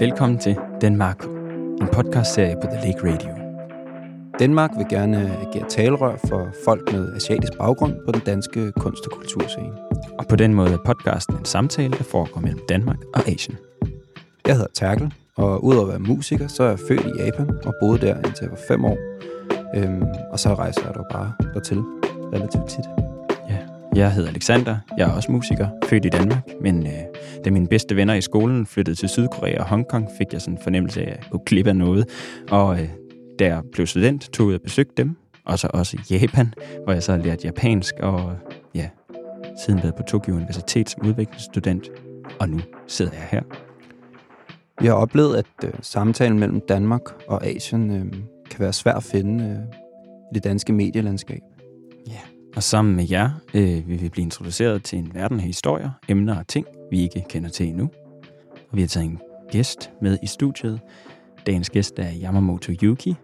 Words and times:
Velkommen 0.00 0.38
til 0.38 0.56
Danmark, 0.80 1.24
en 1.80 1.88
podcastserie 1.92 2.56
på 2.62 2.66
The 2.70 2.86
Lake 2.86 3.12
Radio. 3.12 3.28
Danmark 4.38 4.70
vil 4.76 4.86
gerne 4.90 5.16
agere 5.16 5.68
talerør 5.68 6.16
for 6.28 6.48
folk 6.64 6.92
med 6.92 7.14
asiatisk 7.16 7.52
baggrund 7.58 7.94
på 8.06 8.12
den 8.12 8.20
danske 8.26 8.72
kunst- 8.72 9.06
og 9.06 9.12
kulturscene. 9.12 9.72
Og 10.18 10.26
på 10.28 10.36
den 10.36 10.54
måde 10.54 10.72
er 10.72 10.78
podcasten 10.86 11.36
en 11.36 11.44
samtale, 11.44 11.90
der 11.98 12.04
foregår 12.04 12.40
mellem 12.40 12.60
Danmark 12.68 12.98
og 13.14 13.28
Asien. 13.28 13.56
Jeg 14.46 14.54
hedder 14.54 14.70
Terkel, 14.74 15.14
og 15.36 15.64
udover 15.64 15.82
at 15.82 15.88
være 15.88 15.98
musiker, 15.98 16.48
så 16.48 16.62
er 16.62 16.68
jeg 16.68 16.78
født 16.78 17.06
i 17.06 17.24
Japan 17.24 17.50
og 17.64 17.74
boede 17.80 18.00
der 18.00 18.16
indtil 18.16 18.42
jeg 18.42 18.50
var 18.50 18.60
fem 18.68 18.84
år. 18.84 18.98
Øhm, 19.74 20.02
og 20.32 20.38
så 20.38 20.54
rejser 20.54 20.86
jeg 20.86 20.94
dog 20.94 21.06
bare 21.12 21.32
dertil 21.54 21.78
relativt 22.32 22.68
tit. 22.68 23.07
Jeg 23.94 24.12
hedder 24.12 24.28
Alexander. 24.28 24.76
Jeg 24.98 25.08
er 25.10 25.12
også 25.12 25.32
musiker, 25.32 25.68
født 25.84 26.04
i 26.04 26.08
Danmark, 26.08 26.42
men 26.60 26.86
øh, 26.86 26.92
da 27.44 27.50
mine 27.50 27.66
bedste 27.66 27.96
venner 27.96 28.14
i 28.14 28.20
skolen 28.20 28.66
flyttede 28.66 28.96
til 28.96 29.08
Sydkorea 29.08 29.58
og 29.58 29.68
Hongkong, 29.68 30.08
fik 30.18 30.26
jeg 30.32 30.40
sådan 30.40 30.54
en 30.54 30.62
fornemmelse 30.62 31.02
af 31.02 31.12
at 31.12 31.30
gå 31.30 31.42
glip 31.46 31.66
af 31.66 31.76
noget. 31.76 32.08
Og 32.50 32.80
øh, 32.80 32.88
da 33.38 33.46
jeg 33.46 33.62
blev 33.72 33.86
student, 33.86 34.30
tog 34.32 34.48
jeg 34.48 34.54
og 34.54 34.62
besøgte 34.62 34.94
dem, 34.96 35.16
og 35.44 35.58
så 35.58 35.68
også 35.74 35.96
i 35.96 36.14
Japan, 36.14 36.54
hvor 36.84 36.92
jeg 36.92 37.02
så 37.02 37.12
har 37.12 37.18
lært 37.18 37.44
japansk, 37.44 37.94
og 38.00 38.36
ja, 38.74 38.88
siden 39.64 39.82
været 39.82 39.94
på 39.94 40.02
Tokyo 40.02 40.34
Universitet 40.34 40.90
som 40.90 41.06
udviklingsstudent, 41.06 41.88
og 42.40 42.48
nu 42.48 42.60
sidder 42.86 43.12
jeg 43.12 43.28
her. 43.30 43.42
Vi 44.80 44.86
har 44.86 44.94
oplevet, 44.94 45.36
at 45.36 45.46
øh, 45.64 45.72
samtalen 45.80 46.38
mellem 46.38 46.60
Danmark 46.68 47.02
og 47.28 47.46
Asien 47.46 47.90
øh, 47.90 48.12
kan 48.50 48.60
være 48.60 48.72
svær 48.72 48.94
at 48.94 49.02
finde 49.02 49.44
øh, 49.44 49.56
i 50.32 50.34
det 50.34 50.44
danske 50.44 50.72
medielandskab. 50.72 51.40
Ja, 52.06 52.37
og 52.58 52.62
sammen 52.62 52.96
med 52.96 53.06
jer 53.10 53.30
øh, 53.54 53.88
vil 53.88 54.02
vi 54.02 54.08
blive 54.08 54.22
introduceret 54.22 54.84
til 54.84 54.98
en 54.98 55.10
verden 55.14 55.40
af 55.40 55.44
historier, 55.44 55.90
emner 56.08 56.38
og 56.38 56.48
ting, 56.48 56.66
vi 56.90 57.02
ikke 57.02 57.24
kender 57.28 57.48
til 57.50 57.68
endnu. 57.68 57.90
Og 58.70 58.76
vi 58.76 58.80
har 58.80 58.88
taget 58.88 59.06
en 59.06 59.18
gæst 59.50 59.90
med 60.02 60.18
i 60.22 60.26
studiet. 60.26 60.80
Dagens 61.46 61.70
gæst 61.70 61.98
er 61.98 62.10
Yamamoto 62.22 62.72
Yuki, 62.82 63.14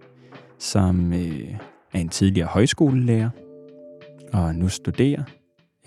som 0.58 1.12
øh, 1.12 1.54
er 1.92 1.98
en 1.98 2.08
tidligere 2.08 2.48
højskolelærer 2.48 3.30
og 4.32 4.54
nu 4.54 4.68
studerer 4.68 5.22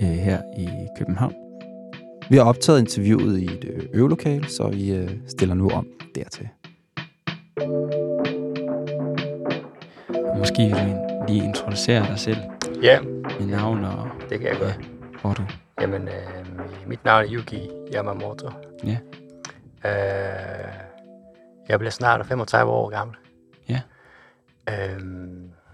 øh, 0.02 0.08
her 0.08 0.42
i 0.58 0.68
København. 0.98 1.34
Vi 2.30 2.36
har 2.36 2.44
optaget 2.44 2.80
interviewet 2.80 3.40
i 3.40 3.46
et 3.46 3.66
øh, 3.70 3.84
øvelokale, 3.94 4.50
så 4.50 4.68
vi 4.68 4.92
øh, 4.92 5.10
stiller 5.28 5.56
nu 5.56 5.70
om 5.70 5.88
dertil. 6.16 6.48
Måske 10.38 10.64
vil 10.64 10.72
du 10.72 11.26
lige 11.28 11.44
introducere 11.44 12.08
dig 12.08 12.20
selv 12.20 12.38
Ja, 12.82 13.00
med 13.40 13.48
navn 13.48 13.86
og 13.86 14.10
det 14.30 14.40
kan 14.40 14.50
jeg 14.50 14.58
godt. 14.60 14.90
hvor 15.22 15.34
du... 15.34 15.44
Jamen, 15.82 16.08
øh, 16.08 16.88
mit 16.88 17.06
navn 17.06 17.24
er 17.26 17.30
Yuki 17.34 17.70
Yamamoto. 17.94 18.50
Ja, 18.84 18.98
Øh, 19.86 20.74
jeg 21.70 21.80
bliver 21.80 21.92
snart 21.92 22.26
35 22.26 22.72
år 22.72 22.90
gammel. 22.90 23.16
ja, 23.70 23.82
Øh, 24.70 25.00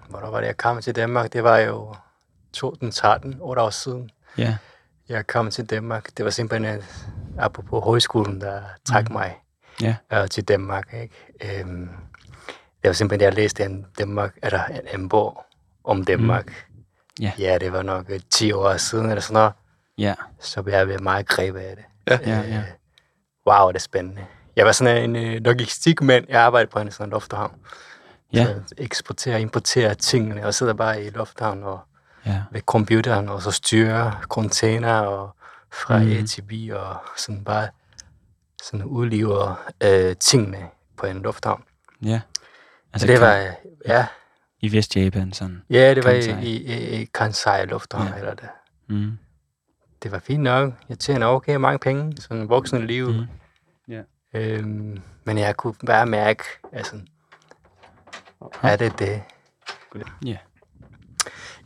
hvornår 0.10 0.30
var 0.32 0.40
det, 0.40 0.48
jeg 0.48 0.58
kom 0.58 0.82
til 0.82 0.96
Danmark? 0.96 1.34
Det 1.34 1.44
var 1.44 1.58
jo 1.58 1.96
2013, 2.54 3.38
8 3.42 3.62
år 3.62 3.70
siden. 3.70 4.10
ja, 4.38 4.58
Jeg 5.10 5.28
kom 5.28 5.52
til 5.52 5.66
Danmark. 5.70 6.10
Det 6.18 6.26
var 6.26 6.32
simpelthen, 6.32 6.82
apropos 7.40 7.84
højskolen, 7.84 8.42
der 8.42 8.62
trak 8.86 9.10
Mm. 9.10 9.14
mig 9.14 9.36
ja, 9.82 9.96
øh, 10.14 10.28
til 10.28 10.48
Danmark. 10.48 10.94
Ikke? 10.94 11.16
Øh, 11.62 11.66
det 12.82 12.90
var 12.90 12.92
simpelthen, 12.94 13.26
jeg 13.26 13.34
læste 13.34 13.64
en, 13.66 13.86
Danmark, 14.00 14.38
eller 14.44 14.64
en, 14.66 15.00
en 15.00 15.10
bog 15.10 15.44
om 15.84 16.04
Danmark. 16.06 16.46
Mm. 16.48 16.73
Ja. 17.20 17.32
ja, 17.40 17.58
det 17.58 17.74
var 17.74 17.82
nok 17.82 18.06
øh, 18.10 18.20
10 18.32 18.52
år 18.52 18.78
siden, 18.78 19.10
eller 19.10 19.22
sådan 19.22 19.34
noget. 19.34 19.54
ja, 19.98 20.14
Så 20.40 20.62
blev 20.64 20.74
jeg 20.74 21.00
meget 21.02 21.28
grebet 21.28 21.60
af 21.60 21.76
det. 21.76 21.86
ja, 22.30 22.40
ja. 22.42 22.58
Øh, 22.58 22.64
wow, 23.48 23.68
det 23.68 23.76
er 23.76 23.80
spændende. 23.80 24.26
Jeg 24.56 24.66
var 24.66 24.72
sådan 24.72 25.10
en 25.10 25.16
øh, 25.16 25.42
logistikmand. 25.46 26.26
Jeg 26.30 26.42
arbejdede 26.42 26.72
på 26.72 26.80
en 26.80 26.92
sådan 26.92 27.10
lufthavn. 27.10 27.52
Ja, 28.34 28.46
Så 28.46 28.76
eksporterer 28.78 29.36
og 29.36 29.42
importerer 29.42 29.94
tingene, 29.94 30.46
og 30.46 30.54
sidder 30.54 30.74
bare 30.74 31.04
i 31.04 31.10
lufthavnen 31.10 31.64
og 31.64 31.80
ja, 32.26 32.44
ved 32.52 32.62
computeren, 32.62 33.30
og 33.30 33.42
så 33.42 33.52
styrer 33.52 34.12
container 34.22 35.00
og 35.00 35.36
fra 35.74 36.00
mm. 36.00 36.12
A 36.12 36.26
til 36.26 36.42
B, 36.42 36.52
og 36.74 36.96
sådan 37.18 37.44
bare 37.44 37.68
sådan 38.64 38.86
udlever 38.86 39.64
øh, 39.84 40.16
tingene 40.16 40.68
på 40.98 41.06
en 41.06 41.22
lufthavn. 41.22 41.64
ja. 42.06 42.22
Altså, 42.94 43.08
det 43.08 43.22
var, 43.22 43.38
øh, 43.38 43.48
ja, 43.88 44.06
I 44.64 44.72
Vestjapan, 44.72 45.34
sådan. 45.34 45.62
ja, 45.70 45.94
det 45.96 46.04
var 46.04 46.12
Kansai. 46.12 46.44
i, 46.44 46.64
i, 46.64 47.02
i 47.02 47.06
Kansai 47.14 47.66
Lufthavn, 47.66 48.08
Ja. 48.08 48.16
eller 48.18 48.34
det. 48.34 48.50
Mm. 48.90 49.12
Det 50.04 50.12
var 50.12 50.20
fint 50.20 50.44
nok. 50.44 50.74
Jeg 50.90 51.00
tjener 51.00 51.28
okay 51.28 51.56
mange 51.56 51.80
penge, 51.80 52.22
sådan 52.22 52.50
voksne 52.50 52.88
liv. 52.88 53.10
Mm. 53.10 53.26
Ja. 53.88 54.02
Øhm, 54.34 55.02
men 55.24 55.38
jeg 55.38 55.58
kunne 55.58 55.74
bare 55.86 56.06
mærke, 56.06 56.44
altså, 56.74 56.96
er 58.64 58.76
det 58.76 59.00
det? 59.00 59.22
Ja. 60.26 60.38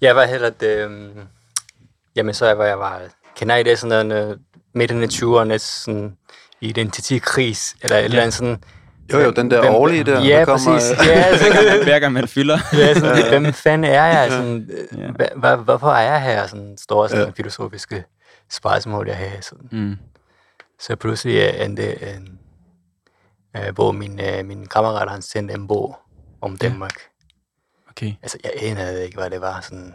Jeg 0.01 0.15
var 0.15 0.25
heller 0.25 0.49
det, 0.49 0.77
øhm, 0.85 1.19
jamen 2.15 2.33
så 2.33 2.53
var 2.53 2.65
jeg 2.65 2.79
var, 2.79 3.01
kender 3.35 3.55
I 3.55 3.63
det 3.63 3.79
sådan 3.79 4.05
noget, 4.07 4.39
midt 4.73 4.91
i 4.91 5.23
20'erne, 5.23 5.57
sådan 5.57 6.17
identitetskris, 6.61 7.75
eller 7.81 7.97
et 7.97 8.05
eller 8.05 8.21
andet 8.21 8.33
sådan, 8.33 8.63
Jo, 9.13 9.19
jo, 9.19 9.31
den 9.31 9.51
der 9.51 9.61
Hvem- 9.61 9.73
årlige 9.73 10.03
der, 10.03 10.21
ja, 10.21 10.39
der 10.39 10.45
kommer... 10.45 10.73
præcis. 10.73 10.91
øh, 10.91 11.07
Ja, 11.07 11.37
sådan, 11.37 11.83
Hver 11.83 11.99
gang 11.99 12.13
man 12.13 12.27
fylder. 12.27 12.57
ja, 12.73 12.93
sådan, 12.93 13.29
hvem 13.29 13.53
fanden 13.53 13.83
er 13.91 14.05
jeg? 14.05 14.27
Sådan, 14.31 14.69
Ja. 14.97 15.01
ja. 15.03 15.27
hva, 15.35 15.55
hvorfor 15.55 15.91
er 15.91 16.11
jeg 16.11 16.21
her? 16.21 16.47
Sådan 16.47 16.77
store 16.77 17.09
sådan, 17.09 17.21
Ja. 17.21 17.25
ja. 17.27 17.31
filosofiske 17.35 18.03
spørgsmål, 18.51 19.07
jeg 19.07 19.17
havde. 19.17 19.41
Sådan. 19.41 19.67
Mm. 19.71 19.95
Så 20.79 20.95
pludselig 20.95 21.35
øh, 21.37 21.65
endte 21.65 22.13
en, 22.15 22.39
øh, 23.57 23.73
hvor 23.75 23.91
min, 23.91 24.19
øh, 24.19 24.45
min 24.45 24.65
kammerat 24.67 25.09
han 25.11 25.21
sendte 25.21 25.53
en 25.53 25.67
bog 25.67 25.97
om 26.41 26.57
Ja. 26.61 26.67
Danmark. 26.67 26.95
Okay. 27.89 28.13
Altså, 28.23 28.37
jeg 28.43 28.51
anede 28.61 29.05
ikke, 29.05 29.17
hvad 29.17 29.29
det 29.29 29.41
var. 29.41 29.61
Sådan, 29.61 29.93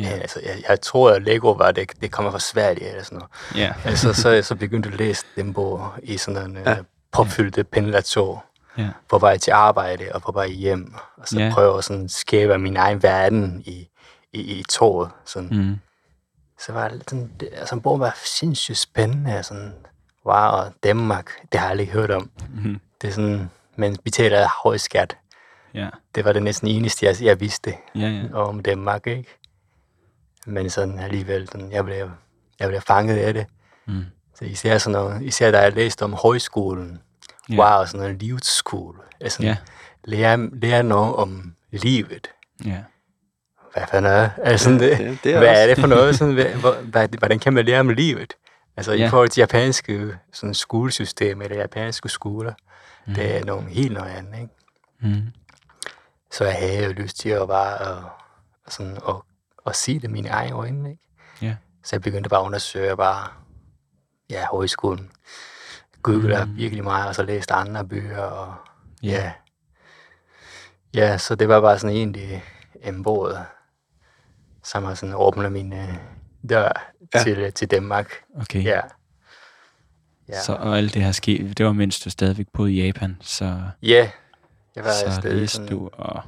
Ja. 0.00 0.04
ja. 0.04 0.10
altså, 0.10 0.40
jeg, 0.44 0.62
jeg 0.68 0.80
troede, 0.80 1.16
at 1.16 1.22
Lego 1.22 1.50
var, 1.52 1.70
det, 1.72 1.90
det 2.00 2.10
kommer 2.10 2.30
fra 2.30 2.38
Sverige 2.40 2.88
eller 2.88 3.02
sådan 3.04 3.18
noget. 3.18 3.30
Ja. 3.62 3.72
Altså, 3.84 4.12
så 4.14 4.28
jeg 4.30 4.44
så 4.44 4.54
begyndte 4.54 4.88
at 4.88 4.94
læse 4.98 5.24
den 5.36 5.52
bog 5.54 5.88
i 6.02 6.16
sådan 6.16 6.50
en 6.50 6.56
Ja. 6.64 6.70
ja. 6.70 6.76
popfyldte 7.12 7.64
pendlertog 7.64 8.42
Ja. 8.78 8.88
på 9.08 9.18
vej 9.18 9.38
til 9.38 9.50
arbejde 9.50 10.04
og 10.14 10.22
på 10.22 10.32
vej 10.32 10.48
hjem. 10.48 10.94
Og 11.16 11.28
så 11.28 11.38
Ja. 11.38 11.44
ja. 11.46 11.52
prøve 11.54 11.78
at 11.78 11.90
skabe 12.10 12.58
min 12.58 12.76
egen 12.76 13.02
verden 13.02 13.62
i, 13.66 13.88
i, 14.32 14.40
i 14.40 14.62
toget. 14.70 15.10
Sådan. 15.24 15.48
Mm. 15.52 15.78
Så 16.60 16.72
var 16.72 16.88
det 16.88 16.96
lidt 16.96 17.10
sådan, 17.10 17.30
det, 17.40 17.48
altså, 17.52 17.80
bogen 17.80 18.00
var 18.00 18.18
sindssygt 18.24 18.78
spændende. 18.78 19.38
og 19.38 19.44
Sådan, 19.44 19.72
wow, 20.26 20.62
Danmark, 20.84 21.30
det 21.52 21.60
har 21.60 21.66
jeg 21.66 21.70
aldrig 21.70 21.88
hørt 21.88 22.10
om. 22.10 22.30
Mm. 22.64 22.80
Det 23.02 23.08
er 23.08 23.12
sådan, 23.12 23.50
men 23.76 23.96
vi 24.04 24.10
taler 24.10 24.48
høj 24.64 24.76
skat. 24.76 25.16
Ja. 25.74 25.88
Det 26.14 26.24
var 26.24 26.32
det 26.32 26.42
næsten 26.42 26.68
eneste, 26.68 27.06
jeg, 27.06 27.22
jeg 27.22 27.40
vidste 27.40 27.74
Ja, 27.94 28.00
ja. 28.08 28.34
om 28.34 28.62
Danmark, 28.62 29.06
ikke? 29.06 29.38
Men 30.46 30.70
sådan 30.70 30.98
alligevel, 30.98 31.48
sådan, 31.48 31.72
jeg, 31.72 31.84
blev, 31.84 32.10
jeg 32.60 32.68
blev 32.68 32.80
fanget 32.80 33.16
af 33.16 33.34
det. 33.34 33.46
Mm. 33.86 34.04
Så 34.38 34.44
især, 34.44 34.78
sådan 34.78 34.92
noget, 34.92 35.22
især 35.22 35.50
da 35.50 35.58
jeg 35.60 35.72
læste 35.72 36.02
om 36.02 36.12
højskolen, 36.14 37.00
Ja. 37.48 37.54
ja. 37.54 37.76
wow, 37.76 37.86
sådan 37.86 38.00
noget 38.00 38.16
livsskole. 38.22 38.98
Altså, 39.20 39.42
Ja. 39.42 39.48
ja. 39.48 39.56
lære, 40.04 40.50
lære 40.52 40.82
noget 40.82 41.14
om 41.16 41.54
livet. 41.70 42.30
Ja. 42.64 42.78
Hvad 43.72 43.82
fanden 43.90 44.12
er 44.12 44.30
altså, 44.42 44.70
det? 44.70 44.80
det- 44.98 45.18
det 45.24 45.34
er 45.34 45.38
hvad 45.38 45.48
også- 45.48 45.60
er 45.60 45.66
det 45.66 45.78
for 45.78 45.86
noget? 45.86 46.16
Sådan, 46.18 46.34
hvad, 46.34 46.44
hvor- 46.44 46.74
hvad, 46.82 47.08
hvordan 47.18 47.38
kan 47.38 47.52
man 47.52 47.64
lære 47.64 47.80
om 47.80 47.88
livet? 47.88 48.34
Altså 48.76 48.92
Ja. 48.92 49.06
i 49.06 49.10
forhold 49.10 49.28
til 49.28 49.40
japanske 49.40 50.16
sådan, 50.32 50.54
skolesystem 50.54 51.42
eller 51.42 51.56
japanske 51.56 52.08
skoler, 52.08 52.52
mm. 53.06 53.14
det 53.14 53.36
er 53.36 53.44
nogle 53.44 53.68
helt 53.70 53.92
noget 53.92 54.10
andet, 54.10 54.40
ikke? 54.40 54.54
Mm. 55.00 55.22
Så 56.32 56.44
jeg 56.44 56.54
havde 56.54 56.84
jo 56.84 56.92
lyst 56.92 57.16
til 57.18 57.28
at 57.28 57.48
bare 57.48 57.96
uh, 57.98 58.04
sådan, 58.68 58.96
at, 59.08 59.14
at 59.66 59.76
se 59.76 59.98
det 59.98 60.10
mine 60.10 60.28
egne 60.28 60.54
øjne, 60.54 60.90
ikke? 60.90 61.02
Ja. 61.42 61.56
Så 61.84 61.96
jeg 61.96 62.02
begyndte 62.02 62.28
bare 62.30 62.40
at 62.40 62.44
undersøge 62.46 62.96
bare, 62.96 63.28
ja, 64.30 64.46
højskolen. 64.46 65.10
Google 66.02 66.44
mm. 66.44 66.56
virkelig 66.56 66.84
meget, 66.84 67.08
og 67.08 67.14
så 67.14 67.22
læste 67.22 67.54
andre 67.54 67.84
bøger, 67.84 68.18
og 68.22 68.54
Ja. 69.02 69.08
ja. 69.10 69.22
ja. 69.22 69.32
Ja, 70.94 71.18
så 71.18 71.34
det 71.34 71.48
var 71.48 71.60
bare 71.60 71.78
sådan 71.78 71.96
egentlig 71.96 72.44
en 72.82 73.02
bog, 73.02 73.32
som 74.64 74.84
har 74.84 74.94
sådan 74.94 75.14
åbnet 75.14 75.52
min 75.52 75.72
øh, 75.72 75.94
dør 76.48 76.88
Ja. 77.14 77.22
til, 77.22 77.52
til 77.52 77.70
Danmark. 77.70 78.12
Okay. 78.40 78.64
Ja. 78.64 78.80
Ja. 80.28 80.40
Så 80.40 80.52
og 80.54 80.78
alt 80.78 80.94
det 80.94 81.02
her 81.02 81.12
skete, 81.12 81.54
det 81.54 81.66
var 81.66 81.72
mens 81.72 82.00
du 82.00 82.10
stadigvæk 82.10 82.46
boede 82.52 82.72
i 82.72 82.84
Japan, 82.86 83.16
så, 83.20 83.60
ja. 83.82 84.10
Jeg 84.76 84.84
var 84.84 84.90
så 84.90 85.20
stadig 85.20 85.50
sådan, 85.50 85.68
du 85.68 85.90
og 85.92 86.22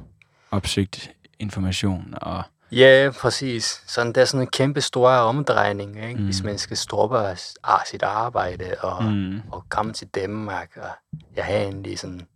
opsøgte 0.50 1.08
information 1.38 2.14
og 2.16 2.42
Ja, 2.72 3.10
præcis. 3.20 3.82
Sådan, 3.86 4.12
der 4.12 4.20
er 4.20 4.24
sådan 4.24 4.40
en 4.40 4.46
kæmpe 4.50 4.80
stor 4.80 5.10
omdrejning, 5.10 5.96
ikke? 5.96 6.14
Mm. 6.14 6.18
Mm. 6.20 6.24
hvis 6.24 6.42
man 6.42 6.58
skal 6.58 6.76
stoppe 6.76 7.18
af 7.18 7.38
sit 7.86 8.02
arbejde 8.02 8.74
og, 8.80 9.04
Mm. 9.04 9.10
mm. 9.10 9.40
og 9.52 9.64
komme 9.68 9.92
til 9.92 10.06
Danmark. 10.08 10.70
Og 10.76 10.88
jeg 11.36 11.44
har 11.44 11.54
egentlig 11.54 11.98
sådan 11.98 12.26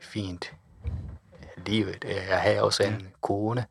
fint 0.00 0.44
liv. 1.66 1.86
Jeg 2.04 2.40
har 2.40 2.60
også 2.62 2.82
en 2.82 3.08
kone. 3.22 3.64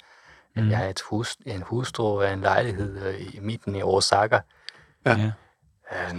Mm. 0.55 0.63
Mm. 0.63 0.69
Jeg 0.69 0.77
har 0.77 0.85
et 0.85 1.01
hus, 1.09 1.37
en 1.45 1.61
hustru 1.61 2.03
og 2.21 2.33
en 2.33 2.41
lejlighed 2.41 3.05
øh, 3.07 3.21
i 3.35 3.39
midten 3.41 3.75
i 3.75 3.83
Osaka. 3.83 4.39
ja. 5.05 5.31
Øh, 5.91 6.17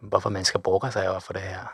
hvorfor 0.00 0.30
man 0.30 0.44
skal 0.44 0.60
bruge 0.60 0.92
sig 0.92 1.10
over 1.10 1.20
for 1.20 1.32
det 1.32 1.42
her. 1.42 1.72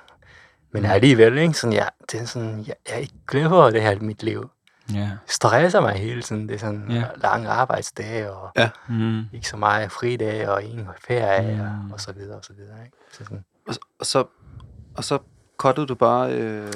Men 0.71 0.85
alligevel, 0.85 1.39
ikke? 1.39 1.55
Sådan, 1.55 1.75
jeg, 1.75 1.91
det 2.13 2.21
er 2.21 2.25
sådan, 2.25 2.59
jeg, 2.59 2.75
jeg 2.89 2.95
er 2.95 2.99
ikke 2.99 3.15
glad 3.27 3.49
for 3.49 3.71
det 3.71 3.83
her 3.83 3.91
i 3.91 3.99
mit 3.99 4.23
liv. 4.23 4.51
Ja. 4.93 4.99
Det 5.01 5.11
stresser 5.29 5.81
mig 5.81 5.93
hele 5.95 6.23
tiden. 6.23 6.49
Det 6.49 6.55
er 6.55 6.59
sådan 6.59 6.87
Ja. 6.91 6.95
ja. 6.97 7.05
lange 7.23 7.49
arbejdsdage, 7.49 8.31
og 8.33 8.51
Mm. 8.89 9.23
ikke 9.33 9.49
så 9.49 9.57
meget 9.57 9.93
fridage, 9.93 10.51
og 10.51 10.63
ingen 10.63 10.89
ferie, 11.09 11.53
Mm. 11.79 11.85
mm. 11.85 11.93
og 11.93 12.01
så 12.01 12.13
videre, 12.13 12.37
og 12.39 12.45
så 12.45 12.53
videre. 12.53 12.85
Ikke? 12.85 12.97
Så 13.13 13.25
sådan, 13.25 13.45
Og, 13.69 13.75
og 14.01 14.07
så, 14.07 14.25
og 14.97 15.05
så 15.05 15.19
cuttede 15.59 15.87
du 15.87 15.95
bare, 15.95 16.33
øh, 16.33 16.73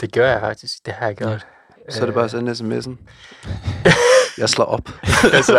det 0.00 0.12
gør 0.12 0.30
jeg 0.30 0.40
faktisk. 0.40 0.86
Det 0.86 0.94
har 0.94 1.06
jeg 1.06 1.16
gjort. 1.16 1.46
så 1.90 2.00
er 2.02 2.04
det 2.06 2.14
bare 2.14 2.24
at 2.24 2.30
sende 2.30 2.52
sms'en. 2.52 2.96
Jeg 4.38 4.48
slår 4.48 4.64
op. 4.64 4.88
altså, 5.38 5.58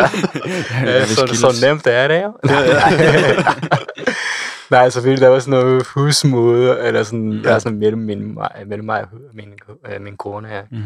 øh, 0.87 1.05
så, 1.07 1.27
så 1.33 1.65
nemt 1.67 1.87
er 1.87 2.07
det 2.07 2.23
jo. 2.23 2.33
Nej, 4.71 4.89
selvfølgelig, 4.89 5.21
der 5.21 5.29
var 5.29 5.39
sådan 5.39 5.59
noget 5.59 5.83
husmode, 5.87 6.79
eller 6.79 7.03
sådan, 7.03 7.31
ja. 7.31 7.41
der 7.49 7.55
er 7.55 7.59
sådan 7.59 7.77
mellem, 7.77 8.01
min, 8.01 8.37
mellem 8.65 8.85
mig 8.85 9.01
og 9.01 9.07
min, 9.33 9.53
øh, 9.89 10.01
min 10.01 10.17
kone 10.17 10.47
her. 10.47 10.63
Mm. 10.71 10.83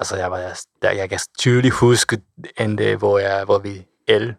Altså, 0.00 0.16
jeg, 0.16 0.30
var, 0.30 0.60
der, 0.82 0.90
jeg 0.90 1.08
kan 1.08 1.20
tydeligt 1.38 1.74
huske, 1.74 2.20
en 2.58 2.76
dag, 2.76 2.96
hvor, 2.96 3.18
jeg, 3.18 3.44
hvor 3.44 3.58
vi 3.58 3.86
alle, 4.08 4.36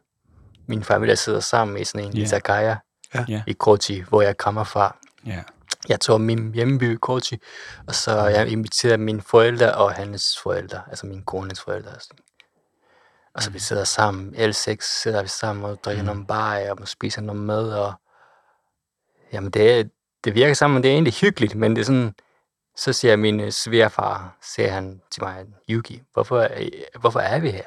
min 0.68 0.84
familie 0.84 1.16
sidder 1.16 1.40
sammen 1.40 1.78
i 1.78 1.84
sådan 1.84 2.08
en 2.08 2.14
yeah. 2.18 2.24
izakaya. 2.24 2.76
Ja. 3.28 3.44
i 3.48 3.54
Kochi, 3.54 4.04
hvor 4.10 4.22
jeg 4.22 4.38
kommer 4.38 4.64
fra. 4.64 4.98
Ja. 5.26 5.44
Jeg 5.90 6.00
tog 6.00 6.22
min 6.22 6.54
hjemmeby 6.54 6.94
i 6.94 6.98
Kochi, 7.02 7.40
og 7.88 7.96
så 7.96 8.26
jeg 8.26 8.48
inviterede 8.48 8.98
mine 8.98 9.22
forældre 9.22 9.74
og 9.74 9.94
hans 9.94 10.40
forældre, 10.44 10.82
altså 10.90 11.06
min 11.06 11.24
kones 11.24 11.62
forældre. 11.62 11.92
altså. 11.92 12.10
Og 13.34 13.44
så 13.44 13.50
vi 13.52 13.60
sidder 13.60 13.84
sammen, 13.84 14.36
alle 14.36 14.54
seks 14.54 15.02
sidder 15.02 15.22
vi 15.22 15.28
sammen 15.28 15.66
og 15.66 15.80
drikker 15.86 16.04
mm. 16.04 16.08
nogle 16.08 16.26
bajer 16.26 16.72
og 16.72 16.88
spiser 16.88 17.22
noget 17.22 17.42
mad, 17.42 17.74
og 17.74 17.94
jamen 19.34 19.52
det, 19.52 19.80
er, 19.80 19.84
det 20.24 20.36
virker 20.36 20.54
sammen, 20.54 20.84
det 20.84 20.90
er 20.90 20.94
egentlig 20.94 21.14
hyggeligt, 21.14 21.56
men 21.56 21.76
det 21.76 21.82
er 21.82 21.86
sådan, 21.86 22.14
så 22.84 22.94
siger 22.94 23.16
min 23.16 23.40
øh, 23.40 23.52
svigerfar, 23.52 24.38
siger 24.42 24.72
han 24.72 25.02
til 25.12 25.24
mig, 25.24 25.46
Yuki, 25.70 26.02
hvorfor, 26.14 26.40
er- 26.42 26.70
hvorfor 27.00 27.20
er 27.20 27.40
vi 27.40 27.50
her? 27.50 27.64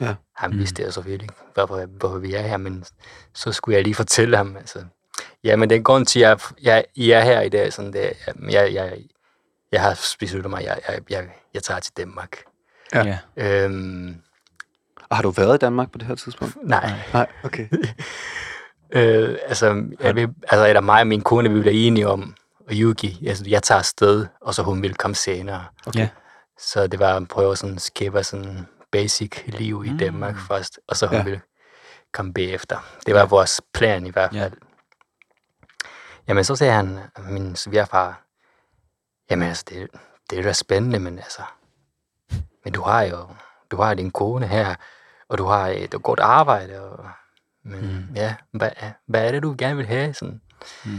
Ja. 0.00 0.14
Han 0.36 0.58
vidste 0.58 0.84
det 0.84 0.94
selvfølgelig 0.94 1.24
ikke, 1.24 1.34
hvorfor, 1.54 1.86
hvorfor 1.86 2.18
vi 2.18 2.34
er 2.34 2.42
her, 2.42 2.56
men 2.56 2.84
så 3.34 3.52
skulle 3.52 3.76
jeg 3.76 3.84
lige 3.84 3.94
fortælle 3.94 4.36
ham, 4.36 4.56
altså, 4.56 4.84
ja, 5.44 5.56
men 5.56 5.70
det 5.70 5.76
er 5.76 5.82
grund 5.82 6.06
til, 6.06 6.20
at 6.20 6.26
jeg, 6.26 6.38
jeg, 6.62 6.84
I 6.94 7.10
er 7.10 7.20
her 7.20 7.40
i 7.40 7.48
dag, 7.48 7.72
sådan 7.72 7.92
det, 7.92 8.12
jeg, 8.50 8.74
jeg, 8.74 8.98
jeg 9.72 9.80
har 9.82 10.00
besluttet 10.20 10.50
mig, 10.50 10.64
jeg, 10.64 10.80
jeg, 10.88 11.00
jeg, 11.10 11.28
jeg 11.54 11.62
tager 11.62 11.80
til 11.80 11.92
Danmark. 11.96 12.36
Ja. 12.94 13.18
Øhm, 13.36 14.16
Og 15.10 15.16
har 15.16 15.22
du 15.22 15.30
været 15.30 15.54
i 15.54 15.58
Danmark 15.58 15.92
på 15.92 15.98
det 15.98 16.06
her 16.06 16.14
tidspunkt? 16.14 16.56
nej, 16.62 16.92
Nej, 17.12 17.26
okay. 17.44 17.68
øh, 18.92 19.38
altså, 19.46 19.66
jeg 20.00 20.28
altså, 20.48 20.66
eller 20.66 20.80
mig 20.80 21.00
og 21.00 21.06
min 21.06 21.20
kone, 21.20 21.50
vi 21.50 21.60
bliver 21.60 21.74
enige 21.86 22.08
om, 22.08 22.34
og 22.68 22.72
Yuki, 22.72 23.26
altså, 23.28 23.44
jeg 23.48 23.62
tager 23.62 23.78
afsted, 23.78 24.26
og 24.40 24.54
så 24.54 24.62
hun 24.62 24.82
vil 24.82 24.94
komme 24.94 25.14
senere. 25.14 25.64
Ja. 25.94 26.08
Så 26.58 26.86
det 26.86 26.98
var 27.00 27.16
at 27.16 27.28
prøve 27.28 27.56
sådan 27.56 27.76
at 27.76 27.82
skabe 27.82 28.24
sådan 28.24 28.66
basic 28.92 29.42
liv 29.46 29.82
i 29.86 29.90
Mm. 29.90 29.98
Danmark 29.98 30.36
først, 30.48 30.80
og 30.88 30.96
så 30.96 31.06
hun 31.06 31.14
Ja. 31.14 31.18
ja. 31.18 31.24
ville 31.24 31.40
komme 32.12 32.32
bagefter. 32.34 32.78
Det 33.06 33.14
var 33.14 33.20
ja. 33.20 33.26
vores 33.26 33.60
plan 33.74 34.06
i 34.06 34.10
hvert 34.10 34.34
Ja. 34.34 34.42
fald. 34.42 34.52
Jamen, 36.28 36.44
så 36.44 36.56
sagde 36.56 36.72
han, 36.72 36.98
min 37.18 37.56
svigerfar, 37.56 38.22
jamen 39.30 39.48
altså, 39.48 39.64
det, 39.68 39.88
det 40.30 40.38
er 40.38 40.42
da 40.42 40.52
spændende, 40.52 40.98
men 40.98 41.18
altså, 41.18 41.42
men 42.64 42.72
du 42.72 42.82
har 42.82 43.02
jo, 43.02 43.28
du 43.70 43.76
har 43.76 43.94
din 43.94 44.10
kone 44.10 44.46
her, 44.46 44.74
og 45.28 45.38
du 45.38 45.44
har 45.44 45.66
et 45.68 45.94
godt 46.02 46.20
arbejde, 46.20 46.80
og, 46.80 47.08
men 47.64 47.80
mm. 47.80 48.14
ja, 48.16 48.34
hvad, 48.52 48.70
er- 48.76 48.92
hvad 49.06 49.26
er 49.28 49.32
det, 49.32 49.42
du 49.42 49.54
gerne 49.58 49.76
vil 49.76 49.86
have? 49.86 50.14
Sådan, 50.14 50.40
Mm. 50.84 50.98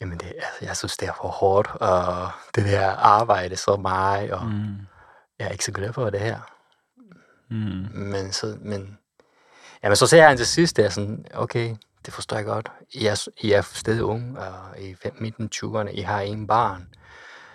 Jamen, 0.00 0.18
det, 0.18 0.26
altså, 0.26 0.58
jeg 0.64 0.76
synes, 0.76 0.96
det 0.96 1.08
er 1.08 1.12
for 1.12 1.28
hårdt, 1.28 1.68
og 1.80 2.30
det 2.54 2.64
der 2.64 2.90
arbejde 2.90 3.56
så 3.56 3.76
meget, 3.76 4.32
og 4.32 4.46
mm. 4.46 4.76
Jeg 5.38 5.46
er 5.46 5.50
ikke 5.52 5.64
så 5.64 5.72
glad 5.72 5.92
for 5.92 6.10
det 6.10 6.20
her. 6.20 6.40
Mm. 7.50 7.88
Men 7.92 8.32
så, 8.32 8.56
men, 8.60 8.98
jamen, 9.82 9.96
så 9.96 10.06
sagde 10.06 10.24
han 10.28 10.36
til 10.36 10.46
sidst, 10.46 10.76
der 10.76 10.88
sådan, 10.88 11.24
okay, 11.34 11.76
det 12.06 12.14
forstår 12.14 12.36
jeg 12.36 12.44
godt. 12.46 12.72
I 12.92 13.06
er, 13.06 13.28
I 13.40 13.52
er 13.52 13.62
stadig 13.62 14.04
unge, 14.04 14.40
og 14.40 14.80
i 14.80 14.94
fem- 15.02 15.16
midten 15.20 15.50
20'erne, 15.54 15.88
I 15.88 16.00
har 16.00 16.20
en 16.20 16.46
barn. 16.46 16.88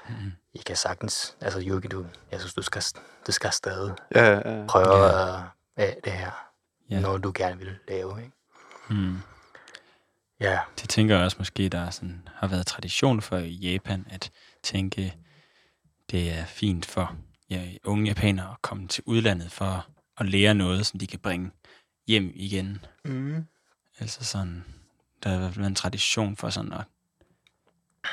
Mm. 0.10 0.32
I 0.54 0.58
kan 0.58 0.76
sagtens, 0.76 1.36
altså 1.42 1.64
Yuki, 1.68 1.88
du, 1.88 2.06
jeg 2.32 2.40
synes, 2.40 2.54
du 2.54 2.62
skal, 2.62 2.84
du 3.28 3.32
skal 3.32 3.52
stadig 3.52 3.94
Ja, 4.16 4.26
ja, 4.26 4.58
ja. 4.60 4.66
prøve 4.68 4.98
Ja. 5.06 5.30
ja. 5.38 5.44
at, 5.76 5.98
det 6.04 6.12
her, 6.14 6.32
Ja. 6.90 6.96
ja. 6.96 7.02
noget 7.02 7.24
du 7.24 7.32
gerne 7.36 7.58
vil 7.58 7.78
lave. 7.88 8.22
Ikke? 8.24 8.34
Mm. 8.90 9.18
Ja, 10.42 10.60
Det 10.82 10.90
tænker 10.90 11.16
jeg 11.16 11.24
også 11.26 11.38
måske, 11.40 11.70
der 11.70 11.80
er 11.80 11.90
sådan, 11.90 12.28
har 12.36 12.48
været 12.48 12.68
tradition 12.68 13.22
for 13.22 13.38
i 13.38 13.54
Japan, 13.54 14.06
at 14.10 14.32
tænke, 14.64 15.14
det 16.12 16.32
er 16.32 16.46
fint 16.46 16.86
for 16.86 17.16
ja, 17.50 17.70
unge 17.84 18.08
japanere 18.08 18.52
at 18.52 18.62
komme 18.62 18.88
til 18.88 19.04
udlandet 19.08 19.52
for 19.52 19.88
at 20.18 20.30
lære 20.30 20.54
noget, 20.54 20.86
som 20.86 21.00
de 21.00 21.08
kan 21.08 21.20
bringe 21.20 21.52
hjem 22.08 22.32
igen. 22.36 22.86
mm. 23.06 23.46
Altså 24.00 24.24
sådan, 24.24 24.64
der 25.24 25.30
har 25.30 25.40
været 25.40 25.68
en 25.68 25.76
tradition 25.76 26.38
for 26.38 26.50
sådan 26.50 26.74
at 26.74 26.84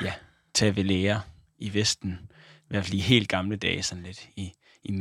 ja, 0.01 0.13
tage 0.53 0.75
ved 0.75 0.83
lære 0.83 1.21
i 1.57 1.73
Vesten. 1.73 2.19
I 2.59 2.67
hvert 2.67 2.85
fald 2.85 2.97
i 2.97 2.99
helt 2.99 3.29
gamle 3.29 3.55
dage, 3.55 3.83
sådan 3.83 4.03
lidt 4.03 4.29
i, 4.35 4.53
i 4.83 4.91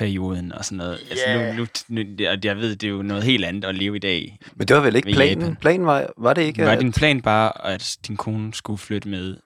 Meiji-perioden 0.00 0.52
og 0.52 0.64
sådan 0.64 0.78
noget. 0.78 0.98
Altså 1.10 1.24
Ja. 1.26 1.52
nu, 1.52 1.66
nu, 1.88 2.02
nu, 2.02 2.04
jeg 2.18 2.44
jeg 2.44 2.56
ved, 2.56 2.76
det 2.76 2.86
er 2.86 2.90
jo 2.90 3.02
noget 3.02 3.22
helt 3.22 3.44
andet 3.44 3.64
at 3.68 3.74
leve 3.74 3.96
i 3.96 3.98
dag. 3.98 4.38
Men 4.54 4.68
det 4.68 4.76
var 4.76 4.82
vel 4.82 4.96
ikke 4.96 5.06
Ved 5.06 5.14
planen? 5.14 5.40
Japan. 5.40 5.56
Planen 5.56 5.86
var, 5.86 6.12
var 6.16 6.32
det 6.32 6.42
ikke? 6.42 6.64
Var 6.64 6.72
at- 6.72 6.80
din 6.80 6.92
plan 6.92 7.22
bare, 7.22 7.66
at 7.66 7.96
din 8.06 8.16
kone 8.16 8.54
skulle 8.54 8.78
flytte 8.78 9.08
med 9.08 9.36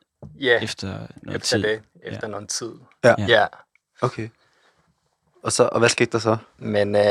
ja 0.40 0.58
efter 0.62 0.88
noget 1.22 1.36
efter 1.36 1.56
tid? 1.58 1.62
det, 1.62 1.80
efter 2.02 2.20
ja. 2.26 2.30
noget 2.30 2.48
tid. 2.48 2.72
Ja. 3.04 3.14
Ja. 3.18 3.24
ja. 3.28 3.46
Okay. 4.00 4.28
Og, 5.42 5.52
så, 5.52 5.68
og 5.72 5.78
hvad 5.78 5.88
skete 5.88 6.10
der 6.12 6.18
så? 6.18 6.36
Men 6.58 6.96
øh, 6.96 7.02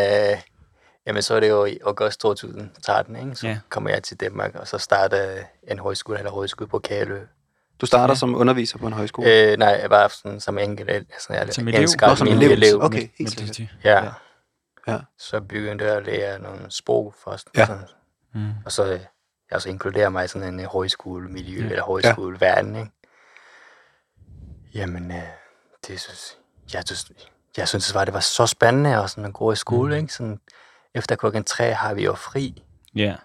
jamen, 1.08 1.22
så 1.22 1.36
er 1.36 1.40
det 1.40 1.50
jo 1.50 1.66
i 1.66 1.78
august 1.86 2.20
2013, 2.22 3.16
ikke? 3.16 3.36
så 3.36 3.48
Ja. 3.48 3.54
ja. 3.54 3.60
kommer 3.70 3.90
jeg 3.90 4.04
til 4.04 4.18
Danmark, 4.20 4.56
og 4.56 4.68
så 4.68 4.78
starter 4.78 5.44
en 5.72 5.80
højskole, 5.80 6.18
eller 6.18 6.32
højskole 6.32 6.68
på 6.68 6.80
Kælø. 6.80 7.20
Du 7.82 7.86
starter 7.86 8.04
Ja. 8.04 8.10
ja. 8.12 8.16
som 8.16 8.36
underviser 8.36 8.78
på 8.78 8.88
en 8.88 8.94
højskole? 8.94 9.52
Øh, 9.52 9.58
nej, 9.58 9.70
jeg 9.82 9.90
var 9.90 10.08
sådan, 10.08 10.40
som 10.40 10.58
enkelt, 10.58 10.90
altså, 10.90 11.34
jeg 11.34 11.54
Som 11.54 11.68
elev? 11.68 11.82
elsker 11.82 12.08
Nå, 12.08 12.16
som 12.16 12.28
min 12.28 12.38
elev. 12.38 12.52
elev. 12.52 12.82
Okay, 12.84 12.98
helt 13.00 13.20
med 13.20 13.28
sikkert. 13.28 13.58
det- 13.58 13.70
Ja. 13.84 14.04
Ja. 14.04 14.12
Ja. 14.88 15.00
Så 15.18 15.42
begyndte 15.42 15.86
jeg 15.86 15.96
at 15.96 16.06
lære 16.06 16.40
nogle 16.40 16.60
sprog 16.70 17.14
først. 17.24 17.48
Ja. 17.58 17.66
Sådan, 17.66 17.84
Mm. 18.34 18.52
og 18.66 18.72
så 18.72 18.94
øh, 18.94 19.00
jeg 19.52 19.62
så 19.62 19.70
inkluderer 19.70 20.10
mig 20.10 20.26
i 20.26 20.28
sådan 20.28 20.54
en 20.54 20.60
øh, 20.60 20.66
højskolemiljø, 20.66 21.58
Ja. 21.58 21.64
ja. 21.66 21.70
eller 21.70 21.84
højskoleverden, 21.84 22.76
ikke? 22.76 22.92
Jamen, 24.74 25.12
øh, 25.12 25.24
det 25.88 26.00
synes, 26.00 26.38
jeg 26.74 26.84
synes, 26.86 27.12
jeg 27.58 27.68
synes 27.68 27.94
bare, 27.94 28.06
det 28.06 28.14
var 28.14 28.20
så 28.20 28.48
spændende 28.48 29.02
og 29.02 29.10
sådan 29.10 29.26
at 29.26 29.34
gå 29.34 29.52
i 29.52 29.56
skole, 29.56 29.96
Mm. 29.96 30.02
ikke? 30.02 30.14
Sådan, 30.14 30.40
efter 30.96 31.16
klokken 31.16 31.44
tre 31.44 31.74
har 31.74 31.94
vi 31.94 32.04
jo 32.06 32.14
fri, 32.16 32.64
Ja, 32.96 33.16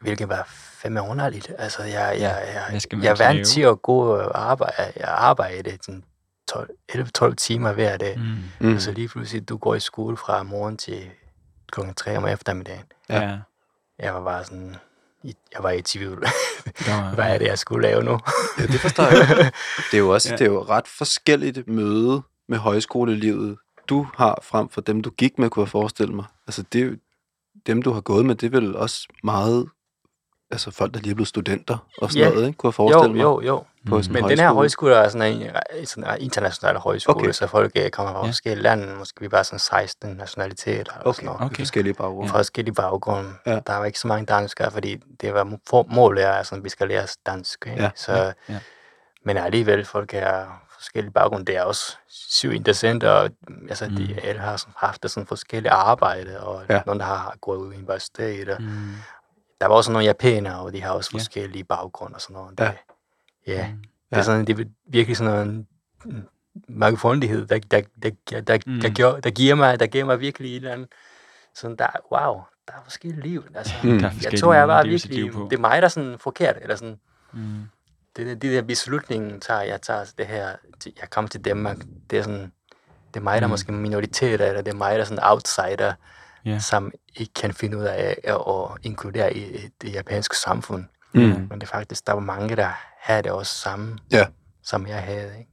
hvilket 0.00 0.28
var 0.28 0.48
fandme 0.84 1.02
underligt. 1.02 1.52
Altså, 1.58 1.82
jeg, 1.82 2.16
jeg, 2.20 2.42
jeg, 2.72 3.02
jeg 3.02 3.18
vant 3.18 3.34
lave? 3.34 3.44
til 3.44 3.60
at 3.60 3.82
gå 3.82 4.16
og 4.16 4.50
arbejde, 4.50 4.92
jeg 4.96 5.08
arbejde 5.08 5.78
sådan 5.82 6.04
12 6.48 6.70
11-12 7.32 7.34
timer 7.34 7.72
hver 7.72 7.96
dag. 7.96 8.18
mm. 8.18 8.68
Mm. 8.68 8.74
Og 8.74 8.80
så 8.80 8.92
lige 8.92 9.08
pludselig, 9.08 9.48
du 9.48 9.56
går 9.56 9.74
i 9.74 9.80
skole 9.80 10.16
fra 10.16 10.42
morgen 10.42 10.76
til 10.76 11.10
klokken 11.72 11.94
3 11.94 12.16
om 12.16 12.26
eftermiddagen. 12.26 12.84
ja. 13.08 13.38
Jeg 13.98 14.14
var 14.14 14.24
bare 14.24 14.44
sådan, 14.44 14.76
i- 15.22 15.36
jeg 15.54 15.62
var 15.62 15.70
i 15.70 15.82
tvivl. 15.82 16.26
Hvad 17.14 17.24
er 17.24 17.38
det, 17.38 17.46
jeg 17.46 17.58
skulle 17.58 17.88
lave 17.88 18.02
nu? 18.02 18.18
Ja, 18.58 18.66
det 18.66 18.80
forstår 18.80 19.04
jeg. 19.04 19.52
Det 19.90 19.94
er 19.94 19.98
jo 19.98 20.08
også 20.08 20.28
Ja. 20.28 20.32
ja. 20.32 20.38
det 20.38 20.44
er 20.46 20.50
jo 20.52 20.62
ret 20.62 20.88
forskelligt 20.88 21.68
møde 21.68 22.22
med 22.48 22.58
højskolelivet, 22.58 23.56
du 23.88 24.06
har 24.16 24.38
frem 24.42 24.68
for 24.68 24.80
dem, 24.80 25.00
du 25.02 25.10
gik 25.10 25.38
med, 25.38 25.50
kunne 25.50 25.62
jeg 25.62 25.68
forestille 25.70 26.14
mig. 26.14 26.24
Altså, 26.46 26.64
det 26.72 26.80
er 26.80 26.84
jo, 26.84 26.96
dem, 27.66 27.82
du 27.82 27.92
har 27.92 28.00
gået 28.00 28.26
med, 28.26 28.34
det 28.34 28.46
er 28.46 28.50
vel 28.50 28.76
også 28.76 29.08
meget 29.24 29.68
altså 30.50 30.70
folk, 30.70 30.94
der 30.94 31.00
lige 31.00 31.10
er 31.10 31.14
blevet 31.14 31.28
studenter 31.28 31.78
og 32.02 32.10
sådan 32.10 32.22
Ja. 32.28 32.30
noget, 32.34 32.46
ikke? 32.46 32.56
kunne 32.56 32.68
jeg 32.68 32.74
forestille 32.74 33.20
Jo, 33.22 33.30
mig. 33.38 33.44
jo, 33.46 33.56
jo. 33.56 33.64
På 33.88 33.96
Mm. 33.96 34.02
sådan 34.02 34.12
Men 34.12 34.24
en 34.24 34.30
den 34.30 34.38
her 34.38 34.52
højskole. 34.52 34.94
højskole 34.94 34.94
er 34.94 35.08
sådan 35.08 35.50
en, 35.80 35.86
sådan 35.86 36.10
en 36.14 36.20
international 36.22 36.76
højskole, 36.76 37.16
Okay. 37.18 37.32
så 37.32 37.46
folk 37.46 37.72
øh, 37.76 37.90
kommer 37.90 38.12
fra 38.12 38.18
Ja. 38.18 38.24
ja. 38.24 38.30
forskellige 38.30 38.62
lande, 38.62 38.94
måske 38.94 39.20
vi 39.20 39.28
bare 39.28 39.44
sådan 39.44 39.58
16 39.58 40.10
nationaliteter 40.16 40.92
Okay, 41.00 41.12
sådan 41.16 41.26
noget. 41.26 41.42
okay. 41.42 41.56
Forskellige 41.62 41.94
baggrunde. 41.94 42.28
Fra 42.30 42.38
forskellige 42.38 42.74
baggrunde. 42.74 43.30
Ja. 43.46 43.60
Der 43.66 43.76
var 43.76 43.84
ikke 43.84 43.98
så 43.98 44.08
mange 44.08 44.26
danskere, 44.26 44.70
fordi 44.70 44.96
det 45.20 45.34
var 45.34 45.52
for, 45.68 45.86
målet 45.90 46.24
er, 46.24 46.30
altså, 46.32 46.54
at 46.54 46.64
vi 46.64 46.68
skal 46.68 46.88
lære 46.88 47.02
os 47.02 47.16
dansk. 47.26 47.66
Ikke? 47.66 47.82
Ja, 47.82 47.90
Så, 47.94 48.12
ja, 48.12 48.32
ja. 48.48 48.58
Men 49.24 49.36
alligevel, 49.36 49.84
folk 49.84 50.14
er 50.14 50.60
forskellige 50.74 51.12
baggrunde. 51.12 51.44
Det 51.46 51.56
er 51.56 51.62
også 51.62 51.96
sygt 52.08 52.52
interessant, 52.54 53.04
og 53.04 53.30
altså, 53.68 53.86
Mm. 53.88 53.96
de 53.96 54.20
alle 54.22 54.40
har 54.40 54.56
sådan, 54.56 54.74
haft 54.76 55.10
sådan 55.10 55.26
forskellige 55.26 55.72
arbejde, 55.72 56.40
og 56.40 56.62
Ja. 56.68 56.74
ja. 56.74 56.82
nogle, 56.86 56.98
der 57.00 57.06
har 57.06 57.34
gået 57.40 57.58
ud 57.58 57.72
i 57.72 57.76
universitet. 57.76 58.48
Og, 58.48 58.62
Mm. 58.62 58.94
Der 59.60 59.66
var 59.66 59.74
også 59.74 59.92
nogle 59.92 60.04
japanere, 60.06 60.60
og 60.60 60.72
de 60.72 60.82
har 60.82 60.90
også 60.90 61.10
Ja. 61.12 61.18
forskellige 61.18 61.64
baggrunde 61.64 62.14
og 62.14 62.20
sådan 62.20 62.34
noget. 62.34 62.60
Ja. 62.60 62.64
Det, 62.66 62.74
ja. 63.46 63.68
Mm. 63.68 63.78
Det 64.10 64.18
er, 64.18 64.22
sådan, 64.22 64.44
det 64.46 64.60
er 64.60 64.64
virkelig 64.88 65.16
sådan 65.16 65.48
en 65.48 65.66
en 66.06 66.26
mangfoldighed, 66.68 67.46
der, 67.46 67.58
der, 67.58 67.82
der, 68.02 68.10
der, 68.30 68.40
der, 68.40 68.58
Mm. 68.66 68.80
der, 68.80 68.88
gør, 68.96 69.20
der, 69.20 69.30
giver 69.30 69.54
mig, 69.54 69.80
der 69.80 69.86
giver 69.86 70.04
mig 70.04 70.20
virkelig 70.20 70.50
et 70.50 70.56
eller 70.56 70.72
andet, 70.72 70.88
sådan 71.54 71.76
der, 71.76 71.86
wow, 72.12 72.40
der 72.68 72.72
er 72.72 72.82
forskellige 72.82 73.22
liv. 73.22 73.44
Altså, 73.54 73.74
Mm. 73.84 74.00
Jeg 74.22 74.40
tror, 74.40 74.54
jeg 74.54 74.68
var 74.68 74.82
virkelig, 74.84 75.32
det 75.50 75.52
er 75.56 75.60
mig, 75.60 75.82
der 75.82 75.84
er 75.84 75.88
sådan 75.88 76.18
forkert, 76.18 76.56
eller 76.62 76.76
sådan, 76.76 76.98
Mm. 77.32 77.62
det, 78.16 78.42
de 78.42 78.48
der 78.54 78.62
beslutninger 78.62 79.38
tager, 79.38 79.60
jeg 79.62 79.82
tager 79.82 80.04
det 80.18 80.26
her, 80.26 80.56
jeg 81.00 81.10
kommer 81.10 81.28
til 81.28 81.44
Danmark, 81.44 81.76
det 82.10 82.18
er 82.18 82.22
sådan, 82.22 82.52
det 83.14 83.20
er 83.20 83.24
mig, 83.24 83.40
der 83.40 83.46
mm. 83.46 83.50
måske 83.50 83.72
minoritet, 83.72 84.40
eller 84.40 84.62
det 84.62 84.72
er 84.72 84.76
mig, 84.76 84.94
der 84.94 85.00
er 85.00 85.04
sådan 85.04 85.24
outsider, 85.24 85.92
Ja. 86.44 86.58
som 86.58 86.92
ikke 87.14 87.34
kan 87.34 87.54
finde 87.54 87.78
ud 87.78 87.82
af 87.84 88.16
at, 88.24 88.34
at 88.48 88.78
inkludere 88.82 89.36
i 89.36 89.68
det 89.82 89.92
japanske 89.92 90.36
samfund. 90.36 90.84
Mm. 91.14 91.20
Men 91.20 91.50
det 91.50 91.62
er 91.62 91.66
faktisk, 91.66 92.06
der 92.06 92.12
var 92.12 92.20
mange, 92.20 92.56
der 92.56 92.70
havde 93.00 93.22
det 93.22 93.32
også 93.32 93.54
samme, 93.54 93.98
Ja. 94.12 94.26
som 94.62 94.86
jeg 94.86 95.02
havde. 95.02 95.38
Ikke? 95.38 95.50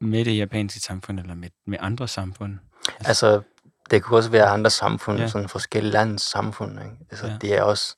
Med 0.00 0.24
det 0.24 0.38
japanske 0.38 0.80
samfund, 0.80 1.20
eller 1.20 1.34
med, 1.34 1.48
med 1.66 1.78
andre 1.80 2.08
samfund? 2.08 2.58
Altså, 3.04 3.40
det 3.90 4.02
kunne 4.02 4.18
også 4.18 4.30
være 4.30 4.46
andre 4.46 4.70
samfund, 4.70 5.18
ja. 5.18 5.28
sådan 5.28 5.48
forskellige 5.48 5.92
landes 5.92 6.22
samfund. 6.22 6.80
Ikke? 6.80 6.96
Altså, 7.10 7.26
ja. 7.26 7.36
det 7.40 7.54
er 7.56 7.62
også, 7.62 7.96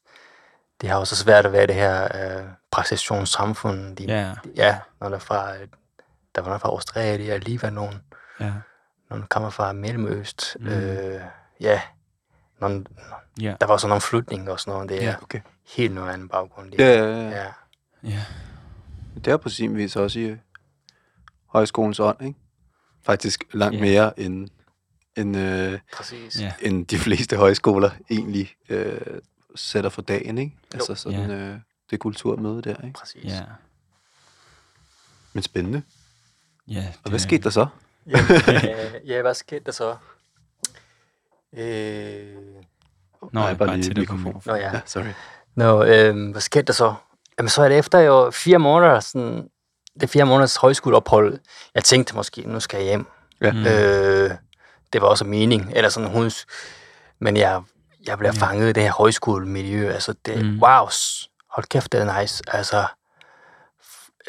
det 0.81 0.89
har 0.89 0.97
også 0.97 1.17
svært 1.17 1.47
at 1.47 1.53
være 1.53 1.67
det 1.67 1.75
her 1.75 2.05
øh, 2.39 2.45
præcisionssamfund. 2.71 3.97
De, 3.97 4.05
Ja. 4.05 4.35
ja, 4.57 4.79
når 5.01 5.09
der 5.09 5.17
er 5.17 5.21
fra, 5.21 5.55
øh, 5.57 5.69
der 6.35 6.41
var 6.41 6.49
nogen 6.49 6.61
fra 6.61 6.69
Australien, 6.69 7.41
Libanon, 7.41 7.95
Ja. 8.41 8.53
nogle 9.11 9.27
kommer 9.27 9.51
fra 9.51 9.73
Mellemøst. 9.73 10.57
Mm. 10.61 10.67
Øh, 10.69 11.21
ja, 11.61 11.81
nogle, 12.61 12.85
Ja. 13.41 13.55
der 13.61 13.67
var 13.67 13.73
også 13.75 13.89
nogle 13.89 14.01
flytninger 14.01 14.53
og 14.53 14.61
sådan 14.61 14.73
noget. 14.73 14.89
Det 14.89 15.03
er 15.03 15.07
Ja. 15.09 15.23
Okay. 15.23 15.41
helt 15.77 15.95
noget 15.95 16.11
anden 16.13 16.29
baggrund. 16.29 16.73
Ja, 16.79 16.87
ja, 16.87 17.05
ja. 17.05 17.29
ja. 17.31 17.47
Ja. 18.03 18.25
Det 19.15 19.27
er 19.27 19.37
på 19.37 19.49
sin 19.49 19.77
vis 19.77 19.97
også 19.97 20.19
i 20.19 20.23
øh, 20.23 20.39
højskolens 21.47 22.01
ånd, 22.01 22.23
ikke? 22.23 22.39
Faktisk 23.03 23.45
langt 23.53 23.77
Ja. 23.77 23.81
mere 23.81 24.21
end, 24.21 24.49
end, 25.17 25.37
øh, 25.37 25.79
præcis. 25.97 26.41
Ja. 26.41 26.53
end 26.63 26.87
de 26.87 26.99
fleste 26.99 27.37
højskoler 27.37 27.91
egentlig 28.11 28.55
øh, 28.69 29.01
sætter 29.55 29.91
for 29.91 30.03
dagen, 30.03 30.39
ikke? 30.39 30.57
Altså 30.75 30.95
sådan 30.95 31.31
Ja. 31.31 31.37
øh, 31.37 31.59
det 31.91 32.01
kulturmøde 32.01 32.63
der, 32.63 32.77
ikke? 32.85 32.99
præcis. 32.99 33.25
Ja. 33.25 33.43
Men 35.33 35.43
spændende. 35.43 35.83
Ja. 36.69 36.93
Og 37.05 37.11
hvad 37.11 37.19
skete 37.19 37.43
der 37.43 37.51
så? 37.51 37.67
ja, 38.07 38.19
ja, 39.05 39.23
hvad 39.23 39.35
skete 39.35 39.65
der 39.67 39.73
så? 39.73 39.97
Øh, 41.57 42.35
Nå, 43.23 43.29
Nej, 43.33 43.43
jeg 43.45 43.59
bare 43.59 43.69
bare 43.69 43.77
lige 43.77 43.95
på 43.95 44.01
mikrofon. 44.01 44.25
mikrofonen. 44.25 44.43
nå 44.47 44.55
ja. 44.55 44.71
Ja, 44.75 44.81
sorry. 44.87 45.05
Nå, 45.57 45.85
øh, 45.85 46.31
hvad 46.31 46.41
skete 46.41 46.63
der 46.63 46.73
så? 46.73 46.95
Jamen, 47.39 47.49
så 47.49 47.63
er 47.63 47.69
det 47.69 47.79
efter 47.79 47.99
jo 47.99 48.31
fire 48.31 48.59
måneder, 48.59 49.01
sådan, 49.01 49.49
det 50.01 50.11
fire 50.11 50.25
måneders 50.27 50.57
højskoleophold. 50.57 51.39
Jeg 51.75 51.85
tænkte 51.85 52.17
måske, 52.17 52.43
nu 52.47 52.61
skal 52.61 52.77
jeg 52.79 52.87
hjem. 52.87 53.07
Ja. 53.41 53.53
Mm. 53.53 53.59
Øh, 53.59 54.31
det 54.93 55.01
var 55.03 55.07
også 55.09 55.25
mening, 55.25 55.73
eller 55.77 55.89
sådan 55.91 56.11
hun, 56.11 56.31
men 57.21 57.37
jeg, 57.37 57.63
jeg 58.07 58.19
blev 58.19 58.31
Ja. 58.35 58.47
fanget 58.47 58.69
i 58.69 58.73
det 58.73 58.83
her 58.83 58.93
højskolemiljø. 58.93 59.91
Altså, 59.93 60.15
det, 60.27 60.45
Mm. 60.47 60.63
wow, 60.63 60.89
hold 61.51 61.69
kæft, 61.69 61.93
det 61.93 62.01
er 62.01 62.21
nice. 62.21 62.43
Altså, 62.49 62.85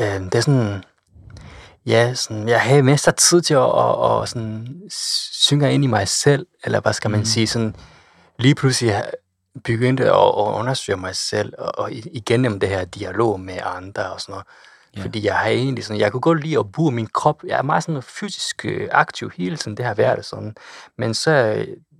øh, 0.01 0.07
det 0.07 0.35
er 0.35 0.41
sådan, 0.41 0.83
ja, 1.85 2.13
sådan, 2.13 2.47
jeg 2.47 2.61
havde 2.61 2.83
masser 2.83 3.11
af 3.11 3.15
tid 3.15 3.41
til 3.41 3.53
at, 3.53 3.61
at, 3.61 4.21
at 4.21 4.29
sådan, 4.29 4.67
synge 5.31 5.73
ind 5.73 5.83
i 5.83 5.87
mig 5.87 6.07
selv, 6.07 6.45
eller 6.63 6.79
hvad 6.79 6.93
skal 6.93 7.09
man 7.11 7.19
Mm. 7.19 7.25
sige, 7.25 7.47
sådan, 7.47 7.75
lige 8.39 8.55
pludselig 8.55 9.03
begyndte 9.63 10.03
at, 10.03 10.09
at 10.09 10.53
undersøge 10.59 10.97
mig 10.97 11.15
selv, 11.15 11.53
og, 11.57 11.71
og 11.77 11.91
igennem 11.91 12.59
det 12.59 12.69
her 12.69 12.85
dialog 12.85 13.39
med 13.39 13.57
andre 13.63 14.11
og 14.13 14.21
sådan 14.21 14.33
noget. 14.33 14.45
Ja. 14.97 15.01
Fordi 15.03 15.25
jeg 15.25 15.35
har 15.35 15.47
egentlig 15.49 15.85
sådan, 15.85 15.99
jeg 15.99 16.11
kunne 16.11 16.21
godt 16.21 16.43
lide 16.43 16.59
at 16.59 16.71
bruge 16.71 16.91
min 16.91 17.07
krop. 17.07 17.43
Jeg 17.47 17.57
er 17.57 17.61
meget 17.63 17.83
sådan 17.83 18.01
fysisk 18.01 18.65
øh, 18.65 18.87
aktiv 18.91 19.31
hele 19.37 19.57
tiden, 19.57 19.77
det 19.77 19.85
har 19.85 19.93
været 19.93 20.25
sådan. 20.25 20.55
Men 20.97 21.13
så, 21.13 21.31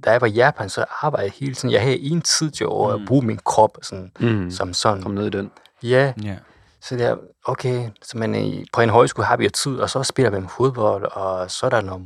da 0.05 0.11
jeg 0.11 0.21
var 0.21 0.27
i 0.27 0.31
Japan, 0.31 0.69
så 0.69 0.85
arbejdede 1.01 1.25
jeg 1.25 1.33
hele 1.39 1.55
tiden. 1.55 1.71
Jeg 1.73 1.81
havde 1.81 1.99
en 1.99 2.21
tid 2.21 2.51
til 2.51 2.63
at 2.63 2.99
Mm. 2.99 3.05
bruge 3.05 3.25
min 3.25 3.39
krop 3.45 3.77
sådan, 3.81 4.11
Mm. 4.19 4.51
som 4.51 4.73
sådan. 4.73 5.03
Kom 5.03 5.11
ned 5.11 5.25
i 5.27 5.29
den. 5.29 5.51
Ja, 5.83 6.13
Ja. 6.23 6.35
Så 6.81 6.95
det 6.95 7.05
er, 7.05 7.15
okay, 7.45 7.89
så 8.01 8.17
man, 8.17 8.35
i- 8.35 8.65
på 8.73 8.81
en 8.81 8.89
højskole 8.89 9.25
har 9.25 9.37
vi 9.37 9.43
jo 9.43 9.49
tid, 9.49 9.77
og 9.79 9.89
så 9.89 10.03
spiller 10.03 10.39
vi 10.39 10.47
fodbold, 10.57 11.05
og 11.11 11.51
så 11.51 11.65
er 11.65 11.69
der 11.69 11.81
nogle 11.81 12.05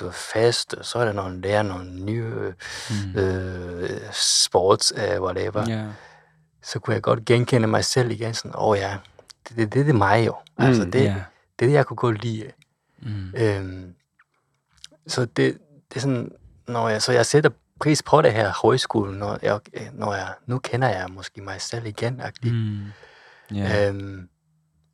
du 0.00 0.10
fest, 0.10 0.74
og 0.74 0.84
så 0.84 0.98
er 0.98 1.04
der 1.04 1.12
nogle 1.12 1.40
lærer 1.40 1.62
nogle 1.62 2.00
nye 2.04 2.54
Mm. 2.90 3.18
øh, 3.20 3.90
sports, 4.12 4.92
øh, 4.96 5.22
whatever. 5.22 5.64
Ja. 5.70 5.84
Så 6.62 6.78
kunne 6.78 6.94
jeg 6.94 7.02
godt 7.02 7.24
genkende 7.24 7.66
mig 7.68 7.84
selv 7.84 8.10
igen, 8.10 8.34
sådan, 8.34 8.50
åh 8.54 8.68
oh, 8.68 8.78
ja, 8.78 8.96
det, 9.48 9.56
det, 9.56 9.72
det, 9.72 9.86
det 9.86 9.88
er 9.88 9.98
mig 9.98 10.26
jo. 10.26 10.34
Altså, 10.58 10.84
Mm, 10.84 10.90
det, 10.92 11.00
Ja. 11.04 11.14
det 11.58 11.64
er 11.64 11.66
det, 11.66 11.72
jeg 11.72 11.86
kunne 11.86 11.96
godt 11.96 12.22
lide. 12.24 12.50
Mm. 13.02 13.32
Øhm, 13.36 13.94
så 15.06 15.20
det, 15.24 15.58
det 15.88 15.96
er 15.96 16.00
sådan, 16.00 16.32
når 16.68 16.88
jeg, 16.88 17.02
så 17.02 17.12
jeg 17.12 17.26
sætter 17.26 17.50
pris 17.80 18.02
på 18.02 18.22
det 18.22 18.32
her 18.32 18.52
højskole, 18.62 19.18
når 19.18 19.38
jeg, 19.42 19.60
når 19.92 20.14
jeg, 20.14 20.28
nu 20.46 20.58
kender 20.58 20.88
jeg 20.88 21.06
måske 21.10 21.40
mig 21.42 21.60
selv 21.60 21.86
igen. 21.86 22.22
Mm. 22.42 22.80
Ja. 23.54 23.88
Øhm, 23.88 24.28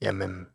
jamen, 0.02 0.46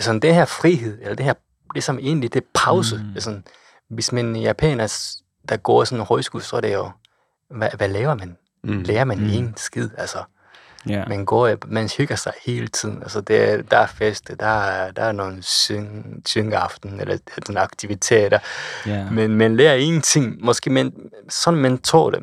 sådan 0.00 0.20
det 0.20 0.34
her 0.34 0.44
frihed, 0.44 0.98
eller 1.02 1.14
det 1.14 1.24
her, 1.24 1.32
det 1.74 1.76
er 1.80 1.82
som 1.82 1.98
egentlig 1.98 2.34
det 2.34 2.44
pause. 2.54 2.96
Mm. 2.96 3.02
Det 3.08 3.16
er 3.16 3.20
sådan, 3.20 3.44
hvis 3.90 4.12
man 4.12 4.36
er 4.36 4.40
japaner, 4.40 5.12
der 5.48 5.56
går 5.56 5.84
sådan 5.84 6.00
en 6.00 6.06
højskole, 6.06 6.44
så 6.44 6.56
er 6.56 6.60
det 6.60 6.74
jo, 6.74 6.90
hvad, 7.50 7.68
hvad 7.76 7.88
laver 7.88 8.14
man? 8.14 8.36
Mm. 8.64 8.82
Lærer 8.82 9.04
man 9.04 9.18
Mm. 9.18 9.24
en 9.26 9.54
skid? 9.56 9.88
Altså, 9.98 10.18
Ja. 10.88 11.04
man 11.08 11.24
går, 11.24 11.54
man 11.66 11.88
hygger 11.98 12.16
sig 12.16 12.32
hele 12.46 12.68
tiden. 12.68 13.02
Altså, 13.02 13.20
det, 13.20 13.50
er- 13.50 13.62
der 13.62 13.78
er 13.78 13.86
fest, 13.86 14.30
der 14.40 14.46
er, 14.46 14.90
der 14.90 15.02
er 15.02 15.12
nogle 15.12 15.42
syng, 15.42 16.22
syngeaften, 16.26 17.00
eller 17.00 17.18
sådan 17.46 17.56
aktiviteter. 17.56 18.38
Ja. 18.86 19.10
Men 19.10 19.34
man 19.34 19.56
lærer 19.56 19.74
ingenting. 19.74 20.44
Måske 20.44 20.70
man, 20.70 20.92
sådan 21.28 21.60
man 21.60 21.78
tror 21.78 22.10
det, 22.10 22.20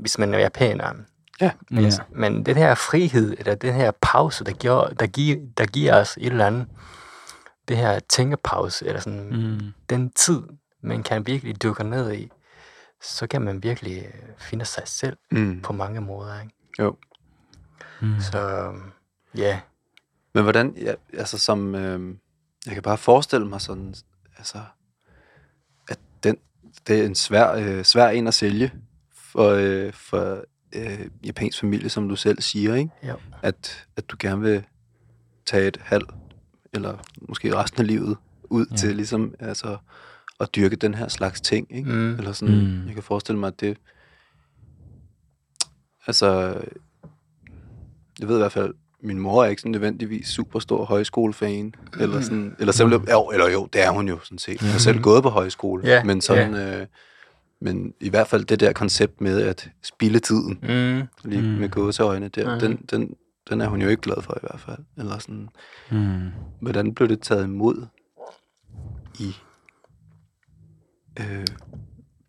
hvis 0.00 0.18
man 0.18 0.34
er 0.34 0.38
japaner. 0.38 0.92
Ja. 1.40 1.50
Men, 1.70 1.84
Ja. 1.84 1.90
men 2.10 2.46
den 2.46 2.56
her 2.56 2.74
frihed, 2.74 3.36
eller 3.38 3.54
den 3.54 3.74
her 3.74 3.90
pause, 4.02 4.44
der, 4.44 4.52
giver, 4.52 4.88
der, 4.88 5.06
giver, 5.06 5.36
der 5.58 5.66
giver 5.66 6.00
os 6.00 6.16
et 6.16 6.26
eller 6.26 6.46
andet, 6.46 6.66
det 7.68 7.76
her 7.76 7.98
tænkepause, 8.08 8.86
eller 8.86 9.00
sådan, 9.00 9.36
Mm. 9.36 9.72
den 9.90 10.10
tid, 10.10 10.42
man 10.82 11.02
kan 11.02 11.26
virkelig 11.26 11.62
dykke 11.62 11.84
ned 11.84 12.12
i, 12.14 12.30
så 13.02 13.26
kan 13.26 13.42
man 13.42 13.62
virkelig 13.62 13.98
øh, 14.06 14.12
finde 14.38 14.64
sig 14.64 14.82
selv 14.86 15.16
Mm. 15.30 15.60
på 15.62 15.72
mange 15.72 16.00
måder. 16.00 16.40
Ikke? 16.40 16.54
Jo. 16.78 16.96
Mm. 18.02 18.20
Så 18.20 18.72
ja, 19.36 19.60
Men 20.34 20.42
hvordan, 20.42 20.74
ja, 20.76 20.94
altså 21.12 21.38
som, 21.38 21.74
øh, 21.74 22.14
jeg 22.66 22.74
kan 22.74 22.82
bare 22.82 22.98
forestille 22.98 23.46
mig 23.46 23.60
sådan, 23.60 23.94
altså, 24.38 24.58
at 25.88 25.98
den, 26.22 26.36
det 26.86 27.00
er 27.00 27.06
en 27.06 27.14
svær, 27.14 27.52
øh, 27.52 27.84
svær 27.84 28.08
en 28.08 28.26
at 28.26 28.34
sælge 28.34 28.72
for, 29.14 29.48
øh, 29.50 29.92
for 29.92 30.44
øh, 30.76 31.06
japansk 31.26 31.60
familie, 31.60 31.88
som 31.88 32.08
du 32.08 32.16
selv 32.16 32.40
siger, 32.42 32.74
ikke? 32.74 32.90
jo. 33.08 33.14
At, 33.42 33.86
at 33.96 34.10
du 34.10 34.16
gerne 34.20 34.40
vil 34.42 34.62
tage 35.46 35.68
et 35.68 35.76
halv, 35.82 36.06
eller 36.72 36.96
måske 37.28 37.54
resten 37.56 37.80
af 37.82 37.86
livet, 37.86 38.16
ud 38.44 38.66
Ja. 38.70 38.76
til 38.76 38.96
ligesom, 38.96 39.34
altså, 39.38 39.76
at 40.40 40.48
dyrke 40.56 40.76
den 40.76 40.94
her 40.94 41.08
slags 41.08 41.40
ting, 41.40 41.66
ikke? 41.76 41.90
Mm. 41.90 42.14
Eller 42.14 42.32
sådan, 42.32 42.54
Mm. 42.54 42.60
mm. 42.60 42.86
jeg 42.86 42.94
kan 42.94 43.02
forestille 43.02 43.38
mig, 43.40 43.46
at 43.46 43.60
det, 43.60 43.76
altså, 46.06 46.60
jeg 48.20 48.28
ved 48.28 48.36
i 48.36 48.38
hvert 48.38 48.52
fald, 48.52 48.74
min 49.02 49.18
mor 49.18 49.44
er 49.44 49.48
ikke 49.48 49.62
sådan 49.62 49.72
nødvendigvis 49.72 50.28
super 50.28 50.58
stor 50.58 50.84
højskolefan, 50.84 51.74
eller 52.00 52.20
sådan, 52.20 52.56
eller 52.58 52.72
selv, 52.72 52.88
jo, 53.10 53.30
eller 53.32 53.50
jo, 53.50 53.68
det 53.72 53.84
er 53.84 53.90
hun 53.90 54.08
jo 54.08 54.18
sådan 54.22 54.38
set. 54.38 54.60
Hun 54.60 54.70
har 54.70 54.78
selv 54.78 55.00
gået 55.02 55.22
på 55.22 55.28
højskole, 55.28 55.86
Ja, 55.88 56.04
men 56.04 56.20
sådan, 56.20 56.54
øh, 56.54 56.86
men 57.60 57.92
i 58.00 58.08
hvert 58.08 58.26
fald 58.28 58.44
det 58.44 58.60
der 58.60 58.72
koncept 58.72 59.20
med 59.20 59.42
at 59.42 59.68
spille 59.82 60.18
tiden, 60.18 60.58
Mm. 60.62 61.08
lige 61.30 61.42
Mm. 61.42 61.48
med 61.48 61.68
gåseøjne 61.68 62.28
der, 62.28 62.50
Mhm. 62.50 62.60
den, 62.60 62.76
den, 62.90 63.14
den 63.50 63.60
er 63.60 63.68
hun 63.68 63.82
jo 63.82 63.88
ikke 63.88 64.02
glad 64.02 64.22
for 64.22 64.34
i 64.34 64.40
hvert 64.42 64.60
fald. 64.60 64.78
Eller 64.98 65.18
sådan, 65.18 65.48
Mm. 65.90 66.28
hvordan 66.60 66.94
blev 66.94 67.08
det 67.08 67.20
taget 67.22 67.44
imod 67.44 67.86
i 69.18 69.36
øh, 71.20 71.46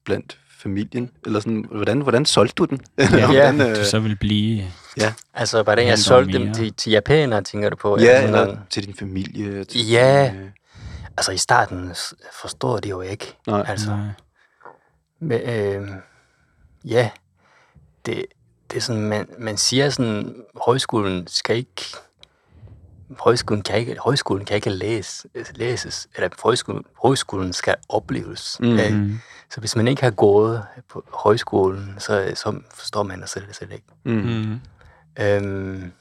blandt 0.06 0.38
familien? 0.62 1.12
Eller 1.26 1.40
sådan, 1.40 1.66
hvordan, 1.72 2.02
hvordan 2.02 2.26
solgte 2.26 2.54
du 2.56 2.66
den? 2.66 2.80
Eller 2.98 3.26
hvordan, 3.26 3.62
øh, 3.62 3.76
Du 3.76 3.86
så 3.86 4.00
vil 4.00 4.16
blive... 4.16 4.64
ja, 4.98 5.14
Altså, 5.34 5.64
hvordan 5.64 5.86
jeg 5.86 5.92
Mindre 5.92 5.98
solgte 5.98 6.38
dem 6.40 6.54
til, 6.54 6.74
til 6.74 6.92
japanere, 6.92 7.42
tænker 7.42 7.70
du 7.70 7.76
på? 7.76 7.98
ja, 8.00 8.32
noget? 8.32 8.42
eller 8.48 8.58
til 8.70 8.86
din 8.86 8.94
familie? 8.96 9.64
Til 9.64 9.88
Ja. 9.90 10.32
Din, 10.34 10.42
øh, 10.42 10.50
Altså, 11.18 11.32
i 11.32 11.38
starten 11.38 11.90
forstår 12.42 12.78
de 12.78 12.90
jo 12.90 13.02
ikke. 13.02 13.38
nej, 13.48 13.64
Altså, 13.68 13.90
Nej. 13.90 14.08
Men, 15.22 15.42
øh, 15.42 15.88
ja, 16.86 17.12
det, 18.06 18.26
det 18.72 18.78
er 18.78 18.82
sådan, 18.82 19.02
man, 19.02 19.28
man 19.40 19.58
siger 19.58 19.90
sådan, 19.90 20.44
højskolen 20.66 21.28
skal 21.28 21.56
ikke, 21.58 21.86
højskolen 23.20 23.64
kan 23.64 23.80
ikke, 23.80 23.98
højskolen 24.00 24.46
kan 24.46 24.56
ikke 24.56 24.70
læse, 24.70 25.28
læses, 25.56 26.08
eller 26.16 26.30
højskolen, 26.44 26.84
højskolen 27.04 27.54
skal 27.54 27.76
opleves. 27.90 28.58
Mm. 28.60 29.20
Så 29.50 29.60
hvis 29.60 29.76
man 29.76 29.88
ikke 29.88 30.04
har 30.04 30.12
gået 30.12 30.66
på 30.90 31.06
højskolen, 31.14 31.96
så, 32.00 32.32
så 32.36 32.60
forstår 32.74 33.04
man 33.04 33.22
det 33.22 33.30
selv, 33.30 33.54
selv 33.54 33.72
ikke. 33.72 33.86
mm. 34.06 34.60
Øhm, 35.20 35.92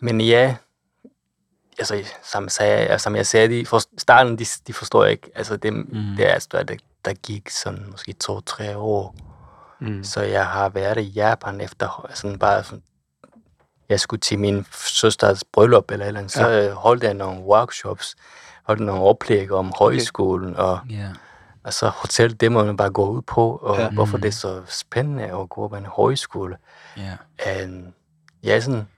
men 0.00 0.20
ja, 0.20 0.56
altså, 1.78 2.04
som, 2.24 2.48
sagde, 2.48 2.98
som 2.98 3.16
jeg 3.16 3.26
sagde, 3.26 3.48
de 3.48 3.66
for, 3.66 3.80
starten, 3.98 4.38
de, 4.38 4.44
de 4.66 4.72
forstår 4.72 5.04
ikke. 5.04 5.30
Altså, 5.34 5.56
det, 5.56 5.72
Mm. 5.72 5.84
det 6.16 6.28
er 6.28 6.32
altså, 6.32 6.48
der, 7.04 7.14
gik 7.14 7.50
sådan 7.50 7.84
måske 7.90 8.12
to-tre 8.12 8.76
år. 8.76 9.14
Mm. 9.80 10.04
Så 10.04 10.20
jeg 10.20 10.46
har 10.46 10.68
været 10.68 10.98
i 10.98 11.08
Japan 11.08 11.60
efter 11.60 12.06
sådan 12.14 12.38
bare 12.38 12.64
sådan 12.64 12.82
jeg 13.88 14.00
skulle 14.00 14.20
til 14.20 14.38
min 14.38 14.66
søsters 14.72 15.44
bryllup 15.52 15.90
eller 15.90 16.06
eller 16.06 16.18
andet, 16.20 16.32
så 16.32 16.48
Ja. 16.48 16.66
øh, 16.68 16.72
holdt 16.72 17.02
jeg 17.04 17.14
nogle 17.14 17.40
workshops, 17.42 18.16
holdt 18.64 18.80
nogle 18.80 19.02
oplæg 19.02 19.52
om 19.52 19.72
højskolen, 19.78 20.56
og, 20.56 20.78
Ja. 20.90 21.08
og 21.64 21.72
så 21.72 21.88
hotel, 21.88 22.40
det 22.40 22.52
må 22.52 22.64
man 22.64 22.76
bare 22.76 22.90
gå 22.90 23.08
ud 23.10 23.22
på, 23.22 23.56
og 23.56 23.76
Ja. 23.78 23.90
hvorfor 23.90 24.16
Mm. 24.16 24.20
det 24.20 24.28
er 24.28 24.32
så 24.32 24.62
spændende 24.66 25.24
at 25.24 25.48
gå 25.48 25.68
på 25.68 25.76
en 25.76 25.86
højskole. 25.86 26.56
Ja. 26.96 27.64
Um, 27.64 27.86
ja, 28.44 28.60
sådan, 28.60 28.88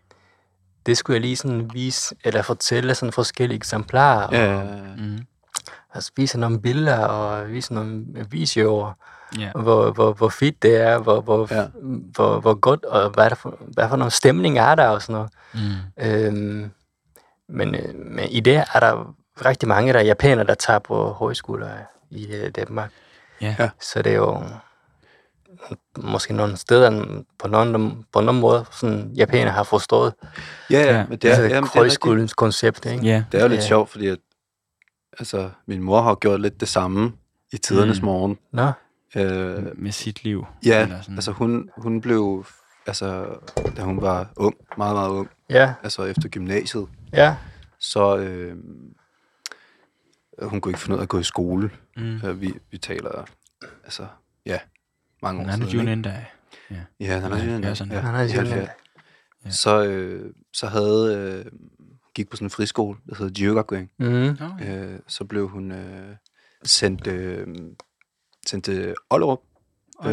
det 0.86 0.98
skulle 0.98 1.14
jeg 1.14 1.20
lige 1.20 1.36
sådan 1.36 1.70
vise, 1.74 2.14
eller 2.24 2.42
fortælle 2.42 2.94
sådan 2.94 3.12
forskellige 3.12 3.56
eksemplarer, 3.56 4.28
Ja, 4.36 4.44
ja, 4.44 4.58
ja. 4.60 4.94
Mm. 4.96 5.26
Altså 5.94 6.12
vise 6.16 6.38
nogle 6.40 6.60
billeder, 6.60 6.98
og 6.98 7.48
vise 7.50 7.74
nogle 7.74 8.04
videoer, 8.30 8.92
Ja. 9.38 9.50
hvor, 9.54 9.90
hvor, 9.90 10.12
hvor 10.12 10.28
fedt 10.28 10.62
det 10.62 10.76
er, 10.76 10.98
hvor, 10.98 11.20
hvor, 11.20 11.48
Ja. 11.50 11.60
ja. 11.60 11.66
hvor, 12.14 12.40
hvor 12.40 12.54
godt, 12.54 12.84
og 12.84 13.10
hvad, 13.10 13.24
er 13.24 13.28
der 13.28 13.36
for, 13.36 13.58
hvad 13.74 13.88
for 13.88 13.96
nogle 13.96 14.10
stemninger 14.10 14.62
er 14.62 14.74
der 14.74 14.88
og 14.88 15.02
sådan 15.02 15.12
noget. 15.12 15.30
Mm. 15.54 16.04
Øhm, 16.04 16.70
men, 17.48 17.74
øh, 17.74 17.94
men 17.94 18.24
i 18.28 18.40
det 18.40 18.56
er 18.74 18.80
der 18.80 19.14
rigtig 19.46 19.68
mange, 19.68 19.92
der 19.92 19.98
er 19.98 20.02
japanere, 20.04 20.46
der 20.46 20.54
tager 20.54 20.78
på 20.78 21.10
højskoler 21.12 21.68
i 22.10 22.26
øh, 22.34 22.50
Danmark. 22.50 22.90
Ja. 23.40 23.56
Ja. 23.58 23.70
Så 23.80 24.02
det 24.02 24.12
er 24.12 24.16
jo 24.16 24.42
måske 25.98 26.34
nogle 26.34 26.56
steder, 26.56 27.04
på 27.38 27.48
nogle, 27.48 27.92
på 28.12 28.20
nogle 28.20 28.40
måder, 28.40 28.64
sådan 28.72 29.12
japanere 29.16 29.50
har 29.52 29.62
forstået. 29.62 30.14
Ja, 30.70 30.80
Ja. 30.80 30.96
ja, 30.98 31.04
men 31.08 31.18
det 31.18 31.30
er, 31.30 31.34
er, 31.34 31.42
jamen, 31.42 31.62
det 31.64 31.74
er, 31.74 31.78
højskolens 31.78 32.34
koncept, 32.34 32.86
ikke? 32.86 33.04
Ja. 33.06 33.24
det 33.32 33.38
er 33.38 33.42
jo 33.42 33.48
lidt 33.48 33.60
Ja. 33.60 33.66
sjovt, 33.66 33.90
fordi 33.90 34.06
at, 34.08 34.18
altså, 35.18 35.50
min 35.66 35.82
mor 35.82 36.00
har 36.02 36.14
gjort 36.14 36.40
lidt 36.40 36.60
det 36.60 36.68
samme 36.68 37.12
i 37.52 37.56
tidernes 37.58 38.00
Mm. 38.00 38.04
morgen. 38.06 38.38
Nå, 38.52 38.72
Øh, 39.16 39.78
Med 39.78 39.92
sit 39.92 40.24
liv. 40.24 40.46
ja, 40.66 40.82
eller 40.82 41.00
sådan. 41.00 41.14
altså 41.14 41.32
hun, 41.32 41.70
hun 41.76 42.00
blev, 42.00 42.46
altså, 42.86 43.36
da 43.76 43.82
hun 43.82 44.02
var 44.02 44.32
ung, 44.36 44.54
meget, 44.76 44.94
meget 44.96 45.10
ung, 45.10 45.30
ja, 45.50 45.74
altså 45.82 46.04
efter 46.04 46.28
gymnasiet, 46.28 46.88
ja, 47.12 47.36
så 47.78 48.16
øh, 48.16 48.56
hun 50.42 50.60
kunne 50.60 50.70
ikke 50.70 50.80
finde 50.80 50.94
ud 50.94 50.98
af 50.98 51.02
at 51.02 51.08
gå 51.08 51.18
i 51.18 51.22
skole. 51.22 51.70
Mm. 51.96 52.20
Øh, 52.24 52.40
vi, 52.40 52.54
vi 52.70 52.78
taler, 52.78 53.24
altså, 53.84 54.06
ja, 54.46 54.58
mange 55.22 55.40
år 55.40 55.46
Han 55.46 55.62
er 55.62 55.66
siden. 55.66 55.74
jo 55.74 55.80
ikke? 55.80 55.92
en 55.92 56.02
dag. 56.02 56.32
Ja, 56.70 56.76
han 57.20 57.32
er 57.32 57.36
Ja, 57.44 57.44
jo 57.54 57.58
ja, 57.60 57.74
sådan. 57.74 57.92
ja, 57.92 57.98
han 58.00 58.14
er 58.14 58.20
i 58.20 58.26
jo 58.26 58.40
70. 58.40 58.68
Ja. 59.44 59.50
Så, 59.50 59.84
øh, 59.84 60.32
så 60.52 60.66
havde, 60.66 61.16
øh, 61.46 61.52
gik 62.14 62.30
på 62.30 62.36
sådan 62.36 62.46
en 62.46 62.50
friskole, 62.50 62.98
der 63.08 63.14
hedder 63.14 63.42
Jyogakuen. 63.44 63.90
mm, 63.98 64.06
ja. 64.60 64.76
Øh, 64.76 65.00
så 65.06 65.24
blev 65.24 65.48
hun 65.48 65.72
øh, 65.72 66.16
sendt, 66.64 67.06
øh, 67.06 67.46
sendt 68.46 68.64
til 68.64 68.94
Ollerup. 69.10 69.40
Øh, 70.06 70.12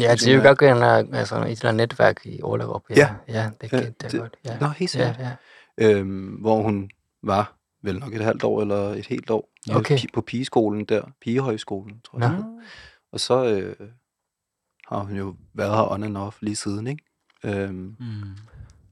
ja, 0.00 0.12
det 0.14 0.28
er 0.28 0.34
jo 0.34 0.42
godt, 0.42 0.62
at 0.62 0.76
han 0.78 1.14
altså, 1.14 1.36
et 1.36 1.50
eller 1.50 1.68
andet 1.68 1.76
netværk 1.88 2.26
i 2.26 2.42
Orlerup. 2.42 2.82
Ja, 2.90 2.94
Ja. 2.96 3.34
ja 3.42 3.50
det, 3.60 3.72
Ja, 3.72 3.80
det, 3.80 4.02
det 4.02 4.14
er 4.14 4.18
godt. 4.18 4.36
Ja. 4.44 4.58
Nå, 4.60 4.66
helt 4.66 4.94
ja, 4.94 5.12
sikkert. 5.14 5.36
ja. 5.78 5.92
øh, 6.00 6.32
hvor 6.40 6.62
hun 6.62 6.90
var 7.22 7.56
vel 7.82 7.98
nok 7.98 8.14
et 8.14 8.20
halvt 8.24 8.44
år 8.44 8.60
eller 8.60 8.76
et 8.88 9.06
helt 9.06 9.30
år 9.30 9.48
Ja. 9.68 9.76
Okay. 9.76 9.98
på 10.14 10.20
pigeskolen 10.20 10.84
der, 10.84 11.02
pigehøjskolen, 11.20 12.00
tror 12.04 12.18
jeg. 12.20 12.30
Nå. 12.38 12.60
Og 13.12 13.20
så 13.20 13.44
øh, 13.44 13.76
har 14.88 14.98
hun 14.98 15.16
jo 15.16 15.36
været 15.54 15.70
her 15.76 15.90
on 15.92 16.02
and 16.02 16.16
off 16.16 16.36
lige 16.42 16.56
siden, 16.56 16.86
ikke? 16.86 17.04
Øhm, 17.44 17.96
Mm. 17.98 18.36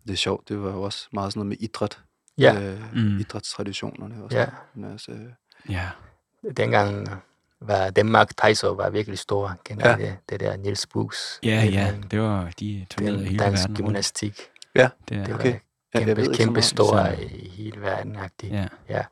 det 0.07 0.13
er 0.13 0.17
sjovt, 0.17 0.49
det 0.49 0.63
var 0.63 0.71
jo 0.71 0.83
også 0.83 1.09
meget 1.13 1.33
sådan 1.33 1.39
noget 1.41 1.49
med 1.49 1.57
idræt. 1.61 2.01
Ja. 2.41 2.61
Øh, 2.61 2.95
Mm. 2.95 3.19
Idrætstraditionerne 3.19 4.25
og 4.25 4.31
Ja. 4.33 4.45
sådan. 4.45 4.55
Men 4.75 4.93
altså, 4.93 5.13
øh, 5.13 5.33
Ja. 5.69 5.89
Dengang 6.57 7.09
var 7.61 7.91
Danmark 7.91 8.37
Taisov 8.43 8.77
var 8.79 8.91
virkelig 8.91 9.19
stor. 9.19 9.57
Ja. 9.71 9.89
ja. 9.91 9.97
det, 9.97 10.17
det 10.29 10.41
der 10.41 10.57
Niels 10.57 10.87
Buchs. 10.87 11.39
Ja, 11.43 11.63
det 11.63 11.73
ja. 11.75 11.95
Det 12.11 12.21
var, 12.21 12.51
de 12.61 12.87
turnerede 12.91 13.25
hele 13.25 13.39
dansk 13.39 13.63
verden 13.63 13.77
gymnastik. 13.77 14.41
Det 14.75 14.83
er, 14.83 14.89
Det 15.09 15.29
var 15.29 15.35
Okay. 15.35 15.59
Ja, 15.95 15.99
ved 16.05 16.07
kæmpe, 16.17 16.25
så 16.25 16.33
kæmpe 16.39 16.63
store 16.63 17.17
Så- 17.17 17.23
i 17.23 17.49
hele 17.49 17.81
verden. 17.81 18.17
-agtigt. 18.17 18.55
ja. 18.55 18.69
Ja. 18.89 19.05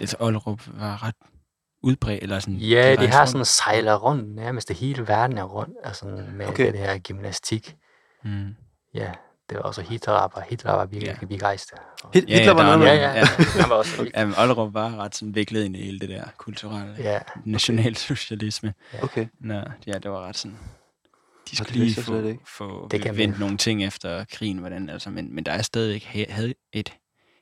Altså, 0.00 0.16
Ollerup 0.20 0.68
var 0.80 1.02
ret 1.06 1.14
udbredt, 1.82 2.22
eller 2.22 2.38
sådan... 2.38 2.54
Ja, 2.54 2.82
de 2.92 2.96
rejste 2.96 3.06
har 3.06 3.18
rundt. 3.20 3.30
sådan 3.30 3.44
sejler 3.44 3.94
rundt, 3.96 4.34
nærmest 4.34 4.68
det 4.68 4.76
hele 4.76 5.08
verden 5.08 5.38
er 5.38 5.42
rundt, 5.44 5.76
altså 5.84 6.06
med 6.06 6.46
Okay. 6.46 6.46
okay. 6.48 6.72
det 6.72 6.78
her 6.80 6.98
gymnastik. 6.98 7.76
Mm. 8.24 8.54
Ja, 8.94 9.12
det 9.50 9.56
var 9.58 9.62
også 9.62 9.82
Hitler, 9.82 10.12
var, 10.12 10.44
Hitler 10.50 10.72
var 10.72 10.84
virkelig 10.84 11.08
Ja. 11.08 11.16
ja. 11.22 11.26
begejstret. 11.26 11.78
Hit- 12.14 12.28
Ja, 12.28 12.36
Hitler 12.36 12.52
var 12.54 12.62
der 12.62 12.72
er 12.72 12.76
noget 12.76 12.90
Ja, 13.00 13.12
med. 13.12 13.16
ja, 13.16 13.24
han 13.60 13.70
var 13.70 13.76
også. 13.76 14.06
Jamen, 14.16 14.34
Ollerup 14.38 14.74
var 14.74 14.96
ret 14.96 15.14
sådan 15.16 15.34
viklet 15.34 15.64
ind 15.64 15.76
i 15.76 15.84
hele 15.84 15.98
det 15.98 16.08
der 16.08 16.24
kulturelle 16.36 16.94
Ja, 16.98 17.18
nationalsocialisme. 17.44 18.74
Okay. 19.02 19.26
Nå, 19.40 19.54
ja, 19.86 19.92
det 19.92 20.10
var 20.10 20.20
ret 20.28 20.36
sådan... 20.36 20.58
De 21.50 21.56
skulle 21.56 21.84
lige 21.84 22.02
få, 22.02 22.22
få 22.46 22.88
Det 22.90 23.02
kan 23.02 23.16
vendt 23.16 23.40
nogle 23.40 23.56
ting 23.56 23.84
efter 23.84 24.24
krigen, 24.32 24.58
hvordan, 24.58 24.90
altså, 24.90 25.10
men, 25.10 25.34
men 25.34 25.44
der 25.44 25.52
er 25.52 25.62
stadig 25.62 25.94
ikke 25.94 26.06
ha- 26.06 26.24
havde 26.32 26.54
et 26.72 26.92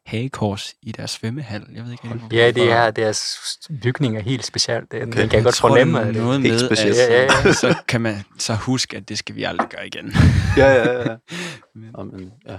hagekors 0.08 0.74
i 0.82 0.92
deres 0.92 1.10
svømmehal. 1.10 1.66
Jeg 1.74 1.84
ved 1.84 1.92
ikke, 1.92 2.04
rigtig, 2.04 2.20
hvorfor. 2.20 2.36
ja 2.36 2.50
det 2.50 2.72
er 2.72 2.90
deres 2.90 3.38
bygning 3.82 4.16
er 4.16 4.20
helt 4.20 4.44
specielt. 4.46 4.92
Det, 4.92 5.02
Okay. 5.02 5.12
kan 5.12 5.32
Jeg 5.32 5.42
godt 5.44 5.54
tror, 5.54 5.68
fornemme 5.68 5.98
det 5.98 6.08
er 6.08 6.12
det. 6.12 6.22
noget 6.22 6.40
Helt 6.42 6.52
med, 6.54 6.66
specielt. 6.68 6.96
at, 6.98 7.12
Ja, 7.12 7.22
ja, 7.22 7.28
ja. 7.44 7.52
så 7.62 7.76
kan 7.88 8.00
man 8.00 8.24
så 8.38 8.54
huske, 8.54 8.96
at 8.96 9.08
det 9.08 9.18
skal 9.18 9.34
vi 9.34 9.42
aldrig 9.44 9.68
gøre 9.68 9.86
igen. 9.86 10.12
Ja, 10.56 10.66
ja, 10.72 11.00
ja. 11.10 11.16
Men- 11.74 12.10
men, 12.12 12.32
ja. 12.46 12.58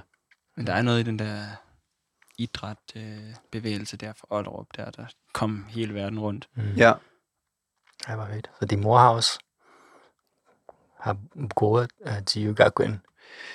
Men 0.57 0.67
der 0.67 0.73
er 0.73 0.81
noget 0.81 0.99
i 0.99 1.03
den 1.03 1.19
der 1.19 1.41
idræt 2.37 2.77
øh, 2.95 3.17
bevægelse 3.51 3.97
der 3.97 4.13
fra 4.13 4.27
Ollerup, 4.29 4.65
der, 4.77 4.89
der 4.91 5.05
kom 5.33 5.65
hele 5.69 5.93
verden 5.93 6.19
rundt. 6.19 6.47
Mm. 6.55 6.63
ja. 6.77 6.93
Det 8.07 8.17
var 8.17 8.27
fedt. 8.33 8.49
Så 8.59 8.65
din 8.65 8.79
mor 8.81 8.97
har 8.97 9.09
også 9.09 9.39
har 10.99 11.17
gået 11.55 11.89
uh, 12.05 12.11
til 12.25 12.45
Yugakuen. 12.47 13.01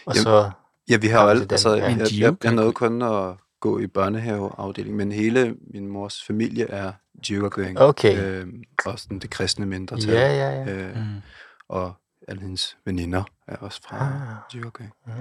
Og 0.07 0.14
Jamen, 0.14 0.22
så, 0.24 0.50
Ja, 0.88 0.96
vi 0.96 1.09
har 1.09 1.22
jo 1.30 1.30
den, 1.40 1.42
altså, 1.50 1.74
ja. 1.74 1.83
jeg, 1.83 1.90
jeg, 1.90 1.98
jeg, 2.12 2.20
jeg 2.20 2.38
kan- 2.40 2.54
nåede 2.54 2.72
kun 2.72 3.02
at 3.02 3.35
gå 3.64 3.79
i 3.79 3.87
børnehaveafdelingen, 3.87 4.96
men 4.96 5.12
hele 5.12 5.57
min 5.74 5.87
mors 5.88 6.24
familie 6.24 6.70
er 6.70 6.92
Jygergøring. 7.31 7.79
Okay. 7.79 8.24
Øh, 8.24 8.48
og 8.87 8.98
sådan 8.98 9.18
det 9.18 9.31
kristne 9.31 9.66
mindretal. 9.66 10.11
ja, 10.14 10.29
ja, 10.35 10.62
ja. 10.62 10.88
Øh, 10.88 10.96
Mm. 10.96 11.20
og 11.68 11.94
alle 12.29 12.42
hendes 12.42 12.77
veninder 12.85 13.24
er 13.46 13.57
også 13.57 13.81
fra 13.83 13.96
Ah. 13.96 14.37
Jygergøring. 14.55 14.92
Mm. 15.07 15.12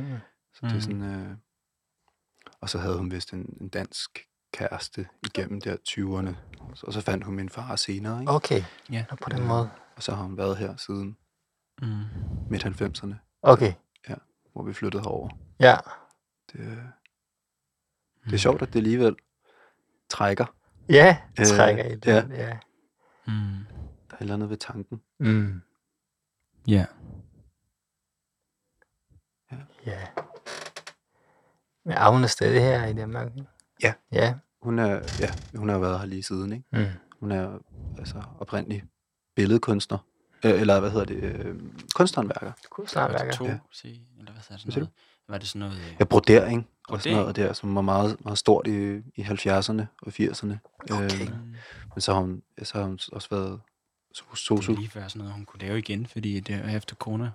Så 0.54 0.60
det 0.62 0.70
er 0.72 0.74
Mm. 0.76 0.82
sådan... 0.82 1.02
Øh, 1.02 1.38
og 2.62 2.70
så 2.70 2.78
havde 2.80 2.98
hun 2.98 3.12
vist 3.12 3.34
en, 3.34 3.58
en 3.62 3.70
dansk 3.70 4.26
kæreste 4.54 5.08
igennem 5.26 5.62
der 5.62 5.76
20'erne. 5.90 6.36
Og 6.72 6.78
så, 6.78 6.86
og 6.98 7.04
fandt 7.04 7.24
hun 7.26 7.36
min 7.36 7.50
far 7.50 7.76
senere, 7.76 8.20
ikke? 8.22 8.32
Okay, 8.32 8.64
Ja. 8.92 9.06
Nå, 9.10 9.16
på 9.22 9.30
den 9.30 9.48
måde. 9.48 9.70
Og 9.96 10.04
så 10.04 10.16
har 10.16 10.24
hun 10.24 10.38
været 10.38 10.58
her 10.58 10.76
siden 10.76 11.18
Mm. 11.82 11.88
midt 12.50 12.64
90'erne, 12.66 13.16
Okay, 13.42 13.74
hvor 14.54 14.64
vi 14.64 14.74
flyttede 14.74 15.04
herover. 15.04 15.30
ja. 15.60 15.76
Det, 16.52 16.60
øh, 16.60 16.78
det 18.26 18.34
er 18.34 18.38
sjovt, 18.38 18.62
at 18.62 18.68
det 18.74 18.80
alligevel 18.80 19.16
trækker. 20.10 20.46
Ja, 20.90 21.18
Øh, 21.40 21.46
trækker 21.46 21.84
i 21.84 21.98
ja. 22.06 22.22
den. 22.22 22.32
Ja. 22.32 22.58
Mm. 23.28 23.34
Der 23.34 24.12
er 24.12 24.16
et 24.16 24.22
eller 24.22 24.34
andet 24.34 24.50
ved 24.50 24.58
tanken. 24.58 25.02
Mm. 25.20 25.62
Ja. 26.68 26.86
Ja. 29.86 30.08
Men 31.86 31.94
er 31.94 32.10
hun 32.12 32.24
er 32.24 32.28
stadig 32.28 32.62
her 32.62 32.86
i 32.86 32.94
Danmark? 32.94 33.32
Ja. 33.84 33.94
Ja. 34.12 34.36
Hun 34.62 34.80
er, 34.80 34.88
ja, 35.20 35.58
hun 35.58 35.70
har 35.70 35.78
været 35.80 36.00
her 36.00 36.06
lige 36.06 36.24
siden, 36.24 36.52
ikke? 36.54 36.66
Mm. 36.72 36.86
Hun 37.20 37.32
er 37.32 37.60
altså 38.00 38.24
oprindelig 38.40 38.84
billedkunstner. 39.36 39.98
Øh, 40.46 40.62
eller 40.62 40.80
hvad 40.80 40.92
hedder 40.92 41.06
det? 41.06 41.24
Øh, 41.24 41.56
kunsthåndværker. 41.96 42.52
Det 42.62 42.70
være. 43.26 43.34
to, 43.34 43.46
Ja. 43.46 43.60
sige, 43.72 44.08
eller 44.20 44.32
hvad 44.32 44.42
Hvad 44.48 44.58
det 44.58 44.62
sådan 44.62 44.72
siger 44.72 44.80
noget? 44.80 44.94
Var 45.28 45.38
det 45.38 45.48
sådan 45.48 45.60
noget... 45.60 45.76
øh, 45.78 45.96
Ja, 46.00 46.04
brodering 46.06 46.68
og 46.90 47.02
sådan 47.02 47.16
Brodering? 47.16 47.18
noget 47.20 47.36
der, 47.36 47.54
som 47.54 47.76
var 47.76 47.82
meget, 47.82 48.18
meget 48.26 48.38
stort 48.38 48.68
i, 48.68 48.96
i 49.16 49.22
70'erne 49.22 49.82
og 50.02 50.08
80'erne. 50.20 50.54
Okay. 50.92 51.04
Øh, 51.22 51.30
men 51.96 52.02
så 52.02 52.14
har 52.14 52.20
hun, 52.22 52.42
så 52.64 52.78
har 52.78 52.86
hun 52.86 53.00
også 53.12 53.28
været 53.32 53.60
so- 54.18 54.32
Det 54.32 54.38
sosu. 54.40 54.72
er 54.72 54.76
lige 54.76 54.90
før 54.90 55.08
sådan 55.08 55.20
noget, 55.20 55.34
hun 55.34 55.46
kunne 55.46 55.60
lave 55.62 55.80
igen, 55.80 56.06
fordi 56.08 56.40
det 56.40 56.56
er 56.56 56.78
efter 56.78 56.96
corona 56.96 57.32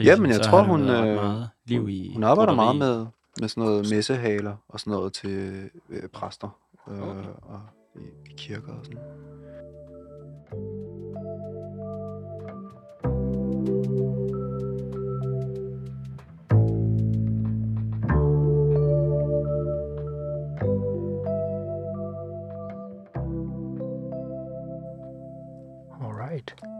Ja, 0.00 0.16
men 0.16 0.30
jeg 0.30 0.40
tror, 0.42 0.62
hun, 0.62 0.80
øh, 0.80 1.14
meget 1.14 1.50
liv 1.64 1.88
i 1.88 2.12
Hun 2.12 2.24
arbejder 2.24 2.54
broderi. 2.54 2.78
meget 2.78 2.96
med, 2.96 3.06
med 3.40 3.48
sådan 3.48 3.62
noget 3.64 3.90
messehaler 3.90 4.56
og 4.68 4.80
sådan 4.80 4.90
noget 4.90 5.12
til 5.12 5.70
øh, 5.90 6.08
præster 6.08 6.58
øh, 6.88 7.02
Okay. 7.02 7.28
og 7.42 7.60
i, 7.96 7.98
i 8.30 8.34
kirker 8.36 8.72
og 8.72 8.84
sådan. 8.84 8.98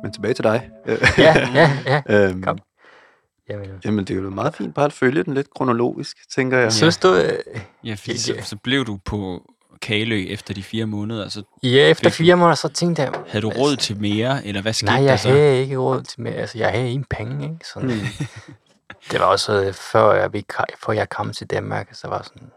Men 0.04 0.12
tilbage 0.12 0.34
til 0.34 0.44
dig. 0.44 0.70
Ja, 0.86 0.94
ja, 1.54 1.70
ja. 1.86 2.02
øhm, 2.08 2.42
Kom. 2.42 2.58
Jamen, 3.48 3.70
Jamen, 3.84 4.04
det 4.04 4.16
er 4.16 4.20
jo 4.22 4.30
meget 4.30 4.54
fint 4.54 4.74
bare 4.74 4.84
at 4.84 4.92
følge 4.92 5.24
den 5.24 5.34
lidt 5.34 5.50
kronologisk, 5.50 6.16
tænker 6.34 6.58
jeg. 6.58 6.72
synes 6.72 6.96
du, 6.96 7.14
øh, 7.14 7.32
Ja, 7.84 7.94
fordi 7.94 8.18
så, 8.18 8.34
så 8.42 8.56
blev 8.56 8.84
du 8.86 8.98
på 9.04 9.42
Kalø 9.82 10.24
efter 10.28 10.54
de 10.54 10.62
fire 10.62 10.86
måneder, 10.86 11.28
så 11.28 11.42
ja, 11.62 11.90
efter 11.90 12.10
Fik 12.10 12.16
fire 12.26 12.36
måneder, 12.36 12.54
så 12.54 12.68
tænkte 12.68 13.02
jeg... 13.02 13.12
havde 13.28 13.42
du 13.42 13.48
råd 13.48 13.76
til 13.76 14.00
mere, 14.00 14.46
eller 14.46 14.62
hvad 14.62 14.72
skete 14.72 14.92
Nej, 14.92 15.00
der 15.00 15.06
jeg 15.06 15.20
så? 15.20 15.28
havde 15.28 15.60
ikke 15.60 15.76
råd 15.76 16.02
til 16.02 16.20
mere. 16.20 16.34
Altså, 16.34 16.58
jeg 16.58 16.70
havde 16.70 16.90
ingen 16.90 17.04
penge, 17.10 17.44
ikke? 17.44 17.66
Sådan, 17.74 17.88
Mm. 17.90 18.00
det 19.10 19.20
var 19.20 19.26
også 19.26 19.62
øh, 19.64 19.72
før 19.72 20.12
jeg, 20.12 20.30
før 20.86 20.92
jeg 20.92 21.08
kom 21.08 21.32
til 21.32 21.46
Danmark, 21.46 21.88
så 21.92 22.08
var 22.08 22.22
sådan, 22.22 22.50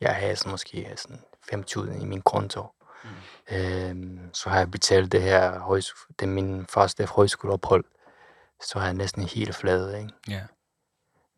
jeg 0.00 0.10
havde 0.14 0.36
sådan 0.36 0.50
måske 0.50 0.88
sådan 0.96 1.18
5.000 1.54 2.02
i 2.02 2.06
min 2.06 2.20
konto. 2.20 2.66
Mm. 3.04 3.56
Øhm, 3.56 4.20
så 4.32 4.50
har 4.50 4.58
jeg 4.58 4.70
betalt 4.70 5.12
det 5.12 5.22
her, 5.22 5.58
højs- 5.58 5.94
det 6.20 6.26
er 6.26 6.30
min 6.30 6.66
første 6.68 7.06
højskoleophold, 7.06 7.84
så 8.62 8.78
har 8.78 8.86
jeg 8.86 8.94
næsten 8.94 9.22
helt 9.22 9.54
flad, 9.54 9.94
ikke? 9.94 10.10
Ja. 10.28 10.40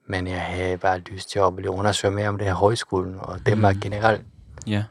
Men 0.06 0.26
jeg 0.26 0.42
havde 0.42 0.78
bare 0.78 0.98
lyst 0.98 1.30
til 1.30 1.38
at 1.38 1.56
blive 1.56 1.70
undersøge 1.70 2.10
mere 2.14 2.28
om 2.28 2.38
det 2.38 2.46
her 2.46 2.54
højskolen, 2.54 3.20
og 3.20 3.46
Danmark 3.46 3.74
mm. 3.74 3.80
generelt. 3.80 4.26
Ja. 4.66 4.84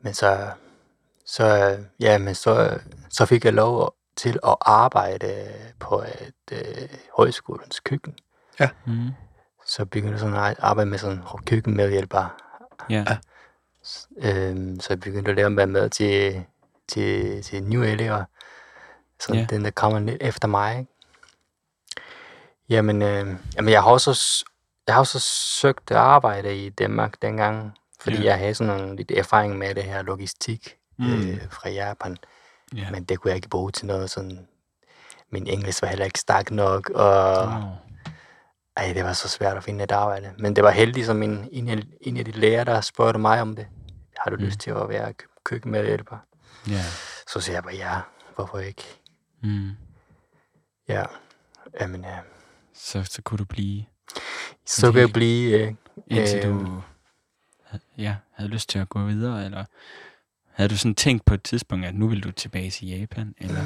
Men 0.00 0.14
så, 0.14 0.50
så, 1.26 1.76
ja, 2.00 2.18
men 2.18 2.34
så, 2.34 2.78
så 3.10 3.26
fik 3.26 3.44
jeg 3.44 3.52
lov 3.52 3.94
til 4.16 4.38
at 4.46 4.56
arbejde 4.60 5.52
på 5.78 6.02
et 6.02 6.52
øh, 6.52 6.88
højskolens 7.16 7.80
køkken. 7.80 8.14
Mm. 8.86 9.08
Så 9.66 9.84
begyndte 9.84 10.10
jeg 10.10 10.20
sådan 10.20 10.34
at 10.34 10.56
arbejde 10.58 10.90
med 10.90 10.98
sådan 10.98 11.22
køkkenmedhjælper. 11.46 12.42
Ja. 12.90 13.04
Øhm, 14.18 14.80
så 14.80 14.86
jeg 14.90 15.00
begyndte 15.00 15.30
at 15.30 15.36
lave 15.36 15.50
med 15.50 15.66
mad 15.66 15.90
til, 15.90 16.44
til, 16.88 17.42
til 17.42 17.62
nye 17.62 17.86
elever. 17.86 18.24
Så 19.20 19.34
Ja. 19.34 19.46
den, 19.50 19.64
der 19.64 19.70
kommer 19.70 20.00
lidt 20.00 20.18
efter 20.22 20.48
mig. 20.48 20.78
Ikke? 20.78 20.92
Jamen, 22.68 23.02
øh, 23.02 23.26
jamen, 23.56 23.72
jeg 23.72 23.82
har 23.82 23.90
også, 23.90 24.44
jeg 24.86 24.94
har 24.94 25.00
også 25.00 25.18
søgt 25.60 25.90
arbejde 25.90 26.64
i 26.66 26.70
Danmark 26.70 27.14
dengang, 27.22 27.72
fordi 28.00 28.16
ja. 28.16 28.24
jeg 28.24 28.38
havde 28.38 28.54
sådan 28.54 28.76
nogle, 28.76 28.96
lidt 28.96 29.10
erfaring 29.10 29.58
med 29.58 29.74
det 29.74 29.82
her 29.84 30.02
logistik 30.02 30.76
Mm. 30.98 31.28
øh, 31.30 31.40
fra 31.50 31.68
Japan. 31.70 32.16
Ja. 32.76 32.90
Men 32.90 33.04
det 33.04 33.20
kunne 33.20 33.28
jeg 33.28 33.36
ikke 33.36 33.48
bruge 33.48 33.70
til 33.72 33.86
noget 33.86 34.10
sådan... 34.10 34.48
Min 35.30 35.46
engelsk 35.46 35.82
var 35.82 35.88
heller 35.88 36.04
ikke 36.04 36.18
stærk 36.18 36.50
nok, 36.50 36.90
og 36.90 37.36
Wow. 37.46 37.62
ej, 38.76 38.92
det 38.92 39.04
var 39.04 39.12
så 39.12 39.28
svært 39.28 39.56
at 39.56 39.64
finde 39.64 39.84
et 39.84 39.92
arbejde. 39.92 40.32
Men 40.38 40.56
det 40.56 40.64
var 40.64 40.70
heldigt, 40.70 41.06
som 41.06 41.22
en, 41.22 41.48
en, 41.52 41.68
af, 41.68 41.78
en 42.00 42.16
af 42.16 42.24
de 42.24 42.30
læger, 42.30 42.64
der 42.64 42.80
spurgte 42.80 43.18
mig 43.18 43.40
om 43.40 43.56
det. 43.56 43.66
Har 44.20 44.30
du 44.30 44.36
Mm. 44.36 44.42
lyst 44.42 44.60
til 44.60 44.70
at 44.70 44.88
være 44.88 45.12
kø- 45.12 45.26
køkkenmedhjælper? 45.44 46.16
Ja. 46.68 46.82
Så 47.28 47.40
siger 47.40 47.56
jeg 47.56 47.62
bare, 47.62 47.74
ja, 47.74 48.00
hvorfor 48.34 48.58
ikke? 48.58 48.82
Mm. 49.42 49.70
Ja, 50.88 51.04
jamen, 51.80 52.04
ja. 52.04 52.18
Så, 52.74 53.04
så 53.04 53.22
kunne 53.22 53.38
du 53.38 53.44
blive, 53.44 53.84
Så 54.66 54.92
kan 54.92 55.00
jeg 55.00 55.12
blive... 55.12 55.58
Øh, 55.66 55.74
indtil 56.06 56.44
Øhm. 56.46 56.64
du 56.64 56.82
ja, 57.98 58.16
havde 58.32 58.50
lyst 58.50 58.68
til 58.68 58.78
at 58.78 58.88
gå 58.88 59.04
videre, 59.04 59.44
eller 59.44 59.64
havde 60.52 60.68
du 60.70 60.76
sådan 60.76 60.94
tænkt 60.94 61.24
på 61.24 61.34
et 61.34 61.42
tidspunkt, 61.42 61.86
at 61.86 61.94
nu 61.94 62.08
vil 62.08 62.22
du 62.24 62.30
tilbage 62.32 62.70
til 62.70 62.88
Japan, 62.88 63.34
eller? 63.38 63.62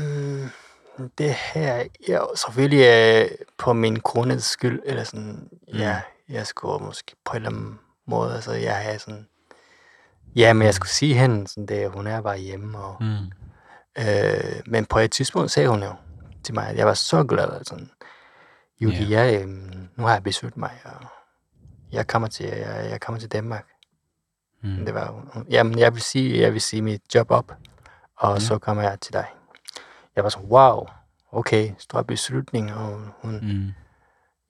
Mm, 0.98 1.10
det 1.18 1.34
her, 1.34 1.84
ja, 2.08 2.20
selvfølgelig 2.36 2.86
øh, 3.30 3.30
på 3.58 3.72
min 3.72 4.00
kones 4.00 4.44
skyld, 4.44 4.80
eller 4.84 5.04
sådan, 5.04 5.48
Mm. 5.72 5.78
ja, 5.78 6.00
jeg 6.28 6.46
skulle 6.46 6.84
måske 6.84 7.16
på 7.24 7.32
en 7.32 7.36
eller 7.36 7.50
anden 7.50 7.78
måde, 8.06 8.34
altså 8.34 8.52
jeg 8.52 8.76
havde 8.76 8.98
sådan, 8.98 9.28
ja, 10.36 10.52
men 10.52 10.66
jeg 10.66 10.74
skulle 10.74 10.90
sige 10.90 11.14
hende, 11.14 11.48
sådan 11.48 11.66
det, 11.66 11.90
hun 11.90 12.06
er 12.06 12.20
bare 12.20 12.38
hjemme, 12.38 12.78
og, 12.78 12.96
Mm. 13.00 13.16
øh, 13.98 14.62
men 14.66 14.86
på 14.86 14.98
et 14.98 15.10
tidspunkt 15.10 15.50
sagde 15.50 15.68
hun 15.68 15.82
jo 15.82 15.92
til 16.44 16.54
mig, 16.54 16.68
at 16.68 16.76
jeg 16.76 16.86
var 16.86 16.94
så 16.94 17.24
glad, 17.24 17.52
altså, 17.52 17.74
Julie, 18.80 18.98
yeah. 19.00 19.10
jeg, 19.10 19.42
øhm, 19.42 19.88
nu 19.96 20.04
har 20.04 20.12
jeg 20.12 20.22
besøgt 20.22 20.56
mig, 20.56 20.70
og 20.84 21.06
jeg 21.92 22.06
kommer 22.06 22.28
til, 22.28 22.46
jeg, 22.46 22.86
jeg 22.90 23.00
kommer 23.00 23.18
til 23.20 23.32
Danmark. 23.32 23.66
Mm. 24.62 24.84
Det 24.84 24.94
var, 24.94 25.14
jamen, 25.50 25.78
jeg 25.78 25.94
vil 25.94 26.02
sige, 26.02 26.40
jeg 26.40 26.52
vil 26.52 26.60
sige 26.60 26.82
mit 26.82 27.02
job 27.14 27.30
op, 27.30 27.52
og 28.16 28.34
Ja. 28.34 28.40
så 28.40 28.58
kommer 28.58 28.82
jeg 28.82 29.00
til 29.00 29.12
dig. 29.12 29.26
Jeg 30.16 30.24
var 30.24 30.30
så, 30.30 30.38
wow, 30.38 30.86
okay, 31.32 31.70
stor 31.78 32.02
beslutning, 32.02 32.74
og 32.74 33.00
hun, 33.22 33.38
Mm. 33.42 33.72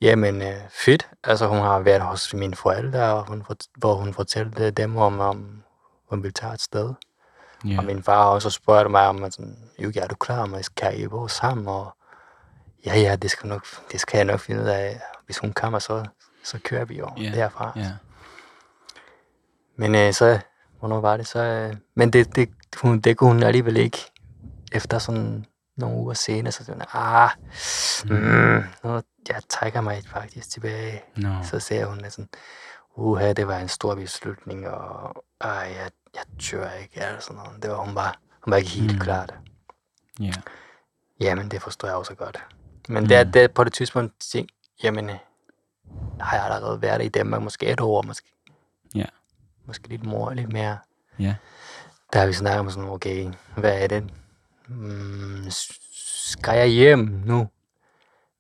jamen 0.00 0.42
øh, 0.42 0.54
fedt. 0.70 1.08
Altså, 1.24 1.46
hun 1.46 1.58
har 1.58 1.78
været 1.78 2.02
hos 2.02 2.34
mine 2.34 2.54
forældre, 2.54 3.14
og 3.14 3.26
hun, 3.28 3.44
hvor 3.76 3.94
hun 3.94 4.14
fortalte 4.14 4.70
dem 4.70 4.96
om, 4.96 5.20
om 5.20 5.62
hun 6.10 6.22
ville 6.22 6.32
tage 6.32 6.54
et 6.54 6.60
sted. 6.60 6.94
Ja. 7.64 7.78
Og 7.78 7.84
min 7.84 8.02
far 8.02 8.24
også 8.24 8.50
spurgt 8.50 8.90
mig 8.90 9.08
om, 9.08 9.24
at 9.24 9.34
sådan, 9.34 9.56
Yuki, 9.80 9.98
er 9.98 10.06
du 10.06 10.14
klar 10.14 10.46
med, 10.46 10.74
kan 10.76 10.96
I 10.96 11.08
bo 11.08 11.28
sammen? 11.28 11.68
Og 11.68 11.96
ja, 12.86 12.98
ja, 12.98 13.16
det 13.16 13.30
skal, 13.30 13.48
nok, 13.48 13.66
det 13.92 14.00
skal 14.00 14.18
jeg 14.18 14.24
nok 14.24 14.40
finde 14.40 14.62
ud 14.62 14.66
af. 14.66 15.00
Hvis 15.24 15.38
hun 15.38 15.52
kommer, 15.52 15.78
så, 15.78 16.04
så 16.44 16.58
kører 16.64 16.84
vi 16.84 16.98
jo 16.98 17.10
Ja, 17.16 17.30
derfra. 17.34 17.72
Ja. 17.76 17.92
Men 19.76 19.94
øh, 19.94 20.12
så, 20.12 20.40
hvornår 20.78 21.00
var 21.00 21.16
det 21.16 21.26
så? 21.26 21.38
Øh, 21.42 21.76
men 21.94 22.12
det, 22.12 22.36
det, 22.36 22.48
hun, 22.76 23.00
det 23.00 23.16
kunne 23.16 23.32
hun 23.32 23.42
alligevel 23.42 23.76
ikke. 23.76 23.98
Efter 24.72 24.98
sådan 24.98 25.46
nogle 25.76 25.96
uger 25.96 26.14
senere, 26.14 26.52
så 26.52 26.64
sådan, 26.64 26.82
ah, 26.92 27.30
mm, 28.04 28.64
nu, 28.84 29.02
jeg 29.28 29.42
trækker 29.48 29.80
mig 29.80 30.02
faktisk 30.06 30.50
tilbage. 30.50 31.02
Nå. 31.16 31.28
Så 31.42 31.60
sagde 31.60 31.84
hun 31.84 32.04
sådan, 32.08 32.28
uha, 32.96 33.32
det 33.32 33.48
var 33.48 33.58
en 33.58 33.68
stor 33.68 33.94
beslutning, 33.94 34.68
og 34.68 35.24
ej, 35.40 35.50
jeg, 35.50 35.90
jeg 36.28 36.38
tør 36.38 36.70
ikke, 36.72 36.94
eller 36.96 37.20
sådan 37.20 37.42
noget. 37.42 37.62
Det 37.62 37.70
var 37.70 37.76
hun 37.76 37.94
bare, 37.94 38.12
hun 38.44 38.50
var 38.52 38.56
ikke 38.56 38.70
helt 38.70 38.92
Mm. 38.92 38.96
mm. 38.98 39.00
klar. 39.00 39.26
Ja. 40.20 40.32
Jamen, 41.20 41.48
det 41.50 41.62
forstår 41.62 41.88
jeg 41.88 41.96
også 41.96 42.14
godt. 42.14 42.38
Men 42.88 43.02
mm. 43.02 43.08
det, 43.08 43.16
er- 43.16 43.24
det, 43.24 43.42
er 43.44 43.48
på 43.48 43.64
det 43.64 43.72
tidspunkt 43.72 44.20
ting, 44.20 44.48
jamen, 44.82 45.10
har 46.20 46.36
jeg 46.36 46.44
allerede 46.44 46.82
været 46.82 47.04
i 47.04 47.08
Danmark, 47.08 47.42
måske 47.42 47.66
et 47.66 47.80
år, 47.80 48.02
måske. 48.02 48.28
Ja. 48.94 49.04
Måske 49.66 49.88
lidt, 49.88 50.04
more, 50.06 50.34
lidt 50.34 50.52
mere. 50.52 50.78
Ja. 51.18 51.34
Der 52.12 52.18
har 52.18 52.26
vi 52.26 52.32
snakket 52.32 52.60
om 52.60 52.70
sådan, 52.70 52.88
okay, 52.88 53.32
hvad 53.56 53.82
er 53.82 53.86
det? 53.86 54.10
Mm, 54.68 55.44
skal 55.50 56.56
jeg 56.58 56.66
hjem 56.68 56.98
nu? 57.24 57.48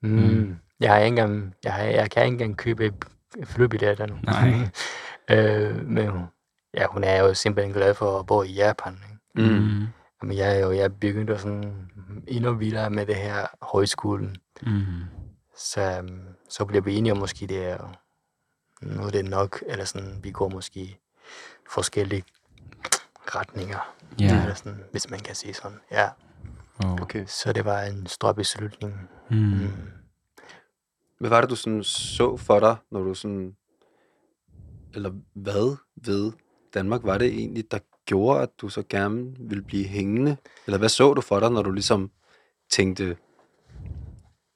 Mm, 0.02 0.08
Mm. 0.10 0.18
mm. 0.22 0.58
Jeg, 0.80 0.90
har 0.92 0.98
ikke 0.98 1.06
engang, 1.08 1.54
jeg, 1.64 1.72
har, 1.72 1.82
jeg 1.82 2.10
kan 2.10 2.24
ikke 2.24 2.32
engang 2.32 2.56
købe 2.56 2.92
flybilletter 3.44 4.06
nu. 4.06 4.18
Nej. 4.22 4.70
øh, 5.36 5.76
men 5.86 6.26
ja, 6.74 6.86
hun 6.86 7.04
er 7.04 7.22
jo 7.22 7.34
simpelthen 7.34 7.74
glad 7.74 7.94
for 7.94 8.18
at 8.18 8.26
bo 8.26 8.42
i 8.42 8.52
Japan. 8.52 8.98
Ikke? 9.36 9.48
Mm. 9.50 9.86
Men 10.22 10.36
jeg, 10.36 10.56
er 10.56 10.60
jo, 10.60 10.72
jeg 10.72 11.00
begyndte 11.00 11.38
sådan 11.38 11.90
endnu 12.26 12.52
vildere 12.52 12.90
med 12.90 13.06
det 13.06 13.16
her 13.16 13.46
højskolen. 13.62 14.36
Mm. 14.62 14.84
Så, 15.56 15.98
øhm, 15.98 16.20
så 16.48 16.64
bliver 16.64 16.82
vi 16.82 16.96
enige 16.96 17.12
om 17.12 17.18
måske 17.18 17.46
det 17.46 17.66
er, 17.66 18.00
nu 18.82 19.02
er 19.02 19.10
det 19.10 19.24
nok, 19.24 19.62
eller 19.66 19.84
sådan, 19.84 20.20
vi 20.22 20.30
går 20.30 20.48
måske 20.48 20.98
forskellige 21.70 22.24
retninger. 23.26 23.94
Ja. 24.20 24.40
Eller 24.40 24.54
sådan, 24.54 24.84
hvis 24.90 25.10
man 25.10 25.20
kan 25.20 25.34
sige 25.34 25.54
sådan. 25.54 25.78
Ja, 25.90 26.08
Oh. 26.84 26.92
Okay. 27.02 27.24
så 27.26 27.52
det 27.52 27.64
var 27.64 27.82
en 27.82 28.06
stor 28.06 28.32
beslutning. 28.32 29.10
Mm. 29.30 29.36
Mm. 29.36 29.68
Hvad 31.18 31.30
var 31.30 31.40
det, 31.40 31.50
du 31.50 31.56
sådan 31.56 31.84
så 31.84 32.36
for 32.36 32.60
dig, 32.60 32.76
når 32.90 33.02
du 33.02 33.14
sådan... 33.14 33.56
Eller 34.94 35.12
hvad 35.34 35.76
ved 36.06 36.32
Danmark 36.74 37.00
var 37.04 37.18
det 37.18 37.26
egentlig, 37.28 37.70
der 37.70 37.78
gjorde, 38.06 38.42
at 38.42 38.48
du 38.60 38.68
så 38.68 38.82
gerne 38.88 39.34
ville 39.38 39.62
blive 39.64 39.84
hængende? 39.86 40.36
Eller 40.66 40.78
hvad 40.78 40.88
så 40.88 41.14
du 41.14 41.20
for 41.20 41.40
dig, 41.40 41.50
når 41.50 41.62
du 41.62 41.70
ligesom 41.70 42.10
tænkte 42.70 43.16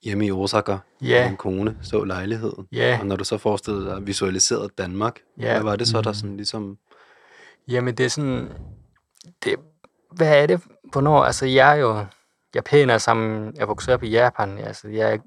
hjemme 0.02 0.26
i 0.26 0.30
Osaka, 0.30 0.76
Ja. 1.02 1.22
med 1.22 1.30
en 1.30 1.36
kone, 1.36 1.76
så 1.82 2.04
lejligheden? 2.04 2.68
Ja, 2.72 2.98
Og 3.00 3.06
når 3.06 3.16
du 3.16 3.24
så 3.24 3.38
forestillede 3.38 3.86
dig 3.86 4.06
visualiseret 4.06 4.78
Danmark, 4.78 5.20
Ja. 5.40 5.52
hvad 5.52 5.62
var 5.62 5.76
det 5.76 5.88
så, 5.88 6.00
der 6.00 6.10
Mm. 6.10 6.14
sådan 6.14 6.36
ligesom... 6.36 6.78
jamen 7.68 7.94
det 7.94 8.06
er 8.06 8.10
sådan, 8.10 8.48
det, 9.44 9.56
hvad 10.10 10.42
er 10.42 10.46
det, 10.46 10.60
hvornår, 10.92 11.24
altså 11.24 11.46
jeg 11.46 11.70
er 11.72 11.74
jo 11.80 12.04
japaner, 12.54 12.98
som 12.98 13.50
jeg 13.56 13.68
voksede 13.68 13.94
op 13.94 14.02
i 14.02 14.08
Japan, 14.08 14.58
altså 14.58 14.88
jeg, 14.88 15.20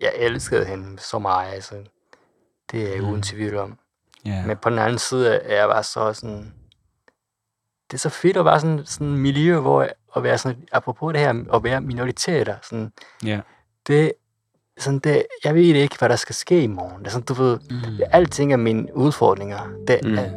jeg 0.00 0.12
elskede 0.16 0.64
hende 0.64 0.98
så 0.98 1.18
meget, 1.18 1.52
altså 1.54 1.74
det 2.72 2.82
er 2.88 2.92
jeg 2.94 3.02
Mm. 3.02 3.08
uden 3.08 3.22
tvivl 3.22 3.56
om. 3.56 3.78
Ja. 4.26 4.46
Men 4.46 4.56
på 4.56 4.70
den 4.70 4.78
anden 4.78 4.98
side 4.98 5.34
er 5.34 5.56
jeg 5.60 5.68
bare 5.68 5.82
så 5.82 6.12
sådan... 6.12 6.52
Det 7.90 7.96
er 7.96 8.00
så 8.00 8.08
fedt 8.08 8.36
at 8.36 8.44
være 8.44 8.60
sådan, 8.60 8.82
sådan 8.86 9.06
et 9.12 9.18
miljø, 9.18 9.58
hvor 9.60 9.88
at 10.16 10.22
være 10.22 10.38
sådan, 10.38 10.64
apropos 10.72 11.12
det 11.12 11.20
her, 11.20 11.54
at 11.54 11.64
være 11.64 11.80
minoriteter, 11.80 12.56
sådan, 12.62 12.92
Ja. 13.24 13.40
det, 13.86 14.12
sådan 14.78 14.98
det, 14.98 15.22
jeg 15.44 15.54
ved 15.54 15.62
ikke, 15.62 15.98
hvad 15.98 16.08
der 16.08 16.16
skal 16.16 16.34
ske 16.34 16.62
i 16.62 16.66
morgen. 16.66 16.98
Det 16.98 17.06
er 17.06 17.10
sådan, 17.10 17.24
du 17.26 17.34
ved, 17.34 17.58
Mm. 17.70 18.00
alting 18.10 18.52
er 18.52 18.56
mine 18.56 18.96
udfordringer. 18.96 19.68
Det, 19.88 20.00
mm. 20.04 20.18
er, 20.18 20.30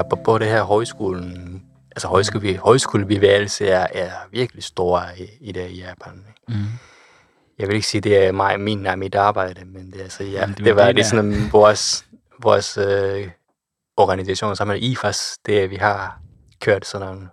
er 0.00 0.08
på, 0.10 0.16
på 0.24 0.38
det 0.38 0.48
her 0.48 0.62
højskolen, 0.62 1.62
altså 1.90 2.08
højskole, 2.08 2.56
højskolebevægelse 2.56 3.68
er, 3.68 3.86
er 3.94 4.10
virkelig 4.30 4.64
stor 4.64 5.02
i, 5.18 5.26
i 5.40 5.52
det 5.52 5.70
i 5.70 5.80
Japan. 5.80 6.24
ikke? 6.28 6.60
Mm. 6.60 6.66
Jeg 7.58 7.68
vil 7.68 7.74
ikke 7.74 7.86
sige, 7.88 8.00
det 8.00 8.26
er 8.26 8.32
mig, 8.32 8.60
min 8.60 8.86
er 8.86 8.96
mit 8.96 9.14
arbejde, 9.14 9.64
men 9.64 9.92
det, 9.92 9.98
er 9.98 10.02
altså, 10.02 10.24
ja, 10.24 10.46
Men 10.46 10.54
det 10.54 10.64
var 10.64 10.64
det 10.64 10.76
var 10.76 10.86
det, 10.86 10.96
det, 10.96 11.06
sådan 11.06 11.48
vores, 11.52 12.06
vores 12.42 12.78
øh, 12.78 13.28
organisation, 13.96 14.56
som 14.56 14.70
er 14.70 14.74
IFAS, 14.74 15.38
det 15.46 15.70
vi 15.70 15.76
har 15.76 16.20
kørt 16.60 16.86
sådan 16.86 17.16
en 17.16 17.28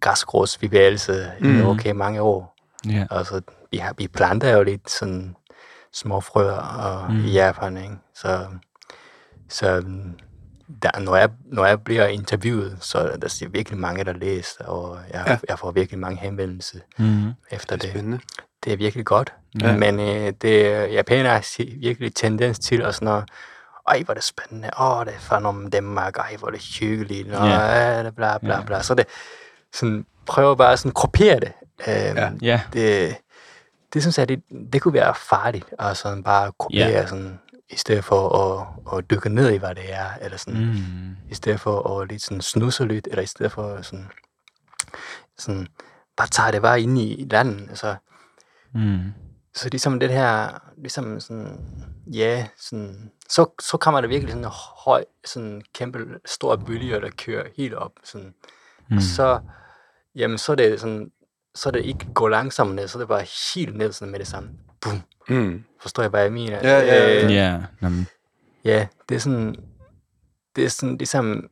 græsgrådsbevægelse 0.00 1.32
mm. 1.40 1.58
I 1.60 1.62
okay 1.62 1.90
mange 1.90 2.22
år. 2.22 2.54
Ja. 2.88 3.06
Altså, 3.10 3.40
vi, 3.70 3.76
har, 3.76 3.94
vi 3.98 4.08
planter 4.08 4.56
jo 4.56 4.62
lidt 4.62 4.90
sådan 4.90 5.36
små 5.92 6.20
frøer 6.20 6.58
og, 6.60 7.10
Mm. 7.12 7.24
i 7.24 7.30
Japan, 7.32 7.76
ikke? 7.76 7.96
Så 8.14 8.46
Så 9.48 9.84
der, 10.82 10.98
når, 11.00 11.16
jeg, 11.16 11.28
når 11.44 11.66
jeg 11.66 11.82
bliver 11.82 12.06
interviewet, 12.06 12.76
så 12.80 12.98
er 12.98 13.16
der 13.16 13.28
er 13.44 13.48
virkelig 13.48 13.78
mange, 13.78 14.04
der 14.04 14.12
læser, 14.12 14.64
og 14.64 14.98
jeg, 15.12 15.24
Ja. 15.26 15.38
jeg 15.48 15.58
får 15.58 15.70
virkelig 15.70 15.98
mange 16.00 16.18
henvendelser 16.20 16.78
Mm. 16.98 17.32
efter 17.50 17.76
Det 17.76 17.82
er 17.84 17.86
det. 17.86 17.90
spændende. 17.90 18.18
Det 18.64 18.72
er 18.72 18.76
virkelig 18.76 19.04
godt. 19.04 19.32
Ja. 19.60 19.76
Men 19.76 20.00
øh, 20.00 20.32
det, 20.42 20.92
japanere 20.92 21.32
har 21.32 21.80
virkelig 21.80 22.14
tendens 22.14 22.58
til 22.58 22.82
at 22.82 22.94
sådan 22.94 23.06
noget, 23.06 23.24
ej, 23.88 24.02
hvor 24.02 24.12
er 24.12 24.14
det 24.14 24.24
spændende, 24.24 24.70
åh, 24.80 25.04
det 25.04 25.14
er 25.14 25.18
fra 25.18 25.42
om 25.44 25.70
Danmark, 25.70 26.16
ej, 26.16 26.36
hvor 26.38 26.48
er 26.48 26.52
det 26.52 26.62
hyggeligt, 26.80 27.32
og 27.34 27.48
Ja. 27.48 28.00
bla, 28.02 28.10
bla, 28.10 28.38
bla, 28.38 28.54
Ja. 28.54 28.62
bla. 28.62 28.82
Så 28.82 28.94
det, 28.94 29.06
sådan, 29.72 30.06
prøver 30.26 30.54
bare 30.54 30.76
sådan 30.76 30.90
at 30.90 30.94
kopiere 30.94 31.40
det. 31.40 31.52
Øhm, 31.88 32.16
Ja. 32.16 32.30
Ja. 32.42 32.60
det, 32.72 33.16
det 33.94 34.02
synes 34.02 34.18
jeg, 34.18 34.28
det, 34.28 34.42
det 34.72 34.82
kunne 34.82 34.94
være 34.94 35.14
farligt, 35.14 35.64
at 35.78 35.96
sådan 35.96 36.22
bare 36.22 36.52
kopiere 36.58 36.88
ja. 36.88 37.06
sådan, 37.06 37.40
i 37.70 37.76
stedet 37.76 38.04
for 38.04 38.28
at, 38.38 38.66
at 38.98 39.10
dykke 39.10 39.28
ned 39.28 39.50
i, 39.50 39.56
hvad 39.56 39.74
det 39.74 39.92
er, 39.92 40.06
eller 40.20 40.36
sådan, 40.36 40.64
mm. 40.66 41.16
I 41.30 41.34
stedet 41.34 41.60
for 41.60 42.00
at 42.00 42.08
lidt 42.08 42.22
sådan 42.22 42.40
snusse 42.40 42.86
lidt, 42.88 43.06
eller 43.10 43.22
i 43.22 43.26
stedet 43.26 43.52
for 43.52 43.82
sådan, 43.82 44.06
sådan 45.38 45.66
bare 46.16 46.28
tage 46.28 46.52
det 46.52 46.62
bare 46.62 46.80
ind 46.80 46.98
i 46.98 47.26
landet, 47.30 47.68
altså, 47.68 47.96
Mm. 48.76 49.12
så 49.54 49.68
ligesom 49.68 50.00
det 50.00 50.10
her, 50.10 50.58
ligesom 50.78 51.20
sådan, 51.20 51.58
ja, 52.06 52.46
sådan, 52.58 53.10
så, 53.28 53.46
så 53.60 53.76
kommer 53.76 54.00
der 54.00 54.08
virkelig 54.08 54.32
sådan 54.32 54.44
en 54.44 54.50
høj, 54.84 55.04
sådan 55.24 55.62
kæmpe 55.74 55.98
stor 56.24 56.56
bølge, 56.56 57.00
der 57.00 57.10
kører 57.18 57.48
helt 57.56 57.74
op, 57.74 57.92
sådan, 58.04 58.34
Mm. 58.88 58.96
og 58.96 59.02
så, 59.02 59.40
jamen, 60.14 60.38
så 60.38 60.52
er 60.52 60.56
det 60.56 60.80
sådan, 60.80 61.10
så 61.54 61.68
er 61.68 61.70
det 61.70 61.84
ikke 61.84 62.06
gå 62.14 62.28
langsomt 62.28 62.74
ned, 62.74 62.88
så 62.88 62.98
er 62.98 63.00
det 63.00 63.08
bare 63.08 63.26
helt 63.54 63.76
ned 63.76 63.92
sådan 63.92 64.12
med 64.12 64.18
det 64.18 64.28
samme. 64.28 64.50
Boom. 64.80 65.02
Mm. 65.28 65.64
Forstår 65.82 66.02
jeg, 66.02 66.10
hvad 66.10 66.22
jeg 66.22 66.32
mener? 66.32 66.58
Ja, 66.62 66.78
ja, 66.80 67.18
ja. 67.20 67.24
Øh, 67.24 67.32
Ja, 68.64 68.86
det 69.08 69.14
er 69.14 69.18
sådan, 69.18 69.54
det 70.56 70.64
er 70.64 70.68
sådan 70.68 70.96
ligesom, 70.96 71.48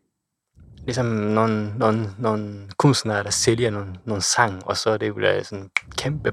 ligesom 0.85 1.07
nogle, 1.07 1.73
nogle, 1.79 2.11
nogle 2.19 2.55
kunstnere, 2.77 3.23
der 3.25 3.31
sælger 3.31 3.71
nogle, 3.71 3.89
nogle 4.05 4.23
sang, 4.23 4.67
og 4.67 4.77
så 4.77 4.91
er 4.91 4.97
det 4.97 5.09
jo 5.09 5.45
sådan 5.45 5.71
kæmpe 5.99 6.33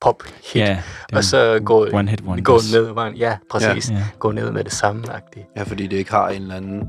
pop 0.00 0.22
hit, 0.52 0.62
er 0.62 0.78
og 1.12 1.24
så 1.24 1.60
gå, 1.64 1.86
one 1.92 2.10
hit 2.10 2.20
wonders. 2.20 2.44
gå 2.72 2.78
ned, 2.78 2.92
vejen. 2.94 3.14
ja, 3.14 3.38
præcis, 3.50 3.90
Ja. 3.90 3.94
ja. 3.96 4.04
gå 4.18 4.32
ned 4.32 4.50
med 4.50 4.64
det 4.64 4.72
samme 4.72 5.04
-agtigt. 5.08 5.52
Ja, 5.56 5.62
fordi 5.62 5.86
det 5.86 5.96
ikke 5.96 6.10
har 6.10 6.28
en 6.28 6.42
eller 6.42 6.54
anden 6.54 6.88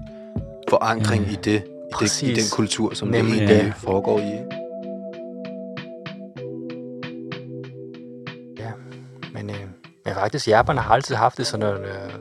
forankring 0.70 1.24
Ja. 1.26 1.32
i 1.32 1.36
det, 1.36 1.63
i, 2.02 2.04
det, 2.04 2.22
i 2.24 2.34
den 2.34 2.44
kultur, 2.52 2.94
som 2.94 3.08
Nemlig 3.08 3.40
det 3.40 3.50
det. 3.50 3.74
foregår 3.78 4.20
i. 4.20 4.57
faktisk, 10.17 10.47
Japan 10.47 10.77
har 10.77 10.93
altid 10.95 11.15
haft 11.15 11.38
det 11.38 11.47
sådan 11.47 11.65
noget, 11.67 11.82
øh, 11.82 12.13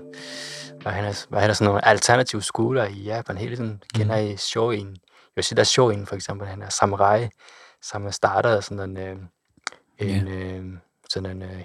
hvad 0.83 0.93
han 0.93 1.05
er, 1.05 1.25
hvad 1.29 1.41
han 1.41 1.51
er 1.51 1.55
sådan 1.55 1.67
nogle 1.67 1.85
alternative 1.85 2.43
skoler 2.43 2.85
i 2.85 3.03
Japan. 3.03 3.37
Hele 3.37 3.57
tiden 3.57 3.83
kender 3.95 4.17
I 4.17 4.37
Shoin. 4.37 4.97
Yoshida 5.39 5.65
Shoin 5.65 6.07
for 6.07 6.15
eksempel, 6.17 6.49
han 6.49 6.63
er 6.63 6.69
samurai, 6.69 7.29
som 7.83 8.13
startede 8.13 8.63
sådan 8.63 8.91
en, 8.91 8.97
øh, 8.97 9.17
en 9.99 10.29
øh, 10.29 10.65
sådan 11.11 11.31
en 11.31 11.43
øh, 11.43 11.61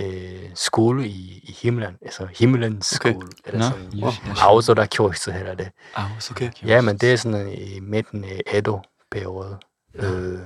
øh, 0.00 0.50
skole 0.54 1.06
i, 1.06 1.40
i 1.48 1.56
himlen, 1.62 1.96
altså 2.02 2.28
himmelens 2.38 2.92
Okay. 3.00 3.12
skole. 3.12 3.28
Eller 3.46 3.58
Nå, 3.58 3.64
sådan, 3.64 4.00
Yoshida 4.02 4.40
Aozora 4.40 4.86
Kyoshitsu 4.86 5.30
hedder 5.30 5.54
det. 5.54 5.70
Så 6.18 6.32
Okay. 6.32 6.50
Ja, 6.66 6.80
men 6.80 6.98
det 6.98 7.12
er 7.12 7.16
sådan 7.16 7.52
i 7.52 7.80
midten 7.80 8.24
af 8.24 8.40
Edo-periode. 8.46 9.58
Øh, 9.94 10.38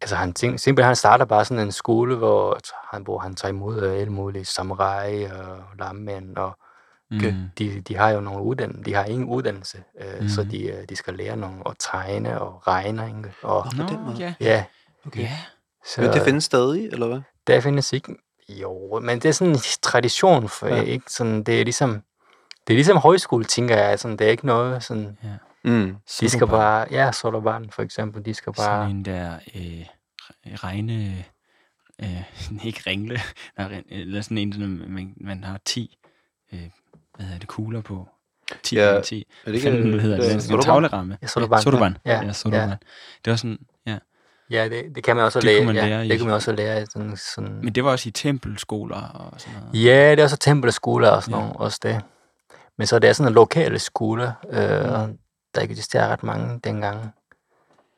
altså 0.00 0.16
han 0.16 0.32
tænk, 0.32 0.58
simpelthen 0.58 0.86
han 0.86 0.96
starter 0.96 1.24
bare 1.24 1.44
sådan 1.44 1.64
en 1.64 1.72
skole, 1.72 2.16
hvor 2.16 2.58
han, 2.94 3.02
hvor 3.02 3.18
han 3.18 3.34
tager 3.34 3.52
imod 3.52 3.82
øh, 3.82 3.92
alle 4.00 4.12
mulige 4.12 4.44
samurai 4.44 5.24
og 5.24 5.58
lammænd, 5.78 6.36
og. 6.36 6.56
Mm. 7.12 7.20
de, 7.58 7.80
de 7.80 7.96
har 7.96 8.10
jo 8.10 8.20
nogle 8.20 8.42
uddannelse, 8.42 8.84
de 8.84 8.94
har 8.94 9.04
ingen 9.04 9.28
uddannelse, 9.28 9.78
øh, 10.00 10.20
mm. 10.20 10.28
så 10.28 10.42
de, 10.44 10.62
øh, 10.66 10.84
de 10.88 10.96
skal 10.96 11.14
lære 11.14 11.36
nogle 11.36 11.56
at 11.66 11.72
tegne 11.78 12.40
og 12.40 12.66
regne, 12.66 13.06
ikke? 13.06 13.32
Og, 13.42 13.66
Nå, 13.76 13.84
på 13.86 13.88
den 13.94 14.04
måde. 14.04 14.16
ja. 14.18 14.34
ja, 14.40 14.64
Okay. 15.06 15.20
Ja. 15.20 15.36
så 15.86 16.00
Men 16.00 16.12
det 16.12 16.22
findes 16.22 16.44
stadig, 16.44 16.86
eller 16.92 17.06
hvad? 17.06 17.20
der 17.46 17.60
findes 17.60 17.92
ikke, 17.92 18.14
jo, 18.48 19.00
men 19.02 19.18
det 19.18 19.28
er 19.28 19.32
sådan 19.32 19.52
en 19.52 19.58
tradition, 19.82 20.48
for 20.48 20.66
Ja. 20.66 20.74
ja. 20.76 20.82
ikke 20.82 21.12
sådan, 21.12 21.42
det 21.42 21.60
er 21.60 21.64
ligesom, 21.64 22.02
det 22.66 22.72
er 22.74 22.76
ligesom 22.76 22.96
højskole, 22.96 23.44
tænker 23.44 23.76
jeg, 23.76 23.98
sådan, 23.98 24.16
det 24.16 24.26
er 24.26 24.30
ikke 24.30 24.46
noget 24.46 24.82
sådan, 24.82 25.18
Mm. 25.64 25.96
de 26.20 26.28
skal 26.30 26.46
bare, 26.46 26.86
ja, 26.90 27.12
Solobarn 27.12 27.70
for 27.70 27.82
eksempel, 27.82 28.24
de 28.24 28.34
skal 28.34 28.52
bare, 28.52 28.84
Sådan 28.84 28.96
en 28.96 29.04
der 29.04 29.34
øh, 29.54 29.86
regne... 30.64 31.24
Øh, 32.02 32.22
ikke 32.66 32.82
ringle, 32.86 33.20
eller 33.90 34.20
sådan 34.22 34.38
en, 34.38 34.84
man, 34.94 35.14
man 35.20 35.44
har 35.44 35.60
10 35.64 35.98
øh, 36.52 36.60
hvad 37.16 37.26
hedder 37.26 37.38
det, 37.38 37.48
kugler 37.48 37.80
på. 37.80 38.08
10 38.62 38.76
Ja, 38.76 38.82
gange 38.82 39.02
10. 39.02 39.26
Er 39.46 39.52
det 39.52 39.62
Hvad 39.62 39.72
fanden 39.72 40.00
hedder 40.00 40.16
det? 40.16 40.34
er 40.34 40.38
Sådan 40.38 40.56
en 40.58 40.62
tavleramme. 40.62 41.18
Ja. 41.22 41.26
Sodabarn. 41.26 41.96
Ja, 42.04 42.22
Ja, 42.24 42.32
sodabarn. 42.32 42.78
Det 43.24 43.30
var 43.30 43.36
sådan, 43.36 43.58
ja. 43.86 43.98
Ja, 44.50 44.68
det, 44.68 44.84
det 44.94 45.04
kan 45.04 45.16
man 45.16 45.24
også 45.24 45.38
Det 45.38 45.44
lære. 45.46 45.58
kunne 45.58 45.66
man 45.66 45.74
ja, 45.76 45.88
lære 45.88 46.06
i- 46.06 46.08
det 46.08 46.18
kan 46.18 46.26
man 46.26 46.34
også 46.34 46.52
lære. 46.52 46.86
Sådan, 46.86 47.16
sådan. 47.16 47.60
Men 47.62 47.72
det 47.74 47.84
var 47.84 47.90
også 47.90 48.08
i 48.08 48.12
tempelskoler 48.12 48.96
og 48.96 49.40
sådan 49.40 49.60
noget. 49.60 49.84
Ja, 49.84 50.10
det 50.10 50.18
er 50.18 50.24
også 50.24 50.36
tempelskoler 50.36 51.08
og 51.10 51.22
sådan 51.22 51.34
Ja. 51.34 51.40
ja. 51.40 51.46
noget, 51.46 51.60
også 51.60 51.80
det. 51.82 52.00
Men 52.78 52.86
så 52.86 52.98
det 52.98 53.08
er 53.10 53.12
sådan 53.12 53.30
en 53.30 53.34
lokale 53.34 53.78
skoler, 53.78 54.32
øh, 54.50 54.92
og 54.92 55.10
der 55.54 55.60
ikke 55.60 55.72
eksisterer 55.72 56.08
ret 56.08 56.22
mange 56.22 56.60
dengang. 56.64 57.10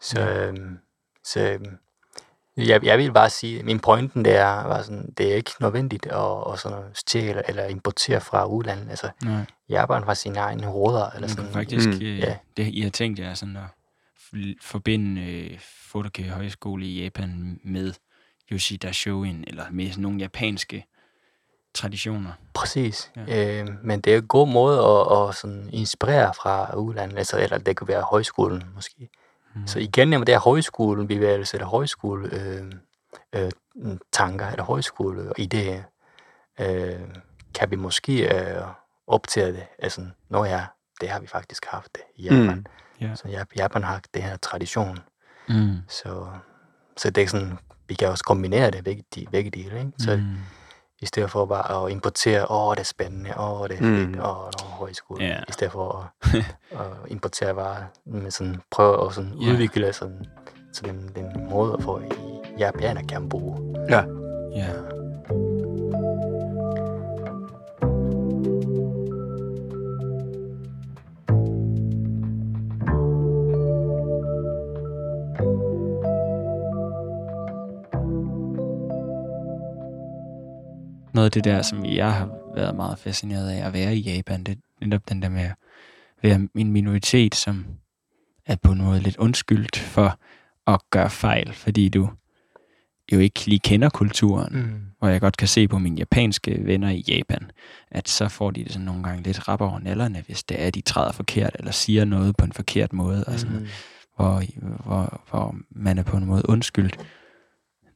Så, 0.01 0.21
øh, 0.31 0.57
så 1.25 1.41
øh, 1.41 2.69
jeg, 2.69 2.85
jeg 2.85 2.99
vil 2.99 3.12
bare 3.12 3.31
sige, 3.31 3.62
min 3.62 3.81
pointen 3.81 4.25
der 4.25 4.45
var 4.45 4.83
sådan, 4.83 5.15
det 5.19 5.33
er 5.33 5.37
ikke 5.37 5.51
nødvendigt 5.61 6.07
at, 6.07 6.53
at 6.53 6.59
sådan 6.59 6.83
stjæle 6.95 7.43
eller 7.49 7.65
importere 7.67 8.21
fra 8.21 8.47
udlandet. 8.47 8.91
Altså, 8.91 9.11
Nej, 9.25 9.45
Japan 9.69 10.03
har 10.03 10.15
sine 10.15 10.38
egne 10.38 10.67
råder, 10.69 11.07
eller 11.07 11.21
man 11.21 11.29
sådan. 11.29 11.45
kan 11.45 11.53
faktisk, 11.53 11.88
Mm. 11.88 11.93
øh, 12.07 12.19
Ja. 12.19 12.37
det, 12.57 12.67
I 12.67 12.81
har 12.81 12.91
tænkt 12.91 13.19
jer 13.19 13.35
sådan 13.35 13.57
at 13.57 13.65
forbinde 14.61 15.21
øh, 15.23 15.59
Fotokage 15.91 16.31
Højskole 16.31 16.87
i 16.87 17.03
Japan 17.03 17.61
med 17.65 17.93
Yoshida 18.53 18.93
Shoin, 18.93 19.45
eller 19.47 19.65
med 19.71 19.88
sådan 19.91 20.03
nogle 20.03 20.19
japanske 20.19 20.85
traditioner. 21.74 22.32
Præcis. 22.54 23.11
Ja. 23.28 23.61
Øh, 23.61 23.68
men 23.82 24.00
det 24.00 24.14
er 24.14 24.18
en 24.18 24.26
god 24.26 24.48
måde 24.48 24.78
at, 24.78 25.28
at 25.28 25.35
sådan 25.35 25.68
inspirere 25.72 26.35
fra 26.35 26.76
udlandet, 26.76 27.18
altså, 27.18 27.38
eller 27.38 27.58
det 27.58 27.76
kunne 27.76 27.88
være 27.88 28.02
højskolen 28.02 28.62
måske. 28.74 29.08
Mm. 29.54 29.66
Så 29.66 29.78
igen, 29.78 30.12
jamen, 30.12 30.26
det 30.26 30.35
er 30.35 30.38
højskolebevægelse, 30.38 31.56
eller 31.56 31.66
højskole 31.66 32.28
øh, 32.32 32.72
øh, 33.32 33.50
tanker, 34.12 34.46
eller 34.46 34.64
højskole 34.64 35.32
idéer, 35.40 35.82
øh, 36.61 37.00
kan 37.54 37.70
vi 37.70 37.76
måske 37.76 38.35
øh, 38.37 38.62
optage 39.06 39.52
det. 39.52 39.64
Altså, 39.78 40.06
nå 40.28 40.44
ja, 40.44 40.64
det 41.00 41.08
har 41.08 41.20
vi 41.20 41.26
faktisk 41.26 41.66
haft 41.66 41.88
det 41.94 42.02
i 42.16 42.22
Japan. 42.22 42.56
Mm. 42.56 42.64
Ja. 43.00 43.14
Så 43.14 43.24
Jap- 43.28 43.56
Japan 43.56 43.82
har 43.85 44.00
det 44.14 44.22
her 44.22 44.37
tradition. 44.37 44.98
Mm. 45.48 45.76
Så, 45.88 46.26
så 46.96 47.11
det 47.11 47.22
er 47.22 47.28
sådan, 47.28 47.58
vi 47.88 47.94
kan 47.94 48.08
også 48.08 48.24
kombinere 48.24 48.70
det 48.70 48.85
begge, 48.85 49.04
de, 49.14 49.26
begge 49.30 49.50
dele. 49.50 49.78
Ikke? 49.78 49.92
Så 49.98 50.16
Mm. 50.16 50.37
I 51.03 51.07
stedet 51.07 51.31
for 51.31 51.45
bare 51.47 51.85
at 51.87 51.91
importere, 51.93 52.51
åh, 52.51 52.75
det 52.75 52.81
er 52.81 52.85
spændende, 52.85 53.31
åh, 53.41 53.69
det 53.69 53.79
er 53.79 53.83
Mm. 53.83 53.97
fedt, 54.07 54.17
åh, 54.21 54.23
der 54.23 54.65
er 54.65 54.71
højskole. 54.79 55.25
Ja. 55.25 55.37
I 55.49 55.53
stedet 55.53 55.73
for 55.73 56.11
at, 56.23 56.35
at 56.81 56.87
importere 57.07 57.55
bare, 57.55 57.85
men 58.07 58.31
sådan 58.31 58.61
prøve 58.71 59.07
at 59.07 59.15
sådan 59.15 59.33
Ja. 59.41 59.51
udvikle 59.53 59.93
sådan, 59.93 60.27
så 60.73 60.83
den, 60.85 61.11
den 61.15 61.51
måde, 61.51 61.77
for 61.83 61.99
i 61.99 62.12
japaner 62.59 63.03
kan 63.09 63.29
bruge. 63.29 63.77
Ja. 63.88 64.05
Ja. 64.57 64.69
Noget 81.22 81.37
af 81.37 81.42
det 81.42 81.44
der, 81.44 81.62
som 81.62 81.85
jeg 81.85 82.14
har 82.14 82.30
været 82.54 82.74
meget 82.74 82.98
fascineret 82.98 83.50
af 83.50 83.66
at 83.66 83.72
være 83.72 83.96
i 83.96 84.00
Japan, 84.00 84.44
det 84.44 84.52
er 84.52 84.87
netop 84.87 85.08
den 85.08 85.22
der 85.22 85.28
med 85.28 85.42
at 85.42 85.54
være 86.22 86.48
en 86.54 86.72
minoritet, 86.72 87.35
som 87.35 87.64
er 88.46 88.56
på 88.62 88.72
en 88.72 88.82
måde 88.82 89.00
lidt 89.00 89.16
undskyldt 89.16 89.78
for 89.78 90.18
at 90.66 90.80
gøre 90.90 91.11
fejl, 91.11 91.52
fordi 91.52 91.88
du 91.88 92.08
jo 93.12 93.18
ikke 93.18 93.46
lige 93.46 93.58
kender 93.58 93.88
kulturen 93.88 94.56
Mm. 94.56 94.80
hvor 94.98 95.08
jeg 95.08 95.20
godt 95.20 95.37
kan 95.37 95.48
se 95.48 95.68
på 95.68 95.78
mine 95.78 95.96
japanske 95.96 96.61
venner 96.64 96.90
i 96.90 97.04
Japan, 97.08 97.50
at 97.90 98.08
så 98.08 98.28
får 98.28 98.50
de 98.50 98.64
det 98.64 98.72
sådan 98.72 98.87
nogle 98.87 99.02
gange 99.04 99.22
lidt 99.22 99.48
rap 99.48 99.61
over 99.61 99.78
nallerne, 99.78 100.22
hvis 100.26 100.44
det 100.44 100.62
er, 100.62 100.66
at 100.66 100.74
de 100.74 100.80
træder 100.80 101.12
forkert, 101.12 101.56
eller 101.58 101.72
siger 101.72 102.04
noget 102.04 102.37
på 102.37 102.44
en 102.44 102.52
forkert 102.52 102.92
måde, 102.92 103.24
og 103.24 103.38
sådan, 103.38 103.56
Mm. 103.58 103.66
hvor, 104.16 104.42
hvor, 104.85 105.22
hvor 105.30 105.54
man 105.70 105.98
er 105.98 106.02
på 106.02 106.16
en 106.16 106.24
måde 106.24 106.42
undskyldt, 106.48 106.98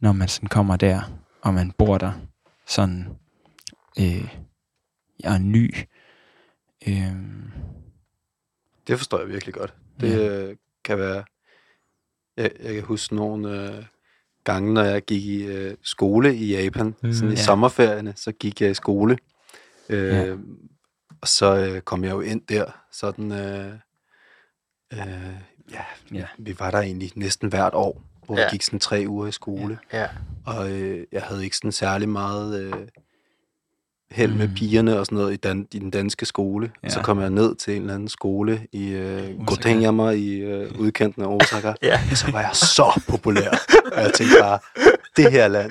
når 0.00 0.12
man 0.12 0.28
sådan 0.28 0.48
kommer 0.48 0.76
der, 0.76 1.00
og 1.42 1.54
man 1.54 1.72
bor 1.78 1.98
der 1.98 2.12
sådan, 2.66 3.06
øh, 3.98 4.34
jeg 5.20 5.34
er 5.34 5.38
ny. 5.38 5.74
Øh, 6.88 7.16
Det 8.86 8.98
forstår 8.98 9.18
jeg 9.18 9.28
virkelig 9.28 9.54
godt. 9.54 9.74
Det 10.00 10.10
Ja. 10.18 10.46
ja. 10.48 10.54
kan 10.84 10.98
være... 10.98 11.24
Jeg, 12.36 12.50
jeg 12.62 12.74
kan 12.74 12.82
huske 12.82 13.14
nogle 13.16 13.72
øh, 13.76 13.84
gange, 14.44 14.74
når 14.74 14.82
jeg 14.82 15.02
gik 15.02 15.22
i 15.24 15.42
øh, 15.46 15.76
skole 15.82 16.36
i 16.36 16.56
Japan. 16.56 16.94
Mm, 17.02 17.12
sådan 17.12 17.28
i 17.32 17.34
ja. 17.34 17.42
sommerferierne, 17.42 18.12
så 18.16 18.32
gik 18.32 18.60
jeg 18.60 18.70
i 18.70 18.74
skole. 18.74 19.18
Øh, 19.88 20.08
Ja. 20.14 20.36
og 21.20 21.28
så 21.28 21.56
øh, 21.56 21.80
kom 21.80 22.04
jeg 22.04 22.10
jo 22.10 22.20
ind 22.20 22.46
der, 22.46 22.70
sådan, 22.92 23.32
øh, 23.32 23.72
øh, 24.92 25.34
ja, 25.70 25.84
Ja. 26.12 26.26
vi 26.38 26.58
var 26.58 26.70
der 26.70 26.78
egentlig 26.80 27.12
næsten 27.14 27.48
hvert 27.48 27.74
år, 27.74 28.02
hvor 28.26 28.36
ja. 28.36 28.40
Ja. 28.42 28.46
vi 28.46 28.50
gik 28.54 28.62
sådan 28.62 28.78
tre 28.80 29.04
uger 29.08 29.26
i 29.26 29.32
skole. 29.32 29.78
Ja. 29.92 30.06
Og 30.46 30.70
øh, 30.70 31.04
jeg 31.12 31.22
havde 31.22 31.44
ikke 31.44 31.56
sådan 31.56 31.72
særlig 31.72 32.08
meget 32.08 32.60
øh, 32.60 32.72
held 34.10 34.32
med 34.32 34.48
Mm. 34.48 34.54
pigerne 34.54 34.98
og 34.98 35.06
sådan 35.06 35.18
noget 35.18 35.32
i, 35.34 35.36
dan- 35.48 35.68
i 35.72 35.78
den 35.78 35.90
danske 35.90 36.26
skole. 36.26 36.70
Ja. 36.82 36.88
Ja. 36.88 36.94
Så 36.94 37.00
kom 37.00 37.20
jeg 37.20 37.30
ned 37.30 37.54
til 37.56 37.76
en 37.76 37.80
eller 37.82 37.94
anden 37.94 38.08
skole 38.08 38.66
i 38.72 38.88
øh. 38.88 39.46
Gotenjammer 39.46 40.10
i 40.10 40.28
øh, 40.34 40.78
udkanten 40.78 41.22
af 41.22 41.26
Osaka. 41.26 41.72
Ja. 41.82 42.00
Og 42.10 42.16
så 42.16 42.30
var 42.30 42.40
jeg 42.40 42.50
så 42.54 43.00
populær. 43.08 43.50
Og 43.92 44.02
jeg 44.02 44.12
tænkte 44.14 44.36
bare, 44.40 44.58
det 45.16 45.32
her 45.32 45.48
land, 45.48 45.70